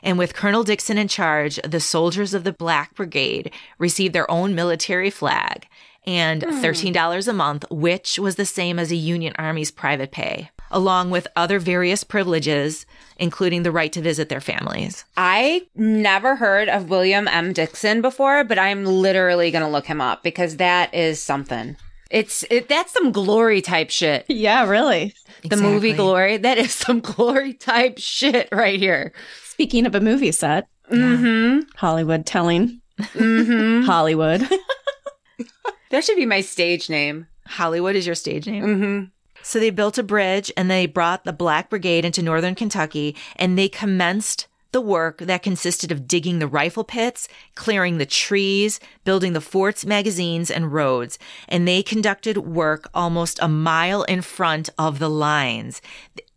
And 0.02 0.18
with 0.18 0.34
Colonel 0.34 0.64
Dixon 0.64 0.96
in 0.96 1.08
charge, 1.08 1.58
the 1.64 1.80
soldiers 1.80 2.34
of 2.34 2.44
the 2.44 2.52
Black 2.52 2.94
Brigade 2.94 3.52
received 3.78 4.14
their 4.14 4.30
own 4.30 4.54
military 4.54 5.10
flag 5.10 5.66
and 6.06 6.42
$13 6.42 7.28
a 7.28 7.32
month, 7.32 7.64
which 7.70 8.18
was 8.18 8.36
the 8.36 8.44
same 8.44 8.78
as 8.78 8.92
a 8.92 8.96
Union 8.96 9.34
Army's 9.38 9.70
private 9.70 10.12
pay, 10.12 10.50
along 10.74 11.08
with 11.10 11.26
other 11.36 11.58
various 11.58 12.04
privileges, 12.04 12.84
including 13.16 13.62
the 13.62 13.70
right 13.72 13.92
to 13.92 14.02
visit 14.02 14.28
their 14.28 14.40
families. 14.42 15.04
I 15.16 15.66
never 15.74 16.36
heard 16.36 16.68
of 16.68 16.90
William 16.90 17.26
M. 17.28 17.54
Dixon 17.54 18.02
before, 18.02 18.44
but 18.44 18.58
I'm 18.58 18.84
literally 18.84 19.50
going 19.50 19.64
to 19.64 19.70
look 19.70 19.86
him 19.86 20.02
up 20.02 20.22
because 20.22 20.58
that 20.58 20.92
is 20.92 21.22
something. 21.22 21.76
It's 22.10 22.44
it, 22.50 22.68
that's 22.68 22.92
some 22.92 23.10
glory 23.12 23.62
type 23.62 23.90
shit. 23.90 24.26
Yeah, 24.28 24.68
really. 24.68 25.14
The 25.48 25.56
movie 25.56 25.92
Glory, 25.94 26.36
that 26.38 26.58
is 26.58 26.72
some 26.72 27.00
glory 27.14 27.54
type 27.54 27.98
shit 27.98 28.48
right 28.52 28.78
here. 28.78 29.12
Speaking 29.44 29.86
of 29.86 29.94
a 29.94 30.00
movie 30.00 30.32
set, 30.32 30.66
Mm-hmm. 30.90 31.70
Hollywood 31.76 32.26
telling 32.26 32.80
Mm-hmm. 33.00 33.82
Hollywood. 33.86 34.46
that 35.90 36.04
should 36.04 36.16
be 36.16 36.26
my 36.26 36.40
stage 36.42 36.88
name. 36.90 37.26
Hollywood 37.46 37.96
is 37.96 38.06
your 38.06 38.14
stage 38.14 38.46
name. 38.46 38.64
Mm-hmm. 38.64 39.04
So 39.44 39.60
they 39.60 39.68
built 39.68 39.98
a 39.98 40.02
bridge 40.02 40.50
and 40.56 40.70
they 40.70 40.86
brought 40.86 41.24
the 41.24 41.32
Black 41.32 41.68
Brigade 41.68 42.06
into 42.06 42.22
northern 42.22 42.54
Kentucky 42.54 43.14
and 43.36 43.58
they 43.58 43.68
commenced 43.68 44.46
the 44.72 44.80
work 44.80 45.18
that 45.18 45.42
consisted 45.42 45.92
of 45.92 46.08
digging 46.08 46.38
the 46.38 46.48
rifle 46.48 46.82
pits, 46.82 47.28
clearing 47.54 47.98
the 47.98 48.06
trees, 48.06 48.80
building 49.04 49.34
the 49.34 49.42
forts, 49.42 49.84
magazines, 49.84 50.50
and 50.50 50.72
roads. 50.72 51.18
And 51.46 51.68
they 51.68 51.82
conducted 51.82 52.38
work 52.38 52.88
almost 52.94 53.38
a 53.42 53.46
mile 53.46 54.02
in 54.04 54.22
front 54.22 54.70
of 54.78 54.98
the 54.98 55.10
lines. 55.10 55.82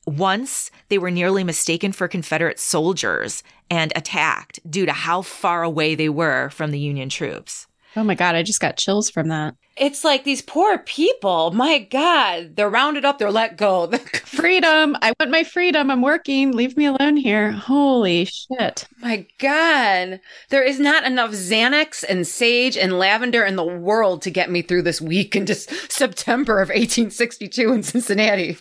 Once 0.06 0.70
they 0.90 0.98
were 0.98 1.10
nearly 1.10 1.46
mistaken 1.46 1.94
for 1.94 2.10
Confederate 2.10 2.60
soldiers 2.60 3.42
and 3.70 3.94
attacked 3.96 4.60
due 4.70 4.86
to 4.86 4.92
how 4.92 5.22
far 5.22 5.64
away 5.64 5.96
they 5.96 6.10
were 6.10 6.50
from 6.50 6.72
the 6.72 6.80
Union 6.80 7.08
troops. 7.08 7.67
Oh 7.98 8.04
my 8.04 8.14
God, 8.14 8.36
I 8.36 8.44
just 8.44 8.60
got 8.60 8.78
chills 8.78 9.10
from 9.10 9.30
that. 9.30 9.56
It's 9.76 10.04
like 10.04 10.24
these 10.24 10.44
poor 10.44 10.78
people. 10.78 11.50
My 11.50 11.80
God, 11.80 12.56
they're 12.56 12.70
rounded 12.70 13.06
up, 13.06 13.18
they're 13.18 13.32
let 13.32 13.58
go. 13.58 13.88
Freedom. 14.24 14.96
I 15.02 15.14
want 15.20 15.32
my 15.32 15.44
freedom. 15.44 15.90
I'm 15.90 16.04
working. 16.04 16.52
Leave 16.52 16.78
me 16.78 16.86
alone 16.86 17.18
here. 17.18 17.52
Holy 17.52 18.26
shit. 18.26 18.88
My 19.00 19.26
God, 19.40 20.20
there 20.50 20.64
is 20.64 20.80
not 20.80 21.06
enough 21.06 21.32
Xanax 21.32 22.04
and 22.08 22.28
sage 22.28 22.78
and 22.78 23.00
lavender 23.00 23.44
in 23.44 23.56
the 23.56 23.66
world 23.66 24.22
to 24.22 24.30
get 24.30 24.52
me 24.52 24.62
through 24.62 24.84
this 24.84 25.02
week 25.02 25.36
in 25.36 25.48
just 25.48 25.72
September 25.92 26.62
of 26.62 26.70
1862 26.70 27.74
in 27.74 27.82
Cincinnati. 27.82 28.58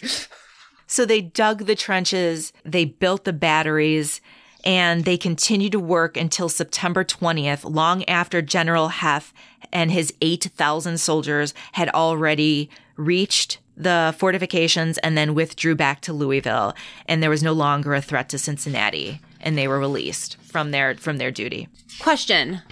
So 0.87 1.05
they 1.05 1.20
dug 1.20 1.66
the 1.66 1.76
trenches, 1.76 2.55
they 2.64 2.87
built 2.87 3.24
the 3.24 3.34
batteries, 3.34 4.22
and 4.67 5.05
they 5.05 5.17
continued 5.17 5.73
to 5.73 5.81
work 5.81 6.17
until 6.17 6.49
September 6.49 7.05
20th, 7.05 7.62
long 7.64 8.05
after 8.07 8.43
General 8.43 8.89
Heth 8.89 9.33
and 9.73 9.93
his 9.93 10.12
8,000 10.21 10.99
soldiers 10.99 11.55
had 11.73 11.89
already 11.91 12.69
reached 12.97 13.59
the 13.77 14.14
fortifications 14.19 14.99
and 14.99 15.17
then 15.17 15.35
withdrew 15.35 15.77
back 15.77 16.01
to 16.01 16.12
Louisville. 16.12 16.75
And 17.07 17.23
there 17.23 17.31
was 17.31 17.45
no 17.45 17.53
longer 17.53 17.95
a 17.95 18.03
threat 18.03 18.29
to 18.31 18.39
Cincinnati, 18.39 19.21
and 19.41 19.57
they 19.57 19.69
were 19.69 19.79
released 19.79 20.37
from 20.43 20.73
their 20.73 20.97
from 20.97 21.19
their 21.19 21.31
duty. 21.31 21.69
Question: 22.01 22.62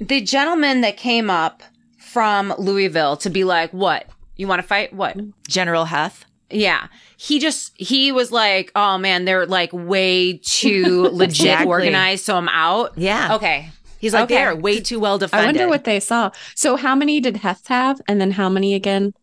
The 0.00 0.22
gentleman 0.22 0.80
that 0.80 0.96
came 0.96 1.28
up 1.28 1.62
from 1.98 2.54
Louisville 2.58 3.16
to 3.18 3.30
be 3.30 3.44
like, 3.44 3.72
"What? 3.72 4.06
You 4.36 4.46
want 4.46 4.62
to 4.62 4.66
fight? 4.66 4.92
What?" 4.92 5.16
General 5.48 5.86
Heth. 5.86 6.24
Yeah. 6.52 6.86
He 7.16 7.38
just, 7.38 7.72
he 7.76 8.10
was 8.12 8.32
like, 8.32 8.72
oh 8.74 8.98
man, 8.98 9.24
they're 9.24 9.46
like 9.46 9.70
way 9.72 10.38
too 10.42 11.02
legit 11.12 11.40
Exactly. 11.46 11.66
organized. 11.68 12.24
So 12.24 12.36
I'm 12.36 12.48
out. 12.48 12.92
Yeah. 12.96 13.34
Okay. 13.36 13.70
He's 13.98 14.12
like, 14.14 14.24
Okay. 14.24 14.34
they're 14.34 14.56
way 14.56 14.80
too 14.80 14.98
well 14.98 15.18
defined. 15.18 15.42
I 15.42 15.46
wonder 15.46 15.68
what 15.68 15.84
they 15.84 16.00
saw. 16.00 16.30
So, 16.56 16.74
how 16.76 16.96
many 16.96 17.20
did 17.20 17.36
Heth 17.36 17.68
have? 17.68 18.00
And 18.08 18.20
then 18.20 18.32
how 18.32 18.48
many 18.48 18.74
again? 18.74 19.14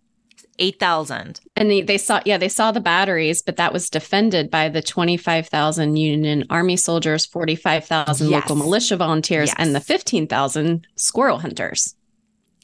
8,000. 0.62 1.40
And 1.56 1.72
they, 1.72 1.82
they 1.82 1.98
saw, 1.98 2.22
yeah, 2.26 2.38
they 2.38 2.50
saw 2.50 2.72
the 2.72 2.82
batteries, 2.82 3.42
but 3.42 3.56
that 3.58 3.72
was 3.74 3.90
defended 3.90 4.52
by 4.52 4.68
the 4.70 4.82
25,000 4.82 5.96
Union 5.96 6.46
Army 6.50 6.76
soldiers, 6.76 7.26
45,000 7.26 8.30
Yes. 8.30 8.42
local 8.44 8.56
militia 8.58 8.98
volunteers, 8.98 9.50
Yes. 9.50 9.56
and 9.58 9.74
the 9.74 9.80
15,000 9.80 10.86
squirrel 10.96 11.40
hunters. 11.40 11.96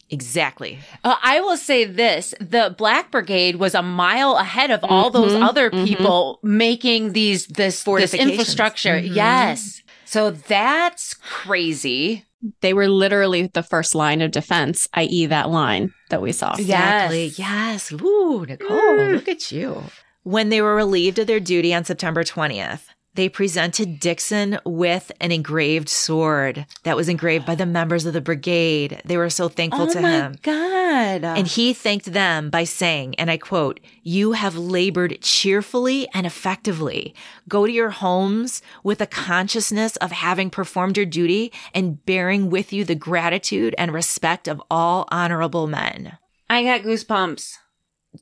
Exactly. 0.10 0.78
Uh, 1.04 1.16
I 1.24 1.40
will 1.42 1.58
say 1.58 1.84
this: 1.86 2.34
the 2.40 2.74
Black 2.78 3.12
Brigade 3.12 3.56
was 3.56 3.74
a 3.74 3.82
mile 3.82 4.36
ahead 4.38 4.70
of 4.72 4.84
all 4.84 5.10
those 5.10 5.34
Mhm, 5.34 5.44
other 5.48 5.72
mhm. 5.72 5.86
people 5.88 6.40
making 6.44 7.14
these 7.14 7.48
this 7.48 7.56
this 7.56 7.82
Fortifications. 7.82 8.32
infrastructure. 8.32 9.00
Mhm. 9.02 9.16
Yes. 9.16 9.82
So 10.06 10.30
that's 10.32 11.14
crazy. 11.16 12.24
They 12.62 12.74
were 12.74 12.88
literally 12.88 13.48
the 13.48 13.64
first 13.64 13.96
line 13.96 14.22
of 14.22 14.30
defense, 14.30 14.88
i.e., 14.94 15.26
that 15.26 15.50
line 15.50 15.92
that 16.12 16.22
we 16.22 16.32
saw. 16.32 16.54
Exactly. 16.54 17.26
Yes. 17.26 17.40
Yes. 17.40 17.92
Ooh, 17.94 18.46
Nichole, 18.48 19.14
look 19.14 19.28
at 19.28 19.52
you. 19.52 19.82
When 20.22 20.50
they 20.50 20.62
were 20.62 20.76
relieved 20.76 21.18
of 21.18 21.26
their 21.28 21.40
duty 21.40 21.74
on 21.74 21.86
September 21.86 22.24
20th, 22.24 22.84
they 23.16 23.30
presented 23.30 24.00
Dixon 24.00 24.60
with 24.66 25.12
an 25.20 25.32
engraved 25.32 25.90
sword 25.90 26.66
that 26.84 26.98
was 26.98 27.10
engraved 27.10 27.46
by 27.46 27.56
the 27.56 27.66
members 27.66 28.06
of 28.06 28.14
the 28.14 28.22
brigade. 28.22 29.02
They 29.06 29.18
were 29.18 29.30
so 29.30 29.48
thankful 29.50 29.88
to 29.88 30.00
him. 30.00 30.06
oh 30.06 30.08
to 30.08 30.12
my 30.12 30.26
him. 30.26 30.36
god! 30.42 31.24
And 31.38 31.48
he 31.48 31.74
thanked 31.74 32.12
them 32.12 32.50
by 32.50 32.66
saying, 32.66 33.16
and 33.16 33.32
I 33.32 33.38
quote, 33.38 33.80
You 34.04 34.34
have 34.34 34.58
labored 34.58 35.22
cheerfully 35.22 36.08
and 36.14 36.26
effectively. 36.28 37.16
Go 37.48 37.66
to 37.66 37.72
your 37.72 37.90
homes 37.90 38.62
with 38.84 39.02
a 39.02 39.08
consciousness 39.08 39.96
of 39.98 40.12
having 40.12 40.50
performed 40.50 40.98
your 40.98 41.06
duty 41.06 41.52
and 41.74 42.06
bearing 42.06 42.50
with 42.50 42.74
you 42.74 42.84
the 42.84 42.96
gratitude 42.96 43.76
and 43.78 43.94
respect 43.94 44.48
of 44.48 44.62
all 44.70 45.08
honorable 45.10 45.68
men. 45.68 46.18
I 46.50 46.64
got 46.64 46.82
goosebumps. 46.82 47.54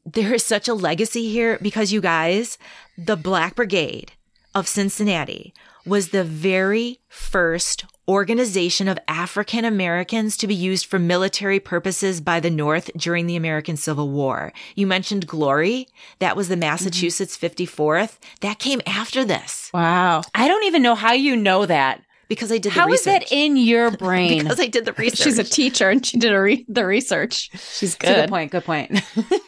There 0.05 0.33
is 0.33 0.43
such 0.43 0.67
a 0.67 0.73
legacy 0.73 1.29
here 1.29 1.59
because 1.61 1.91
you 1.91 2.01
guys, 2.01 2.57
the 2.97 3.15
Black 3.15 3.55
Brigade 3.55 4.13
of 4.55 4.67
Cincinnati 4.67 5.53
was 5.85 6.09
the 6.09 6.23
very 6.23 6.99
first 7.09 7.83
organization 8.07 8.87
of 8.87 8.97
African 9.07 9.65
Americans 9.65 10.37
to 10.37 10.47
be 10.47 10.55
used 10.55 10.85
for 10.85 10.99
military 10.99 11.59
purposes 11.59 12.21
by 12.21 12.39
the 12.39 12.49
North 12.49 12.89
during 12.97 13.27
the 13.27 13.35
American 13.35 13.75
Civil 13.77 14.09
War. 14.09 14.53
You 14.75 14.87
mentioned 14.87 15.27
Glory. 15.27 15.87
That 16.19 16.35
was 16.37 16.47
the 16.49 16.57
Massachusetts 16.57 17.37
54th. 17.37 18.17
That 18.41 18.59
came 18.59 18.81
after 18.87 19.23
this 19.25 19.69
Wow. 19.73 20.21
I 20.35 20.47
don't 20.47 20.63
even 20.65 20.81
know 20.81 20.95
how 20.95 21.13
you 21.13 21.35
know 21.35 21.65
that. 21.65 22.01
because 22.29 22.51
I 22.51 22.57
did 22.57 22.71
the 22.71 22.79
How 22.79 22.87
is 22.87 23.05
research. 23.05 23.29
that 23.29 23.31
in 23.35 23.57
your 23.57 23.91
brain? 23.97 24.43
because 24.43 24.59
I 24.59 24.67
did 24.67 24.85
the 24.85 24.93
research. 24.93 25.19
She's 25.23 25.39
a 25.39 25.43
teacher 25.43 25.89
and 25.89 26.05
she 26.05 26.17
did 26.17 26.31
a 26.33 26.41
re- 26.41 26.65
the 26.69 26.85
research. 26.85 27.49
She's 27.77 27.95
That's 27.95 28.11
a 28.11 28.13
good. 28.15 28.21
good 28.21 28.29
point. 28.29 28.51
Good 28.51 28.63
point. 28.65 29.01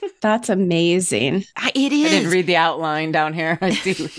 That's 0.21 0.49
amazing. 0.49 1.45
I- 1.55 1.71
it 1.75 1.91
is. 1.93 2.05
I 2.07 2.09
didn't 2.09 2.31
read 2.31 2.45
the 2.47 2.57
outline 2.57 3.11
down 3.11 3.33
here. 3.33 3.57
I 3.61 3.71
do. 3.71 4.09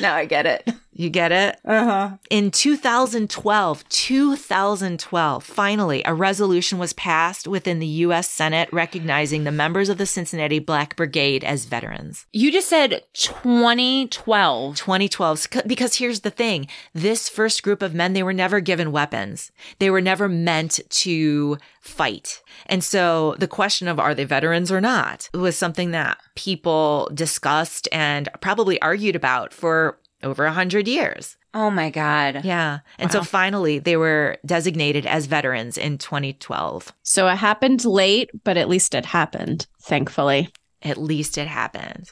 Now 0.00 0.14
I 0.16 0.24
get 0.26 0.46
it. 0.46 0.68
You 0.94 1.08
get 1.10 1.32
it? 1.32 1.58
Uh 1.64 1.84
huh. 1.84 2.10
In 2.30 2.50
2012, 2.50 3.88
2012, 3.88 5.44
finally, 5.44 6.02
a 6.04 6.14
resolution 6.14 6.78
was 6.78 6.92
passed 6.92 7.48
within 7.48 7.78
the 7.78 7.86
U.S. 7.86 8.28
Senate 8.28 8.68
recognizing 8.72 9.44
the 9.44 9.52
members 9.52 9.88
of 9.88 9.98
the 9.98 10.06
Cincinnati 10.06 10.58
Black 10.58 10.94
Brigade 10.96 11.44
as 11.44 11.64
veterans. 11.64 12.26
You 12.32 12.52
just 12.52 12.68
said 12.68 13.02
2012. 13.14 14.76
2012, 14.76 15.46
because 15.66 15.96
here's 15.96 16.20
the 16.20 16.30
thing. 16.30 16.66
This 16.92 17.28
first 17.28 17.62
group 17.62 17.82
of 17.82 17.94
men, 17.94 18.12
they 18.12 18.22
were 18.22 18.32
never 18.32 18.60
given 18.60 18.92
weapons. 18.92 19.50
They 19.78 19.90
were 19.90 20.00
never 20.00 20.28
meant 20.28 20.80
to 20.88 21.58
fight. 21.80 22.42
And 22.66 22.84
so 22.84 23.34
the 23.38 23.48
question 23.48 23.88
of 23.88 23.98
are 23.98 24.14
they 24.14 24.24
veterans 24.24 24.70
or 24.70 24.80
not 24.80 25.28
was 25.34 25.56
something 25.56 25.90
that 25.90 26.18
people 26.36 27.10
discussed 27.12 27.88
and 27.90 28.28
probably 28.40 28.80
argued 28.80 29.16
about 29.16 29.52
for 29.52 29.98
over 30.22 30.44
a 30.44 30.52
hundred 30.52 30.88
years. 30.88 31.36
Oh 31.54 31.70
my 31.70 31.90
God. 31.90 32.44
Yeah. 32.44 32.78
And 32.98 33.12
so 33.12 33.22
finally 33.22 33.78
they 33.78 33.96
were 33.96 34.38
designated 34.46 35.04
as 35.06 35.26
veterans 35.26 35.76
in 35.76 35.98
2012. 35.98 36.92
So 37.02 37.28
it 37.28 37.36
happened 37.36 37.84
late, 37.84 38.30
but 38.44 38.56
at 38.56 38.68
least 38.68 38.94
it 38.94 39.04
happened, 39.06 39.66
thankfully. 39.82 40.48
At 40.80 40.96
least 40.96 41.36
it 41.36 41.48
happened. 41.48 42.10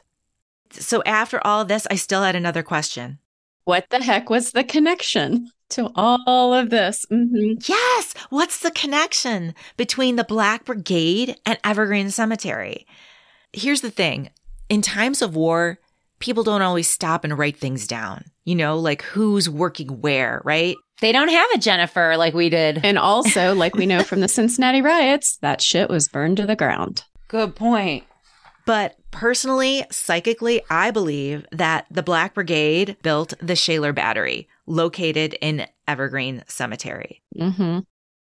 So 0.72 1.02
after 1.04 1.44
all 1.44 1.64
this, 1.64 1.86
I 1.90 1.94
still 1.96 2.22
had 2.22 2.36
another 2.36 2.62
question. 2.62 3.18
What 3.64 3.86
the 3.90 4.02
heck 4.02 4.30
was 4.30 4.52
the 4.52 4.64
connection 4.64 5.50
to 5.70 5.90
all 5.96 6.52
of 6.54 6.70
this? 6.70 7.04
hmm 7.08 7.54
Yes. 7.66 8.14
What's 8.28 8.60
the 8.60 8.70
connection 8.70 9.54
between 9.76 10.16
the 10.16 10.24
Black 10.24 10.64
Brigade 10.64 11.36
and 11.46 11.58
Evergreen 11.64 12.10
Cemetery? 12.10 12.86
Here's 13.52 13.80
the 13.80 13.90
thing 13.90 14.30
in 14.68 14.82
times 14.82 15.22
of 15.22 15.34
war, 15.34 15.78
people 16.20 16.44
don't 16.44 16.62
always 16.62 16.88
stop 16.88 17.24
and 17.24 17.36
write 17.36 17.58
things 17.58 17.86
down, 17.86 18.24
you 18.44 18.54
know, 18.54 18.78
like 18.78 19.02
who's 19.02 19.50
working 19.50 20.00
where, 20.00 20.40
right? 20.44 20.76
They 21.00 21.12
don't 21.12 21.28
have 21.28 21.48
a 21.54 21.58
Jennifer 21.58 22.16
like 22.16 22.34
we 22.34 22.50
did. 22.50 22.84
And 22.84 22.98
also, 22.98 23.54
like 23.54 23.74
we 23.74 23.86
know 23.86 24.02
from 24.02 24.20
the 24.20 24.28
Cincinnati 24.28 24.82
riots, 24.82 25.38
that 25.38 25.60
shit 25.60 25.88
was 25.88 26.08
burned 26.08 26.36
to 26.36 26.46
the 26.46 26.56
ground. 26.56 27.04
Good 27.28 27.56
point. 27.56 28.04
But 28.66 28.96
personally, 29.10 29.84
psychically, 29.90 30.62
I 30.70 30.90
believe 30.90 31.46
that 31.50 31.86
the 31.90 32.02
Black 32.02 32.34
Brigade 32.34 32.96
built 33.02 33.32
the 33.40 33.56
Shaler 33.56 33.92
Battery 33.92 34.48
located 34.66 35.34
in 35.40 35.66
Evergreen 35.88 36.44
Cemetery. 36.46 37.22
hmm 37.36 37.80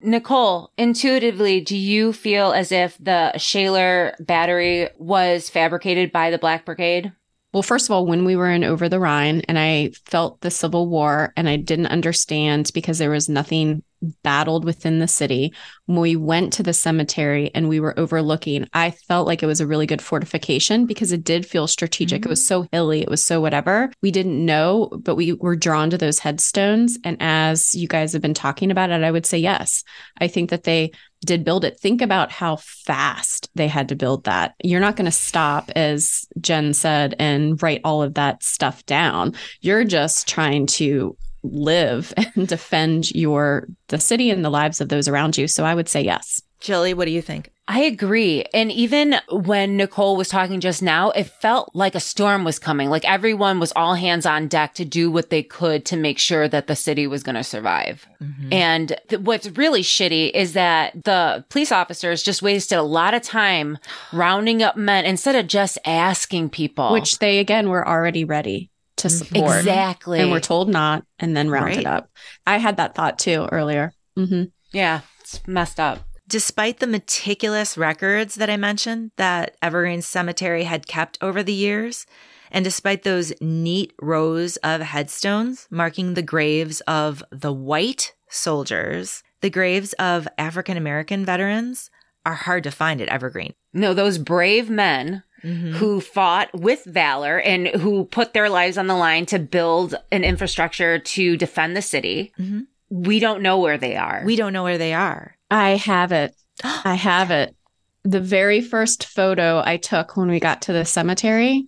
Nichole, 0.01 0.69
intuitively, 0.77 1.59
do 1.59 1.75
you 1.75 2.13
feel 2.13 2.53
as 2.53 2.71
if 2.71 2.97
the 2.99 3.37
Shaler 3.37 4.15
battery 4.19 4.87
was 4.97 5.49
fabricated 5.49 6.13
by 6.13 6.31
the 6.31 6.37
Black 6.37 6.63
Brigade? 6.63 7.11
Well, 7.51 7.63
first 7.63 7.87
of 7.87 7.91
all, 7.91 8.05
when 8.05 8.25
we 8.25 8.35
were 8.35 8.51
in 8.51 8.63
Over 8.63 8.89
the 8.89 8.99
Rhine 8.99 9.41
and 9.47 9.57
I 9.57 9.91
felt 10.05 10.41
the 10.41 10.51
Civil 10.51 10.87
War 10.87 11.33
and 11.35 11.49
I 11.49 11.55
didn't 11.55 11.87
understand 11.87 12.69
because 12.73 12.99
there 12.99 13.09
was 13.09 13.27
nothing 13.27 13.83
battled 14.23 14.65
within 14.65 14.99
the 14.99 15.07
city, 15.07 15.53
when 15.85 15.99
we 15.99 16.15
went 16.15 16.53
to 16.53 16.63
the 16.63 16.73
cemetery 16.73 17.51
and 17.53 17.67
we 17.67 17.79
were 17.79 17.97
overlooking, 17.99 18.67
I 18.73 18.91
felt 18.91 19.27
like 19.27 19.43
it 19.43 19.47
was 19.47 19.61
a 19.61 19.67
really 19.67 19.85
good 19.85 20.01
fortification 20.01 20.85
because 20.85 21.11
it 21.11 21.23
did 21.23 21.45
feel 21.45 21.67
strategic. 21.67 22.25
It 22.25 22.29
was 22.29 22.41
mm-hmm. 22.41 22.63
so 22.63 22.67
hilly, 22.71 23.01
it 23.01 23.09
was 23.09 23.23
so 23.23 23.41
whatever. 23.41 23.91
We 24.01 24.11
didn't 24.11 24.43
know, 24.45 24.89
but 25.03 25.15
we 25.15 25.33
were 25.33 25.55
drawn 25.55 25.89
to 25.89 25.97
those 25.97 26.19
headstones. 26.19 26.97
And 27.03 27.17
as 27.19 27.75
you 27.75 27.87
guys 27.87 28.13
have 28.13 28.21
been 28.21 28.33
talking 28.33 28.71
about 28.71 28.89
it, 28.89 29.03
I 29.03 29.11
would 29.11 29.25
say 29.25 29.37
yes. 29.37 29.83
I 30.19 30.27
think 30.27 30.49
that 30.49 30.63
they 30.63 30.91
did 31.25 31.43
build 31.43 31.65
it. 31.65 31.79
Think 31.79 32.01
about 32.01 32.31
how 32.31 32.55
fast 32.57 33.49
they 33.55 33.67
had 33.67 33.89
to 33.89 33.95
build 33.95 34.23
that. 34.23 34.55
You're 34.63 34.79
not 34.79 34.95
going 34.95 35.05
to 35.05 35.11
stop, 35.11 35.69
as 35.75 36.25
Jen 36.39 36.73
said, 36.73 37.15
and 37.19 37.61
write 37.61 37.81
all 37.83 38.01
of 38.01 38.13
that 38.13 38.41
stuff 38.43 38.85
down. 38.85 39.33
You're 39.59 39.83
just 39.83 40.27
trying 40.27 40.67
to 40.67 41.17
live 41.43 42.13
and 42.35 42.47
defend 42.47 43.11
your 43.11 43.67
the 43.87 43.99
city 43.99 44.29
and 44.29 44.43
the 44.43 44.49
lives 44.49 44.81
of 44.81 44.89
those 44.89 45.07
around 45.07 45.37
you. 45.37 45.47
So 45.47 45.65
I 45.65 45.75
would 45.75 45.89
say 45.89 46.01
yes. 46.01 46.41
Jilly, 46.59 46.93
what 46.93 47.05
do 47.05 47.11
you 47.11 47.21
think? 47.21 47.51
I 47.69 47.81
agree. 47.81 48.43
And 48.51 48.71
even 48.71 49.15
when 49.29 49.77
Nichole 49.77 50.17
was 50.17 50.27
talking 50.27 50.59
just 50.59 50.81
now, 50.81 51.11
it 51.11 51.25
felt 51.25 51.69
like 51.75 51.93
a 51.93 51.99
storm 51.99 52.43
was 52.43 52.57
coming. 52.57 52.89
Like 52.89 53.05
everyone 53.05 53.59
was 53.59 53.71
all 53.75 53.93
hands 53.93 54.25
on 54.25 54.47
deck 54.47 54.73
to 54.73 54.85
do 54.85 55.11
what 55.11 55.29
they 55.29 55.43
could 55.43 55.85
to 55.85 55.95
make 55.95 56.17
sure 56.17 56.47
that 56.47 56.65
the 56.65 56.75
city 56.75 57.05
was 57.05 57.21
going 57.21 57.35
to 57.35 57.43
survive. 57.43 58.07
Mm-hmm. 58.21 58.51
And 58.51 58.99
th- 59.07 59.21
what's 59.21 59.47
really 59.51 59.83
shitty 59.83 60.31
is 60.31 60.53
that 60.53 61.03
the 61.03 61.45
police 61.49 61.71
officers 61.71 62.23
just 62.23 62.41
wasted 62.41 62.79
a 62.79 62.83
lot 62.83 63.13
of 63.13 63.21
time 63.21 63.77
rounding 64.11 64.63
up 64.63 64.75
men 64.75 65.05
instead 65.05 65.35
of 65.35 65.45
just 65.47 65.77
asking 65.85 66.49
people. 66.49 66.91
Which 66.91 67.19
they, 67.19 67.37
again, 67.37 67.69
were 67.69 67.87
already 67.87 68.25
ready 68.25 68.71
to 68.99 69.09
support. 69.09 69.57
exactly. 69.59 70.19
And 70.19 70.31
we're 70.31 70.39
told 70.39 70.69
not, 70.69 71.05
and 71.19 71.35
then 71.35 71.49
rounded 71.49 71.77
Right. 71.77 71.85
up. 71.87 72.09
I 72.45 72.57
had 72.57 72.77
that 72.77 72.95
thought 72.95 73.19
too 73.19 73.47
earlier. 73.51 73.93
hmm 74.15 74.43
yeah, 74.71 75.01
it's 75.21 75.41
messed 75.47 75.79
up. 75.79 76.05
Despite 76.27 76.79
the 76.79 76.85
meticulous 76.87 77.75
records 77.77 78.35
that 78.35 78.51
I 78.51 78.57
mentioned 78.57 79.09
that 79.17 79.55
Evergreen 79.63 80.03
Cemetery 80.03 80.65
had 80.65 80.85
kept 80.85 81.17
over 81.21 81.41
the 81.41 81.53
years, 81.53 82.05
and 82.51 82.63
despite 82.63 83.01
those 83.01 83.33
neat 83.41 83.93
rows 83.99 84.57
of 84.57 84.81
headstones 84.81 85.67
marking 85.71 86.13
the 86.13 86.21
graves 86.21 86.81
of 86.81 87.23
the 87.31 87.51
white 87.53 88.13
soldiers, 88.29 89.23
the 89.41 89.49
graves 89.49 89.93
of 89.93 90.27
African 90.37 90.77
American 90.77 91.25
veterans 91.25 91.89
are 92.25 92.35
hard 92.35 92.63
to 92.65 92.71
find 92.71 93.01
at 93.01 93.07
Evergreen. 93.09 93.53
No, 93.73 93.93
those 93.93 94.17
brave 94.19 94.69
men 94.69 95.23
Mhm. 95.43 95.73
who 95.73 96.01
fought 96.01 96.49
with 96.53 96.83
valor 96.85 97.39
and 97.39 97.67
who 97.67 98.05
put 98.05 98.33
their 98.33 98.49
lives 98.49 98.77
on 98.77 98.87
the 98.87 98.95
line 98.95 99.25
to 99.27 99.39
build 99.39 99.95
an 100.11 100.23
infrastructure 100.23 100.99
to 100.99 101.37
defend 101.37 101.75
the 101.75 101.81
city. 101.81 102.31
Mhm. 102.39 102.65
We 102.89 103.19
don't 103.19 103.41
know 103.41 103.59
where 103.59 103.77
they 103.77 103.95
are. 103.95 104.23
We 104.25 104.35
don't 104.35 104.53
know 104.53 104.63
where 104.63 104.77
they 104.77 104.93
are. 104.93 105.35
I 105.51 105.71
have 105.71 106.11
it. 106.11 106.33
I 106.63 106.95
have 106.95 107.31
it. 107.31 107.55
The 108.03 108.19
very 108.21 108.61
first 108.61 109.05
photo 109.05 109.61
I 109.65 109.77
took 109.77 110.15
when 110.17 110.29
we 110.29 110.39
got 110.39 110.61
to 110.63 110.73
the 110.73 110.85
cemetery 110.85 111.67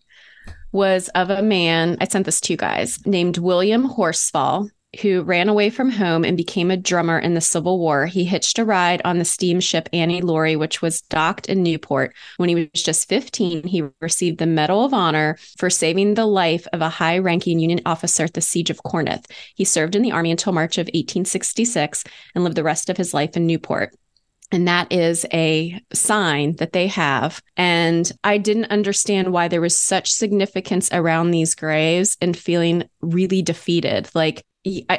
was 0.72 1.09
of 1.09 1.30
a 1.30 1.41
man. 1.41 1.97
I 1.99 2.07
sent 2.07 2.26
this 2.26 2.39
to 2.41 2.53
you 2.53 2.57
guys 2.57 2.99
named 3.05 3.38
William 3.38 3.88
Horsfall, 3.89 4.69
who 5.00 5.22
ran 5.22 5.48
away 5.48 5.70
from 5.70 5.89
home 5.89 6.26
and 6.26 6.36
became 6.36 6.70
a 6.70 6.78
drummer 6.78 7.18
in 7.18 7.34
the 7.34 7.42
Civil 7.42 7.80
War. 7.80 8.08
He 8.08 8.26
hitched 8.26 8.60
a 8.60 8.66
ride 8.66 9.02
on 9.06 9.20
the 9.20 9.26
steamship 9.26 9.88
Annie 9.94 10.22
Laurie, 10.22 10.58
which 10.58 10.82
was 10.82 11.02
docked 11.04 11.48
in 11.48 11.64
Newport. 11.64 12.14
When 12.38 12.50
he 12.50 12.56
was 12.56 12.84
just 12.84 13.08
15, 13.08 13.68
he 13.68 13.84
received 14.02 14.39
the 14.39 14.46
Medal 14.46 14.84
of 14.84 14.94
Honor 14.94 15.38
for 15.58 15.70
saving 15.70 16.16
the 16.16 16.26
life 16.26 16.68
of 16.74 16.82
a 16.82 16.89
high 16.89 17.20
ranking 17.20 17.60
Union 17.60 17.80
officer 17.86 18.26
at 18.26 18.34
the 18.34 18.42
Siege 18.42 18.70
of 18.70 18.84
Corinth. 18.84 19.28
He 19.56 19.64
served 19.64 19.96
in 19.96 20.02
the 20.02 20.12
Army 20.12 20.32
until 20.32 20.52
March 20.54 20.78
of 20.78 20.88
1866 20.88 22.04
and 22.36 22.44
lived 22.44 22.58
the 22.58 22.64
rest 22.64 22.89
of 22.89 22.98
his 22.98 23.14
life 23.14 23.38
in 23.38 23.48
Newport. 23.48 23.96
And 24.52 24.68
that 24.68 24.92
is 24.92 25.26
a 25.32 25.82
sign 25.94 26.58
that 26.58 26.74
they 26.74 26.88
have. 26.88 27.42
And 27.56 28.12
I 28.26 28.38
didn't 28.38 28.66
understand 28.66 29.32
why 29.32 29.48
there 29.48 29.62
was 29.62 29.78
such 29.78 30.12
significance 30.12 30.89
around 30.92 31.32
these 31.32 31.56
graves 31.56 32.18
and 32.20 32.36
feeling 32.36 32.84
really 33.02 33.42
defeated. 33.42 34.10
Like, 34.14 34.44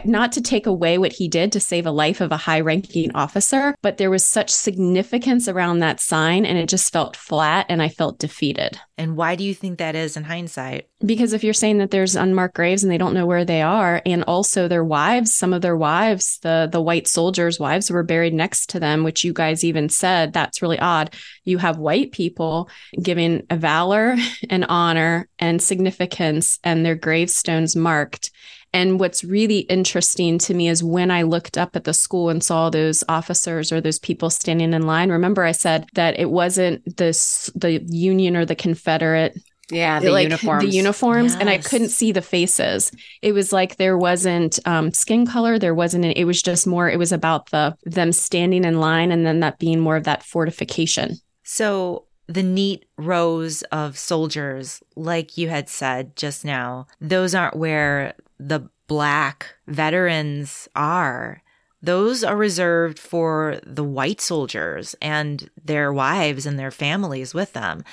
not 0.05 0.33
to 0.33 0.41
take 0.41 0.67
away 0.67 0.99
what 0.99 1.13
he 1.13 1.29
did 1.29 1.53
to 1.53 1.61
save 1.61 1.87
a 1.87 1.91
life 1.91 2.21
of 2.21 2.33
a 2.33 2.37
high 2.37 2.61
ranking 2.61 3.15
officer, 3.15 3.75
but 3.81 3.97
there 3.97 4.11
was 4.11 4.25
such 4.25 4.51
significance 4.51 5.47
around 5.47 5.79
that 5.79 6.01
sign 6.01 6.45
and 6.45 6.59
it 6.59 6.69
just 6.69 6.93
felt 6.93 7.17
flat 7.17 7.67
and 7.69 7.81
I 7.81 7.89
felt 7.89 8.19
defeated. 8.19 8.79
And 8.99 9.17
why 9.17 9.37
do 9.37 9.45
you 9.45 9.55
think 9.55 9.79
that 9.79 9.95
is 9.95 10.17
in 10.17 10.25
hindsight? 10.25 10.89
Because 11.05 11.33
if 11.33 11.43
you're 11.43 11.55
saying 11.55 11.79
that 11.79 11.91
there's 11.91 12.15
unmarked 12.15 12.55
graves 12.55 12.83
and 12.83 12.93
they 12.93 12.99
don't 12.99 13.15
know 13.15 13.27
where 13.27 13.45
they 13.45 13.63
are, 13.63 14.01
and 14.07 14.23
also 14.25 14.69
their 14.69 14.85
wives, 14.85 15.35
some 15.35 15.53
of 15.53 15.63
their 15.63 15.77
wives, 15.77 16.39
the 16.43 16.69
the 16.71 16.81
white 16.81 17.09
soldiers' 17.09 17.59
wives 17.59 17.91
were 17.91 18.05
buried 18.05 18.35
next 18.35 18.71
to 18.71 18.81
them, 18.81 19.03
which 19.03 19.25
you 19.25 19.33
guys 19.33 19.65
even 19.65 19.89
said 19.89 20.33
that's 20.33 20.63
really 20.63 20.79
odd. 20.79 21.15
You 21.45 21.59
have 21.59 21.79
white 21.79 22.13
people 22.13 22.71
giving 23.03 23.45
a 23.51 23.57
valor 23.57 24.17
and 24.51 24.65
honor 24.69 25.29
and 25.39 25.61
significance 25.61 26.61
and 26.63 26.87
their 26.87 26.95
gravestones 26.95 27.75
marked. 27.75 28.31
And 28.75 28.99
what's 28.99 29.23
really 29.23 29.61
interesting 29.61 30.39
to 30.39 30.55
me 30.55 30.69
is 30.69 30.83
when 30.83 31.11
I 31.11 31.23
looked 31.23 31.59
up 31.59 31.77
at 31.77 31.85
the 31.85 31.93
school 31.95 32.31
and 32.31 32.43
saw 32.43 32.71
those 32.71 33.05
officers 33.09 33.71
or 33.71 33.81
those 33.81 33.99
people 33.99 34.31
standing 34.31 34.73
in 34.73 34.87
line. 34.87 35.11
Remember, 35.11 35.45
I 35.45 35.53
said 35.53 35.87
that 35.95 36.19
it 36.19 36.31
wasn't 36.31 36.97
this 36.97 37.51
the 37.55 37.83
Union 37.89 38.37
or 38.37 38.45
the 38.45 38.55
Confederate 38.55 39.37
yeah, 39.71 40.01
the 40.01 40.11
like 40.11 40.25
uniforms. 40.25 40.65
the 40.65 40.77
uniforms 40.77 41.35
and 41.35 41.49
i 41.49 41.57
couldn't 41.57 41.89
see 41.89 42.13
the 42.13 42.21
faces 42.21 42.93
it 43.23 43.33
was 43.33 43.55
like 43.55 43.77
there 43.77 43.97
wasn't 43.97 44.59
um, 44.67 44.93
skin 44.93 45.25
color 45.25 45.59
there 45.59 45.75
wasn't 45.75 46.05
it 46.05 46.25
was 46.27 46.43
just 46.43 46.67
more 46.67 46.91
it 46.91 46.99
was 46.99 47.11
about 47.11 47.49
the 47.51 47.75
them 47.85 48.13
standing 48.13 48.65
in 48.65 48.81
line 48.81 49.11
and 49.11 49.25
then 49.25 49.41
that 49.41 49.59
being 49.59 49.81
more 49.81 49.97
of 49.97 50.05
that 50.05 50.23
fortification 50.23 51.17
So 51.45 52.05
the 52.29 52.43
neat 52.43 52.87
rows 52.97 53.63
of 53.73 53.99
soldiers, 53.99 54.83
like 54.97 55.37
you 55.37 55.49
had 55.49 55.69
said 55.69 56.17
just 56.17 56.45
now, 56.45 56.87
those 57.01 57.35
aren't 57.35 57.57
where 57.57 58.15
the 58.49 58.69
black 58.87 59.55
veterans 59.67 60.69
are. 60.75 61.43
Those 61.81 62.23
are 62.23 62.37
reserved 62.37 62.99
for 62.99 63.61
the 63.65 63.85
white 63.85 64.21
soldiers 64.21 64.95
and 65.03 65.51
their 65.63 65.93
wives 65.93 66.47
and 66.47 66.59
their 66.59 66.71
families 66.71 67.35
with 67.35 67.53
them. 67.53 67.85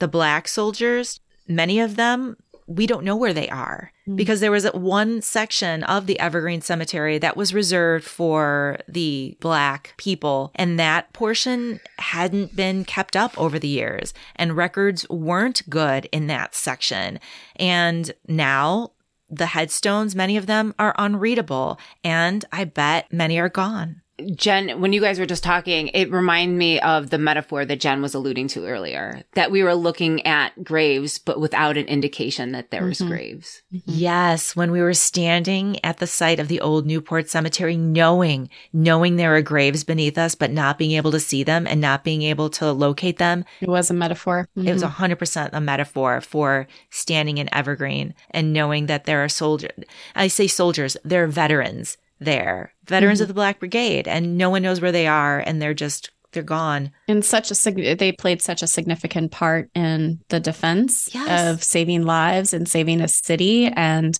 The 0.00 0.08
black 0.08 0.48
soldiers, 0.48 1.20
many 1.46 1.80
of 1.80 1.96
them, 1.96 2.36
we 2.66 2.86
don't 2.86 3.04
know 3.04 3.16
where 3.16 3.32
they 3.32 3.48
are 3.48 3.92
hmm. 4.04 4.16
because 4.16 4.40
there 4.40 4.50
was 4.50 4.64
one 4.72 5.20
section 5.22 5.82
of 5.84 6.06
the 6.06 6.18
Evergreen 6.18 6.60
Cemetery 6.60 7.18
that 7.18 7.36
was 7.36 7.54
reserved 7.54 8.04
for 8.04 8.78
the 8.88 9.36
black 9.40 9.94
people, 9.96 10.52
and 10.54 10.78
that 10.78 11.12
portion 11.12 11.80
hadn't 11.98 12.56
been 12.56 12.84
kept 12.84 13.16
up 13.16 13.38
over 13.38 13.58
the 13.58 13.68
years, 13.68 14.14
and 14.36 14.56
records 14.56 15.08
weren't 15.08 15.68
good 15.68 16.08
in 16.12 16.26
that 16.28 16.54
section. 16.54 17.18
And 17.56 18.12
now 18.28 18.92
the 19.32 19.46
headstones, 19.46 20.14
many 20.14 20.36
of 20.36 20.46
them 20.46 20.74
are 20.78 20.94
unreadable, 20.98 21.78
and 22.04 22.44
I 22.52 22.64
bet 22.64 23.10
many 23.10 23.38
are 23.38 23.48
gone. 23.48 24.01
Jen, 24.34 24.80
when 24.80 24.92
you 24.92 25.00
guys 25.00 25.18
were 25.18 25.26
just 25.26 25.42
talking, 25.42 25.88
it 25.88 26.10
reminded 26.10 26.56
me 26.56 26.80
of 26.80 27.10
the 27.10 27.18
metaphor 27.18 27.64
that 27.64 27.80
Jen 27.80 28.02
was 28.02 28.14
alluding 28.14 28.48
to 28.48 28.66
earlier 28.66 29.22
that 29.34 29.50
we 29.50 29.62
were 29.62 29.74
looking 29.74 30.24
at 30.26 30.64
graves, 30.64 31.18
but 31.18 31.40
without 31.40 31.76
an 31.76 31.86
indication 31.86 32.52
that 32.52 32.70
there 32.70 32.84
was 32.84 32.98
mm-hmm. 32.98 33.08
graves. 33.08 33.62
Mm-hmm. 33.72 33.90
Yes, 33.92 34.56
when 34.56 34.70
we 34.70 34.80
were 34.80 34.94
standing 34.94 35.82
at 35.84 35.98
the 35.98 36.06
site 36.06 36.40
of 36.40 36.48
the 36.48 36.60
old 36.60 36.86
Newport 36.86 37.28
Cemetery, 37.28 37.76
knowing, 37.76 38.48
knowing 38.72 39.16
there 39.16 39.34
are 39.36 39.42
graves 39.42 39.84
beneath 39.84 40.18
us, 40.18 40.34
but 40.34 40.50
not 40.50 40.78
being 40.78 40.92
able 40.92 41.12
to 41.12 41.20
see 41.20 41.42
them 41.42 41.66
and 41.66 41.80
not 41.80 42.04
being 42.04 42.22
able 42.22 42.50
to 42.50 42.72
locate 42.72 43.18
them, 43.18 43.44
it 43.60 43.68
was 43.68 43.90
a 43.90 43.94
metaphor 43.94 44.48
it 44.56 44.72
was 44.72 44.82
100% 44.82 45.50
a 45.52 45.60
metaphor 45.60 46.20
for 46.20 46.66
standing 46.90 47.38
in 47.38 47.52
Evergreen 47.54 48.14
and 48.30 48.52
knowing 48.52 48.86
that 48.86 49.04
there 49.04 49.22
are 49.24 49.28
soldiers. 49.28 49.72
I 50.14 50.28
say 50.28 50.46
soldiers, 50.46 50.96
they're 51.04 51.26
veterans 51.26 51.96
there, 52.24 52.72
veterans 52.84 53.20
of 53.20 53.26
mm-hmm. 53.26 53.30
the 53.30 53.34
Black 53.34 53.58
Brigade, 53.58 54.08
and 54.08 54.36
no 54.38 54.50
one 54.50 54.62
knows 54.62 54.80
where 54.80 54.92
they 54.92 55.06
are, 55.06 55.38
and 55.38 55.60
they're 55.60 55.74
just, 55.74 56.10
they're 56.32 56.42
gone. 56.42 56.90
and 57.08 57.24
such 57.24 57.50
a 57.50 57.54
sig- 57.54 57.98
they 57.98 58.12
played 58.12 58.40
such 58.40 58.62
a 58.62 58.66
significant 58.66 59.30
part 59.32 59.70
in 59.74 60.20
the 60.28 60.40
defense 60.40 61.08
Yes. 61.12 61.52
of 61.52 61.62
saving 61.62 62.04
lives 62.04 62.52
and 62.54 62.68
saving 62.68 63.00
a 63.00 63.08
city 63.08 63.66
and 63.66 64.18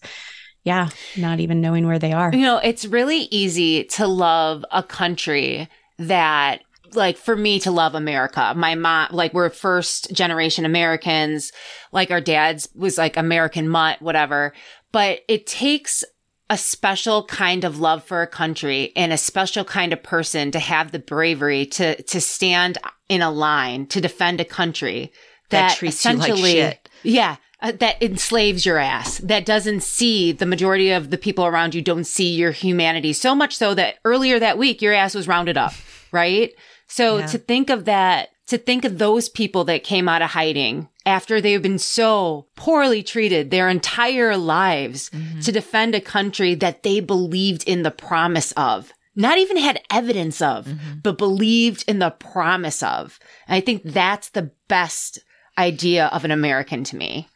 yeah 0.65 0.91
not 1.17 1.41
even 1.41 1.61
knowing 1.61 1.87
where 1.87 1.99
they 1.99 2.13
are 2.13 2.31
You 2.33 2.43
know, 2.43 2.59
it's 2.59 2.85
really 2.85 3.29
easy 3.31 3.85
to 3.85 4.07
love 4.07 4.65
a 4.71 4.83
country 4.83 5.69
that 5.99 6.61
like 6.95 7.17
for 7.17 7.35
me 7.35 7.59
to 7.61 7.71
love 7.71 7.95
America. 7.95 8.53
My 8.55 8.75
mom, 8.75 9.09
like 9.13 9.33
we're 9.33 9.49
first 9.51 10.13
generation 10.13 10.65
Americans, 10.67 11.51
like 11.91 12.11
our 12.11 12.21
dad's 12.21 12.69
was 12.75 12.99
like 12.99 13.17
American 13.17 13.67
mutt, 13.69 14.03
whatever. 14.03 14.53
But 14.93 15.21
it 15.27 15.47
takes 15.47 16.05
a 16.53 16.57
special 16.59 17.25
kind 17.25 17.65
of 17.65 17.81
love 17.81 18.05
for 18.05 18.21
a 18.23 18.27
country 18.27 18.93
and 18.95 19.13
a 19.13 19.17
special 19.17 19.65
kind 19.65 19.93
of 19.93 20.03
person 20.03 20.51
to 20.51 20.59
have 20.59 20.93
the 20.93 20.99
bravery 20.99 21.65
to, 21.67 21.87
to 22.03 22.21
stand 22.21 22.77
in 23.09 23.23
a 23.23 23.31
line 23.31 23.87
to 23.87 24.01
defend 24.01 24.41
a 24.41 24.45
country 24.45 25.11
That 25.51 25.69
that, 25.69 25.77
treats 25.79 26.05
you 26.05 26.11
like 26.13 26.29
essentially, 26.29 26.53
shit. 26.53 26.89
yeah, 27.03 27.37
uh, 27.63 27.73
that 27.81 28.03
enslaves 28.03 28.67
your 28.67 28.79
ass, 28.79 29.19
that 29.19 29.47
doesn't 29.47 29.83
see 29.83 30.33
the 30.33 30.47
majority 30.47 30.91
of 30.91 31.11
the 31.11 31.19
people 31.27 31.45
around 31.47 31.75
you 31.75 31.81
don't 31.83 32.05
see 32.17 32.31
your 32.35 32.51
humanity. 32.53 33.13
So 33.13 33.35
much 33.35 33.57
so 33.57 33.73
that 33.75 33.97
earlier 34.05 34.39
that 34.39 34.59
week, 34.59 34.83
your 34.83 34.93
ass 34.93 35.15
was 35.15 35.29
rounded 35.29 35.57
up, 35.57 35.73
right? 36.13 36.53
So 36.89 37.19
Yeah. 37.19 37.27
to 37.27 37.39
think 37.39 37.71
of 37.71 37.85
that, 37.87 38.29
to 38.53 38.59
think 38.59 38.85
of 38.85 38.99
those 38.99 39.31
people 39.31 39.65
that 39.65 39.83
came 39.83 40.11
out 40.11 40.21
of 40.21 40.31
hiding 40.31 40.87
after 41.07 41.41
they've 41.41 41.63
been 41.63 41.79
so 41.79 42.47
poorly 42.55 43.03
treated 43.03 43.51
their 43.51 43.71
entire 43.71 44.37
lives 44.37 45.09
mm-hmm. 45.09 45.41
to 45.41 45.51
defend 45.51 45.95
a 45.95 46.03
country 46.03 46.55
that 46.55 46.83
they 46.83 47.01
believed 47.01 47.67
in 47.67 47.83
the 47.83 47.91
promise 47.91 48.53
of. 48.53 48.93
Not 49.17 49.39
even 49.39 49.57
had 49.57 49.81
evidence 49.91 50.43
of, 50.43 50.67
mm-hmm. 50.67 50.99
but 51.03 51.17
believed 51.17 51.85
in 51.89 51.99
the 51.99 52.11
promise 52.11 52.83
of. 52.83 53.19
And 53.49 53.57
I 53.57 53.61
think 53.61 53.85
that's 53.85 54.29
the 54.29 54.51
best 54.69 55.19
idea 55.57 56.07
of 56.09 56.27
an 56.27 56.31
American 56.31 56.85
to 56.85 56.97
me. 56.97 57.29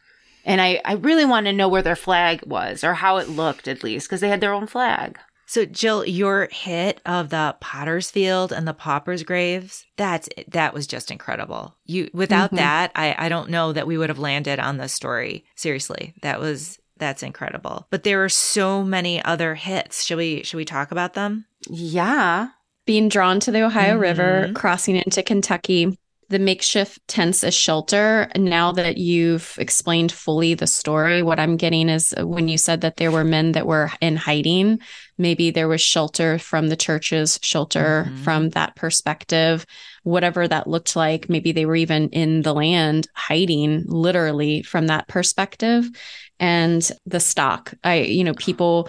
And 0.44 0.60
I, 0.60 0.82
I 0.84 0.94
really 0.94 1.24
want 1.24 1.46
to 1.46 1.52
know 1.52 1.68
where 1.68 1.82
their 1.82 1.96
flag 1.96 2.44
was 2.44 2.84
or 2.84 2.92
how 2.92 3.16
it 3.16 3.30
looked 3.30 3.68
at 3.68 3.82
least 3.82 4.06
because 4.06 4.20
they 4.20 4.28
had 4.28 4.42
their 4.42 4.52
own 4.52 4.66
flag. 4.66 5.18
So 5.46 5.64
Jill, 5.64 6.04
your 6.04 6.48
hit 6.50 7.00
of 7.06 7.30
the 7.30 7.56
Potter's 7.60 8.10
Field 8.10 8.52
and 8.52 8.66
the 8.66 8.74
Pauper's 8.74 9.22
Graves, 9.22 9.84
that's 9.96 10.28
that 10.48 10.74
was 10.74 10.86
just 10.86 11.10
incredible. 11.10 11.76
You 11.84 12.10
without 12.12 12.52
Mhm. 12.52 12.56
that, 12.58 12.92
I 12.96 13.14
I 13.16 13.28
don't 13.28 13.50
know 13.50 13.72
that 13.72 13.86
we 13.86 13.96
would 13.96 14.08
have 14.08 14.18
landed 14.18 14.58
on 14.58 14.76
this 14.78 14.92
story. 14.92 15.44
Seriously. 15.54 16.14
That 16.22 16.40
was 16.40 16.78
that's 16.98 17.22
incredible. 17.22 17.86
But 17.90 18.04
there 18.04 18.24
are 18.24 18.28
so 18.28 18.82
many 18.82 19.22
other 19.24 19.54
hits. 19.54 20.04
Should 20.04 20.16
we 20.18 20.42
should 20.42 20.56
we 20.56 20.64
talk 20.64 20.90
about 20.90 21.14
them? 21.14 21.44
Yeah. 21.70 22.48
Being 22.86 23.08
drawn 23.08 23.40
to 23.40 23.50
the 23.50 23.62
Ohio 23.62 23.96
River, 23.96 24.46
Mhm. 24.48 24.54
crossing 24.54 24.96
into 24.96 25.22
Kentucky, 25.22 25.98
the 26.28 26.38
makeshift 26.38 26.98
tents 27.06 27.44
as 27.44 27.54
shelter. 27.54 28.28
Now 28.36 28.72
that 28.72 28.98
you've 28.98 29.54
explained 29.58 30.10
fully 30.10 30.54
the 30.54 30.66
story, 30.66 31.22
what 31.22 31.38
I'm 31.38 31.56
getting 31.56 31.88
is 31.88 32.12
when 32.18 32.48
you 32.48 32.58
said 32.58 32.80
that 32.80 32.96
there 32.96 33.12
were 33.12 33.24
men 33.24 33.52
that 33.52 33.66
were 33.66 33.90
in 34.00 34.16
hiding, 34.16 34.80
maybe 35.18 35.50
there 35.50 35.68
was 35.68 35.80
shelter 35.80 36.38
from 36.38 36.68
the 36.68 36.76
churches, 36.76 37.38
shelter 37.42 38.08
Mhm. 38.10 38.18
from 38.24 38.50
that 38.50 38.74
perspective, 38.74 39.64
whatever 40.02 40.48
that 40.48 40.66
looked 40.66 40.96
like. 40.96 41.28
Maybe 41.28 41.52
they 41.52 41.64
were 41.64 41.76
even 41.76 42.08
in 42.10 42.42
the 42.42 42.54
land 42.54 43.08
hiding 43.14 43.84
literally 43.86 44.62
from 44.62 44.88
that 44.88 45.06
perspective. 45.06 45.88
And 46.38 46.90
the 47.06 47.20
stock, 47.20 47.72
I, 47.84 48.00
you 48.00 48.24
know, 48.24 48.34
people 48.34 48.88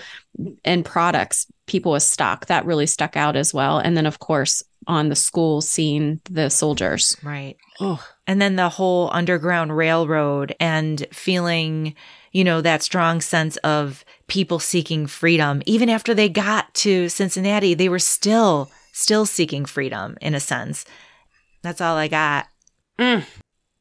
and 0.66 0.84
products, 0.84 1.48
people 1.66 1.94
with 1.94 2.04
stock, 2.04 2.48
that 2.48 2.66
really 2.66 2.88
stuck 2.88 3.16
out 3.16 3.36
as 3.36 3.54
well. 3.54 3.78
And 3.80 3.96
then, 3.96 4.06
of 4.06 4.20
course, 4.20 4.64
on 4.88 5.10
the 5.10 5.16
school, 5.16 5.62
seeing 5.62 6.22
the 6.30 6.50
soldiers. 6.50 7.16
Right. 7.22 7.58
And 8.26 8.42
then 8.42 8.56
the 8.56 8.70
whole 8.70 9.10
Underground 9.14 9.76
Railroad 9.76 10.56
and 10.60 11.06
feeling, 11.12 11.96
you 12.32 12.44
know, 12.44 12.62
that 12.62 12.84
strong 12.84 13.22
sense 13.22 13.58
of 13.58 14.04
people 14.28 14.60
seeking 14.60 15.08
freedom. 15.08 15.62
Even 15.66 15.90
after 15.90 16.14
they 16.14 16.30
got 16.30 16.74
to 16.76 17.10
Cincinnati, 17.10 17.74
they 17.74 17.90
were 17.90 18.00
still, 18.00 18.72
still 18.94 19.26
seeking 19.26 19.66
freedom 19.66 20.18
in 20.22 20.34
a 20.34 20.40
sense. 20.40 20.86
That's 21.62 21.82
all 21.82 21.96
I 21.96 22.08
got. 22.08 22.48
Mm. 23.00 23.26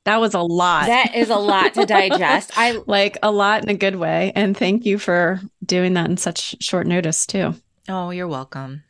That 0.05 0.21
was 0.21 0.35
a 0.35 0.41
lot. 0.41 0.87
That 0.87 1.17
is 1.17 1.31
a 1.31 1.37
lot 1.37 1.75
to 1.75 1.85
digest. 1.85 2.53
I 2.57 2.81
like 2.87 3.19
a 3.23 3.33
lot 3.33 3.65
in 3.65 3.69
a 3.69 3.75
good 3.75 3.97
way. 3.97 4.33
And 4.37 4.57
thank 4.57 4.87
you 4.87 4.99
for 4.99 5.41
doing 5.65 5.95
that 5.95 6.09
in 6.09 6.17
such 6.17 6.63
short 6.63 6.87
notice, 6.87 7.27
too. 7.27 7.55
Oh, 7.89 8.11
you're 8.11 8.29
welcome. 8.29 8.85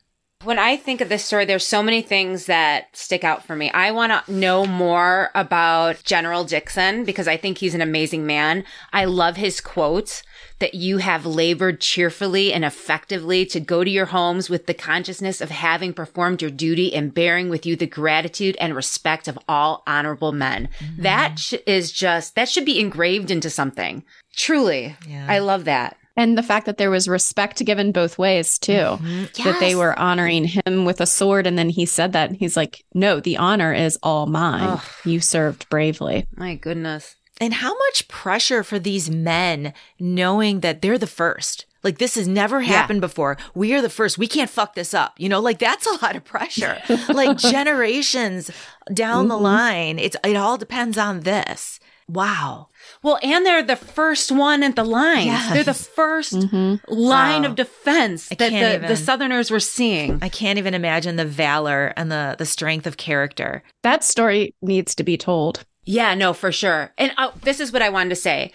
When 0.46 0.58
I 0.60 0.76
think 0.76 1.00
of 1.00 1.08
this 1.08 1.24
story, 1.24 1.44
there's 1.44 1.66
so 1.66 1.82
many 1.82 2.02
things 2.02 2.46
that 2.46 2.96
stick 2.96 3.24
out 3.24 3.44
for 3.44 3.56
me. 3.56 3.68
I 3.72 3.90
want 3.90 4.12
to 4.12 4.32
know 4.32 4.64
more 4.64 5.30
about 5.34 6.02
General 6.04 6.44
Dixon 6.44 7.04
because 7.04 7.26
I 7.26 7.36
think 7.36 7.58
he's 7.58 7.74
an 7.74 7.80
amazing 7.80 8.26
man. 8.26 8.64
I 8.92 9.06
love 9.06 9.36
his 9.36 9.60
quotes 9.60 10.22
that 10.60 10.74
you 10.74 10.98
have 10.98 11.26
labored 11.26 11.80
cheerfully 11.80 12.52
and 12.52 12.64
effectively 12.64 13.44
to 13.46 13.58
go 13.58 13.82
to 13.82 13.90
your 13.90 14.06
homes 14.06 14.48
with 14.48 14.66
the 14.66 14.74
consciousness 14.74 15.40
of 15.40 15.50
having 15.50 15.92
performed 15.92 16.40
your 16.40 16.50
duty 16.50 16.94
and 16.94 17.12
bearing 17.12 17.48
with 17.48 17.66
you 17.66 17.74
the 17.74 17.86
gratitude 17.86 18.56
and 18.60 18.74
respect 18.74 19.26
of 19.26 19.38
all 19.48 19.82
honorable 19.86 20.32
men. 20.32 20.68
Mm-hmm. 20.78 21.02
That 21.02 21.38
sh- 21.40 21.54
is 21.66 21.90
just, 21.90 22.36
that 22.36 22.48
should 22.48 22.64
be 22.64 22.80
engraved 22.80 23.32
into 23.32 23.50
something. 23.50 24.04
Truly. 24.34 24.96
Yeah. 25.08 25.26
I 25.28 25.40
love 25.40 25.64
that. 25.64 25.96
And 26.16 26.36
the 26.38 26.42
fact 26.42 26.66
that 26.66 26.78
there 26.78 26.90
was 26.90 27.08
respect 27.08 27.64
given 27.64 27.92
both 27.92 28.18
ways, 28.18 28.58
too. 28.58 28.72
Mhm. 28.72 29.44
That 29.44 29.60
they 29.60 29.74
were 29.74 29.98
honoring 29.98 30.44
him 30.46 30.84
with 30.86 31.00
a 31.00 31.06
sword. 31.06 31.46
And 31.46 31.58
then 31.58 31.68
he 31.68 31.84
said 31.86 32.12
that. 32.14 32.32
He's 32.32 32.56
like, 32.56 32.84
no, 32.94 33.20
the 33.20 33.36
honor 33.36 33.72
is 33.74 33.98
all 34.02 34.26
mine. 34.26 34.62
Ugh. 34.68 34.82
You 35.04 35.20
served 35.20 35.68
bravely. 35.68 36.26
My 36.36 36.54
goodness. 36.54 37.16
And 37.38 37.52
how 37.52 37.74
much 37.76 38.08
pressure 38.08 38.62
for 38.62 38.78
these 38.78 39.10
men 39.10 39.74
knowing 40.00 40.60
that 40.60 40.80
they're 40.80 40.96
the 40.96 41.06
first? 41.06 41.66
Like 41.84 41.98
this 41.98 42.14
has 42.16 42.26
never 42.26 42.62
happened 42.62 43.00
before. 43.02 43.36
We 43.54 43.72
are 43.74 43.82
the 43.82 43.90
first. 43.90 44.16
We 44.18 44.26
can't 44.26 44.50
fuck 44.50 44.74
this 44.74 44.94
up. 44.94 45.14
You 45.18 45.28
know, 45.28 45.38
like 45.40 45.58
that's 45.58 45.86
a 45.86 46.02
lot 46.02 46.16
of 46.16 46.24
pressure. 46.24 46.78
like 47.10 47.36
generations 47.36 48.50
down 48.92 49.28
the 49.28 49.36
Mhm. 49.36 49.40
line, 49.42 49.98
it's 49.98 50.16
it 50.24 50.34
all 50.34 50.56
depends 50.56 50.96
on 50.98 51.20
this. 51.20 51.78
Wow. 52.08 52.68
Well, 53.06 53.20
and 53.22 53.46
they're 53.46 53.62
the 53.62 53.76
first 53.76 54.32
one 54.32 54.64
at 54.64 54.74
the 54.74 54.82
line. 54.82 55.26
Yes. 55.26 55.52
They're 55.52 55.62
the 55.62 55.72
1st 55.74 56.32
Mhm. 56.50 56.80
line 56.88 57.42
Wow. 57.42 57.48
of 57.50 57.54
defense 57.54 58.28
that 58.30 58.38
the, 58.38 58.46
even- 58.48 58.88
the 58.88 58.96
Southerners 58.96 59.48
were 59.48 59.60
seeing. 59.60 60.18
I 60.22 60.28
can't 60.28 60.58
even 60.58 60.74
imagine 60.74 61.14
the 61.14 61.24
valor 61.24 61.92
and 61.96 62.10
the 62.10 62.34
the 62.36 62.44
strength 62.44 62.84
of 62.84 62.96
character. 62.96 63.62
That 63.84 64.02
story 64.02 64.54
needs 64.60 64.96
to 64.96 65.04
be 65.04 65.16
told. 65.16 65.64
Yeah, 65.84 66.14
no, 66.16 66.32
for 66.32 66.50
sure. 66.50 66.92
And 66.98 67.12
uh, 67.16 67.30
this 67.42 67.60
is 67.60 67.72
what 67.72 67.80
I 67.80 67.90
wanted 67.90 68.08
to 68.10 68.16
say. 68.16 68.50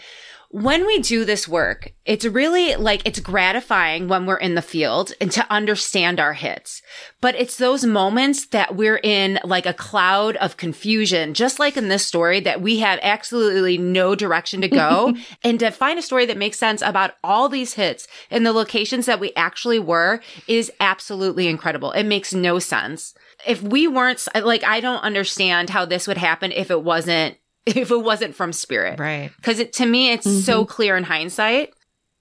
When 0.53 0.85
we 0.85 0.99
do 0.99 1.23
this 1.23 1.47
work, 1.47 1.93
it's 2.05 2.25
really 2.25 2.75
like 2.75 3.03
it's 3.05 3.21
gratifying 3.21 4.09
when 4.09 4.25
we're 4.25 4.35
in 4.35 4.55
the 4.55 4.61
field 4.61 5.13
and 5.21 5.31
to 5.31 5.49
understand 5.49 6.19
our 6.19 6.33
hits. 6.33 6.81
But 7.21 7.35
it's 7.35 7.55
those 7.55 7.85
moments 7.85 8.47
that 8.47 8.75
we're 8.75 8.99
in 9.01 9.39
like 9.45 9.65
a 9.65 9.73
cloud 9.73 10.35
of 10.35 10.57
confusion, 10.57 11.33
just 11.33 11.57
like 11.57 11.77
in 11.77 11.87
this 11.87 12.05
story 12.05 12.41
that 12.41 12.61
we 12.61 12.79
have 12.79 12.99
absolutely 13.01 13.77
no 13.77 14.13
direction 14.13 14.59
to 14.59 14.67
go 14.67 15.15
and 15.43 15.57
to 15.61 15.71
find 15.71 15.97
a 15.97 16.01
story 16.01 16.25
that 16.25 16.35
makes 16.37 16.59
sense 16.59 16.81
about 16.81 17.13
all 17.23 17.47
these 17.47 17.75
hits 17.75 18.05
and 18.29 18.45
the 18.45 18.51
locations 18.51 19.05
that 19.05 19.21
we 19.21 19.31
actually 19.37 19.79
were 19.79 20.19
is 20.49 20.69
absolutely 20.81 21.47
incredible. 21.47 21.93
It 21.93 22.03
makes 22.03 22.33
no 22.33 22.59
sense. 22.59 23.13
If 23.47 23.63
we 23.63 23.87
weren't 23.87 24.27
like, 24.35 24.65
I 24.65 24.81
don't 24.81 24.99
understand 24.99 25.69
how 25.69 25.85
this 25.85 26.07
would 26.07 26.17
happen 26.17 26.51
if 26.51 26.69
it 26.69 26.83
wasn't 26.83 27.37
if 27.65 27.91
it 27.91 28.03
wasn't 28.03 28.35
from 28.35 28.53
spirit. 28.53 28.99
Right. 28.99 29.31
Because 29.35 29.59
it 29.59 29.73
to 29.73 29.85
me, 29.85 30.11
it's 30.11 30.45
so 30.45 30.63
mm-hmm. 30.63 30.71
clear 30.71 30.97
in 30.97 31.03
hindsight. 31.03 31.73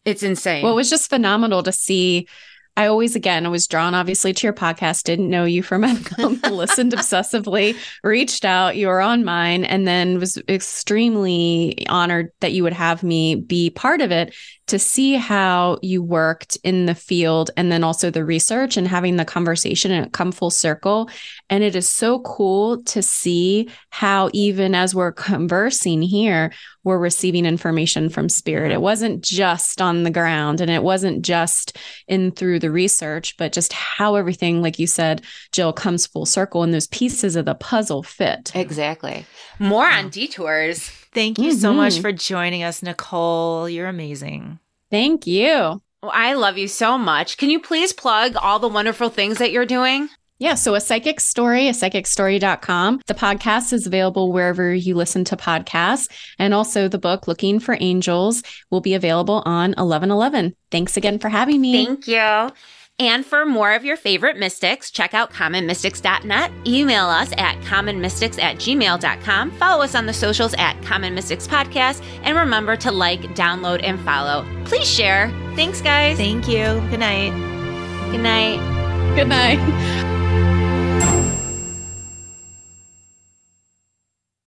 It's 0.05 0.22
insane. 0.22 0.62
Well, 0.62 0.72
it 0.72 0.76
was 0.76 0.91
just 0.91 1.11
phenomenal 1.11 1.62
to 1.62 1.72
see. 1.72 2.28
I 2.76 2.86
always, 2.86 3.16
again, 3.16 3.45
I 3.45 3.49
was 3.49 3.66
drawn 3.66 3.95
obviously 3.95 4.32
to 4.32 4.47
your 4.47 4.55
podcast, 4.55 5.03
didn't 5.03 5.28
know 5.28 5.45
you 5.45 5.62
from 5.62 5.82
Edcom, 5.84 6.41
listened 6.51 6.93
obsessively, 6.93 7.76
reached 8.03 8.45
out, 8.45 8.76
you 8.76 8.86
were 8.86 9.01
on 9.01 9.24
mine, 9.24 9.64
and 9.64 9.86
then 9.86 10.18
was 10.18 10.38
extremely 10.49 11.84
honored 11.88 12.30
that 12.41 12.53
you 12.53 12.62
would 12.62 12.72
have 12.72 13.03
me 13.03 13.34
be 13.34 13.70
part 13.70 14.01
of 14.01 14.12
it 14.12 14.34
to 14.68 14.78
see 14.78 15.14
how 15.14 15.78
you 15.82 16.01
worked 16.01 16.57
in 16.62 16.86
the 16.86 16.95
field 16.95 17.51
and 17.57 17.72
then 17.72 17.82
also 17.82 18.09
the 18.09 18.24
research 18.24 18.76
and 18.76 18.86
having 18.86 19.16
the 19.16 19.24
conversation 19.24 19.91
and 19.91 20.07
it 20.07 20.12
come 20.12 20.30
full 20.32 20.51
circle. 20.51 21.11
And 21.51 21.62
it 21.64 21.74
is 21.76 21.88
so 21.88 22.20
cool 22.20 22.82
to 22.84 23.03
see 23.03 23.68
how, 23.90 24.30
even 24.32 24.74
as 24.74 24.94
we're 24.94 25.12
conversing 25.12 26.01
here, 26.01 26.53
we're 26.84 26.96
receiving 26.98 27.44
information 27.44 28.09
from 28.09 28.28
spirit. 28.28 28.72
It 28.72 28.80
wasn't 28.80 29.22
just 29.22 29.82
on 29.82 30.05
the 30.05 30.11
ground 30.11 30.61
and 30.61 30.70
it 30.70 30.82
wasn't 30.82 31.22
just 31.22 31.76
in 32.09 32.30
through 32.30 32.61
the 32.61 32.70
research, 32.70 33.36
but 33.36 33.53
just 33.53 33.72
how 33.72 34.14
everything, 34.14 34.62
like 34.62 34.78
you 34.78 34.86
said, 34.86 35.22
Jill, 35.53 35.72
comes 35.72 36.07
full 36.07 36.24
circle 36.24 36.62
and 36.62 36.72
those 36.72 36.86
pieces 36.86 37.34
of 37.36 37.44
the 37.44 37.55
puzzle 37.57 38.03
fit. 38.05 38.53
exactly. 38.55 39.26
More 39.59 39.88
on 39.90 40.09
detours. 40.09 40.88
Thank 41.12 41.38
you 41.38 41.53
so 41.53 41.74
much 41.74 41.94
Mhm. 41.94 42.01
for 42.03 42.12
joining 42.12 42.62
us, 42.62 42.80
Nichole. 42.82 43.66
You're 43.74 43.88
amazing. 43.88 44.61
Thank 44.90 45.26
you. 45.26 45.82
Well, 46.03 46.12
I 46.14 46.32
love 46.34 46.57
you 46.57 46.68
so 46.68 46.96
much. 46.96 47.36
Can 47.36 47.51
you 47.51 47.61
please 47.61 47.92
plug 47.92 48.36
all 48.36 48.59
the 48.59 48.68
wonderful 48.68 49.11
things 49.11 49.38
that 49.38 49.51
you're 49.51 49.66
doing? 49.66 50.09
Yeah, 50.41 50.55
so 50.55 50.74
a 50.74 50.80
psychic 50.80 51.20
story, 51.20 51.68
a 51.68 51.72
psychicstory.com. 51.72 53.03
The 53.07 53.14
podcast 53.14 53.74
is 53.74 53.86
available 53.86 54.32
wherever 54.32 54.72
you 54.72 54.95
listen 54.95 55.22
to 55.24 55.36
podcasts. 55.36 56.11
And 56.38 56.55
also 56.55 56.88
the 56.88 56.99
book, 56.99 57.28
Looking 57.28 57.61
for 57.61 57.76
Angels, 57.78 58.43
will 58.70 58.80
be 58.80 58.95
available 58.95 59.43
on 59.45 59.72
1111. 59.72 60.57
Thanks 60.70 60.97
again 60.97 61.18
for 61.18 61.28
having 61.28 61.61
me. 61.61 61.84
Thank 61.84 62.09
you. 62.09 62.51
And 62.99 63.24
for 63.24 63.45
more 63.45 63.72
of 63.72 63.84
your 63.84 63.99
favorite 63.99 64.38
mystics, 64.38 64.91
check 64.91 65.12
out 65.12 65.30
commonmystics.net. 65.30 66.53
Email 66.66 67.05
us 67.07 67.32
at 67.36 67.61
commonmystics 67.61 68.43
at 68.43 68.57
gmail.com. 68.57 69.51
Follow 69.53 69.84
us 69.84 69.95
on 69.95 70.07
the 70.07 70.12
socials 70.12 70.55
at 70.55 70.82
Common 70.82 71.14
Mystics 71.14 71.47
Podcast. 71.47 72.03
And 72.22 72.36
remember 72.36 72.76
to 72.76 72.91
like, 72.91 73.20
download, 73.34 73.80
and 73.82 74.01
follow. 74.01 74.47
Please 74.64 74.91
share. 74.91 75.30
Thanks, 75.55 75.82
guys. 75.82 76.16
Thank 76.16 76.49
you. 76.49 76.64
Good 76.91 77.01
night. 77.01 77.30
Good 78.11 78.20
night. 78.20 79.16
Good 79.16 79.28
night. 79.28 80.07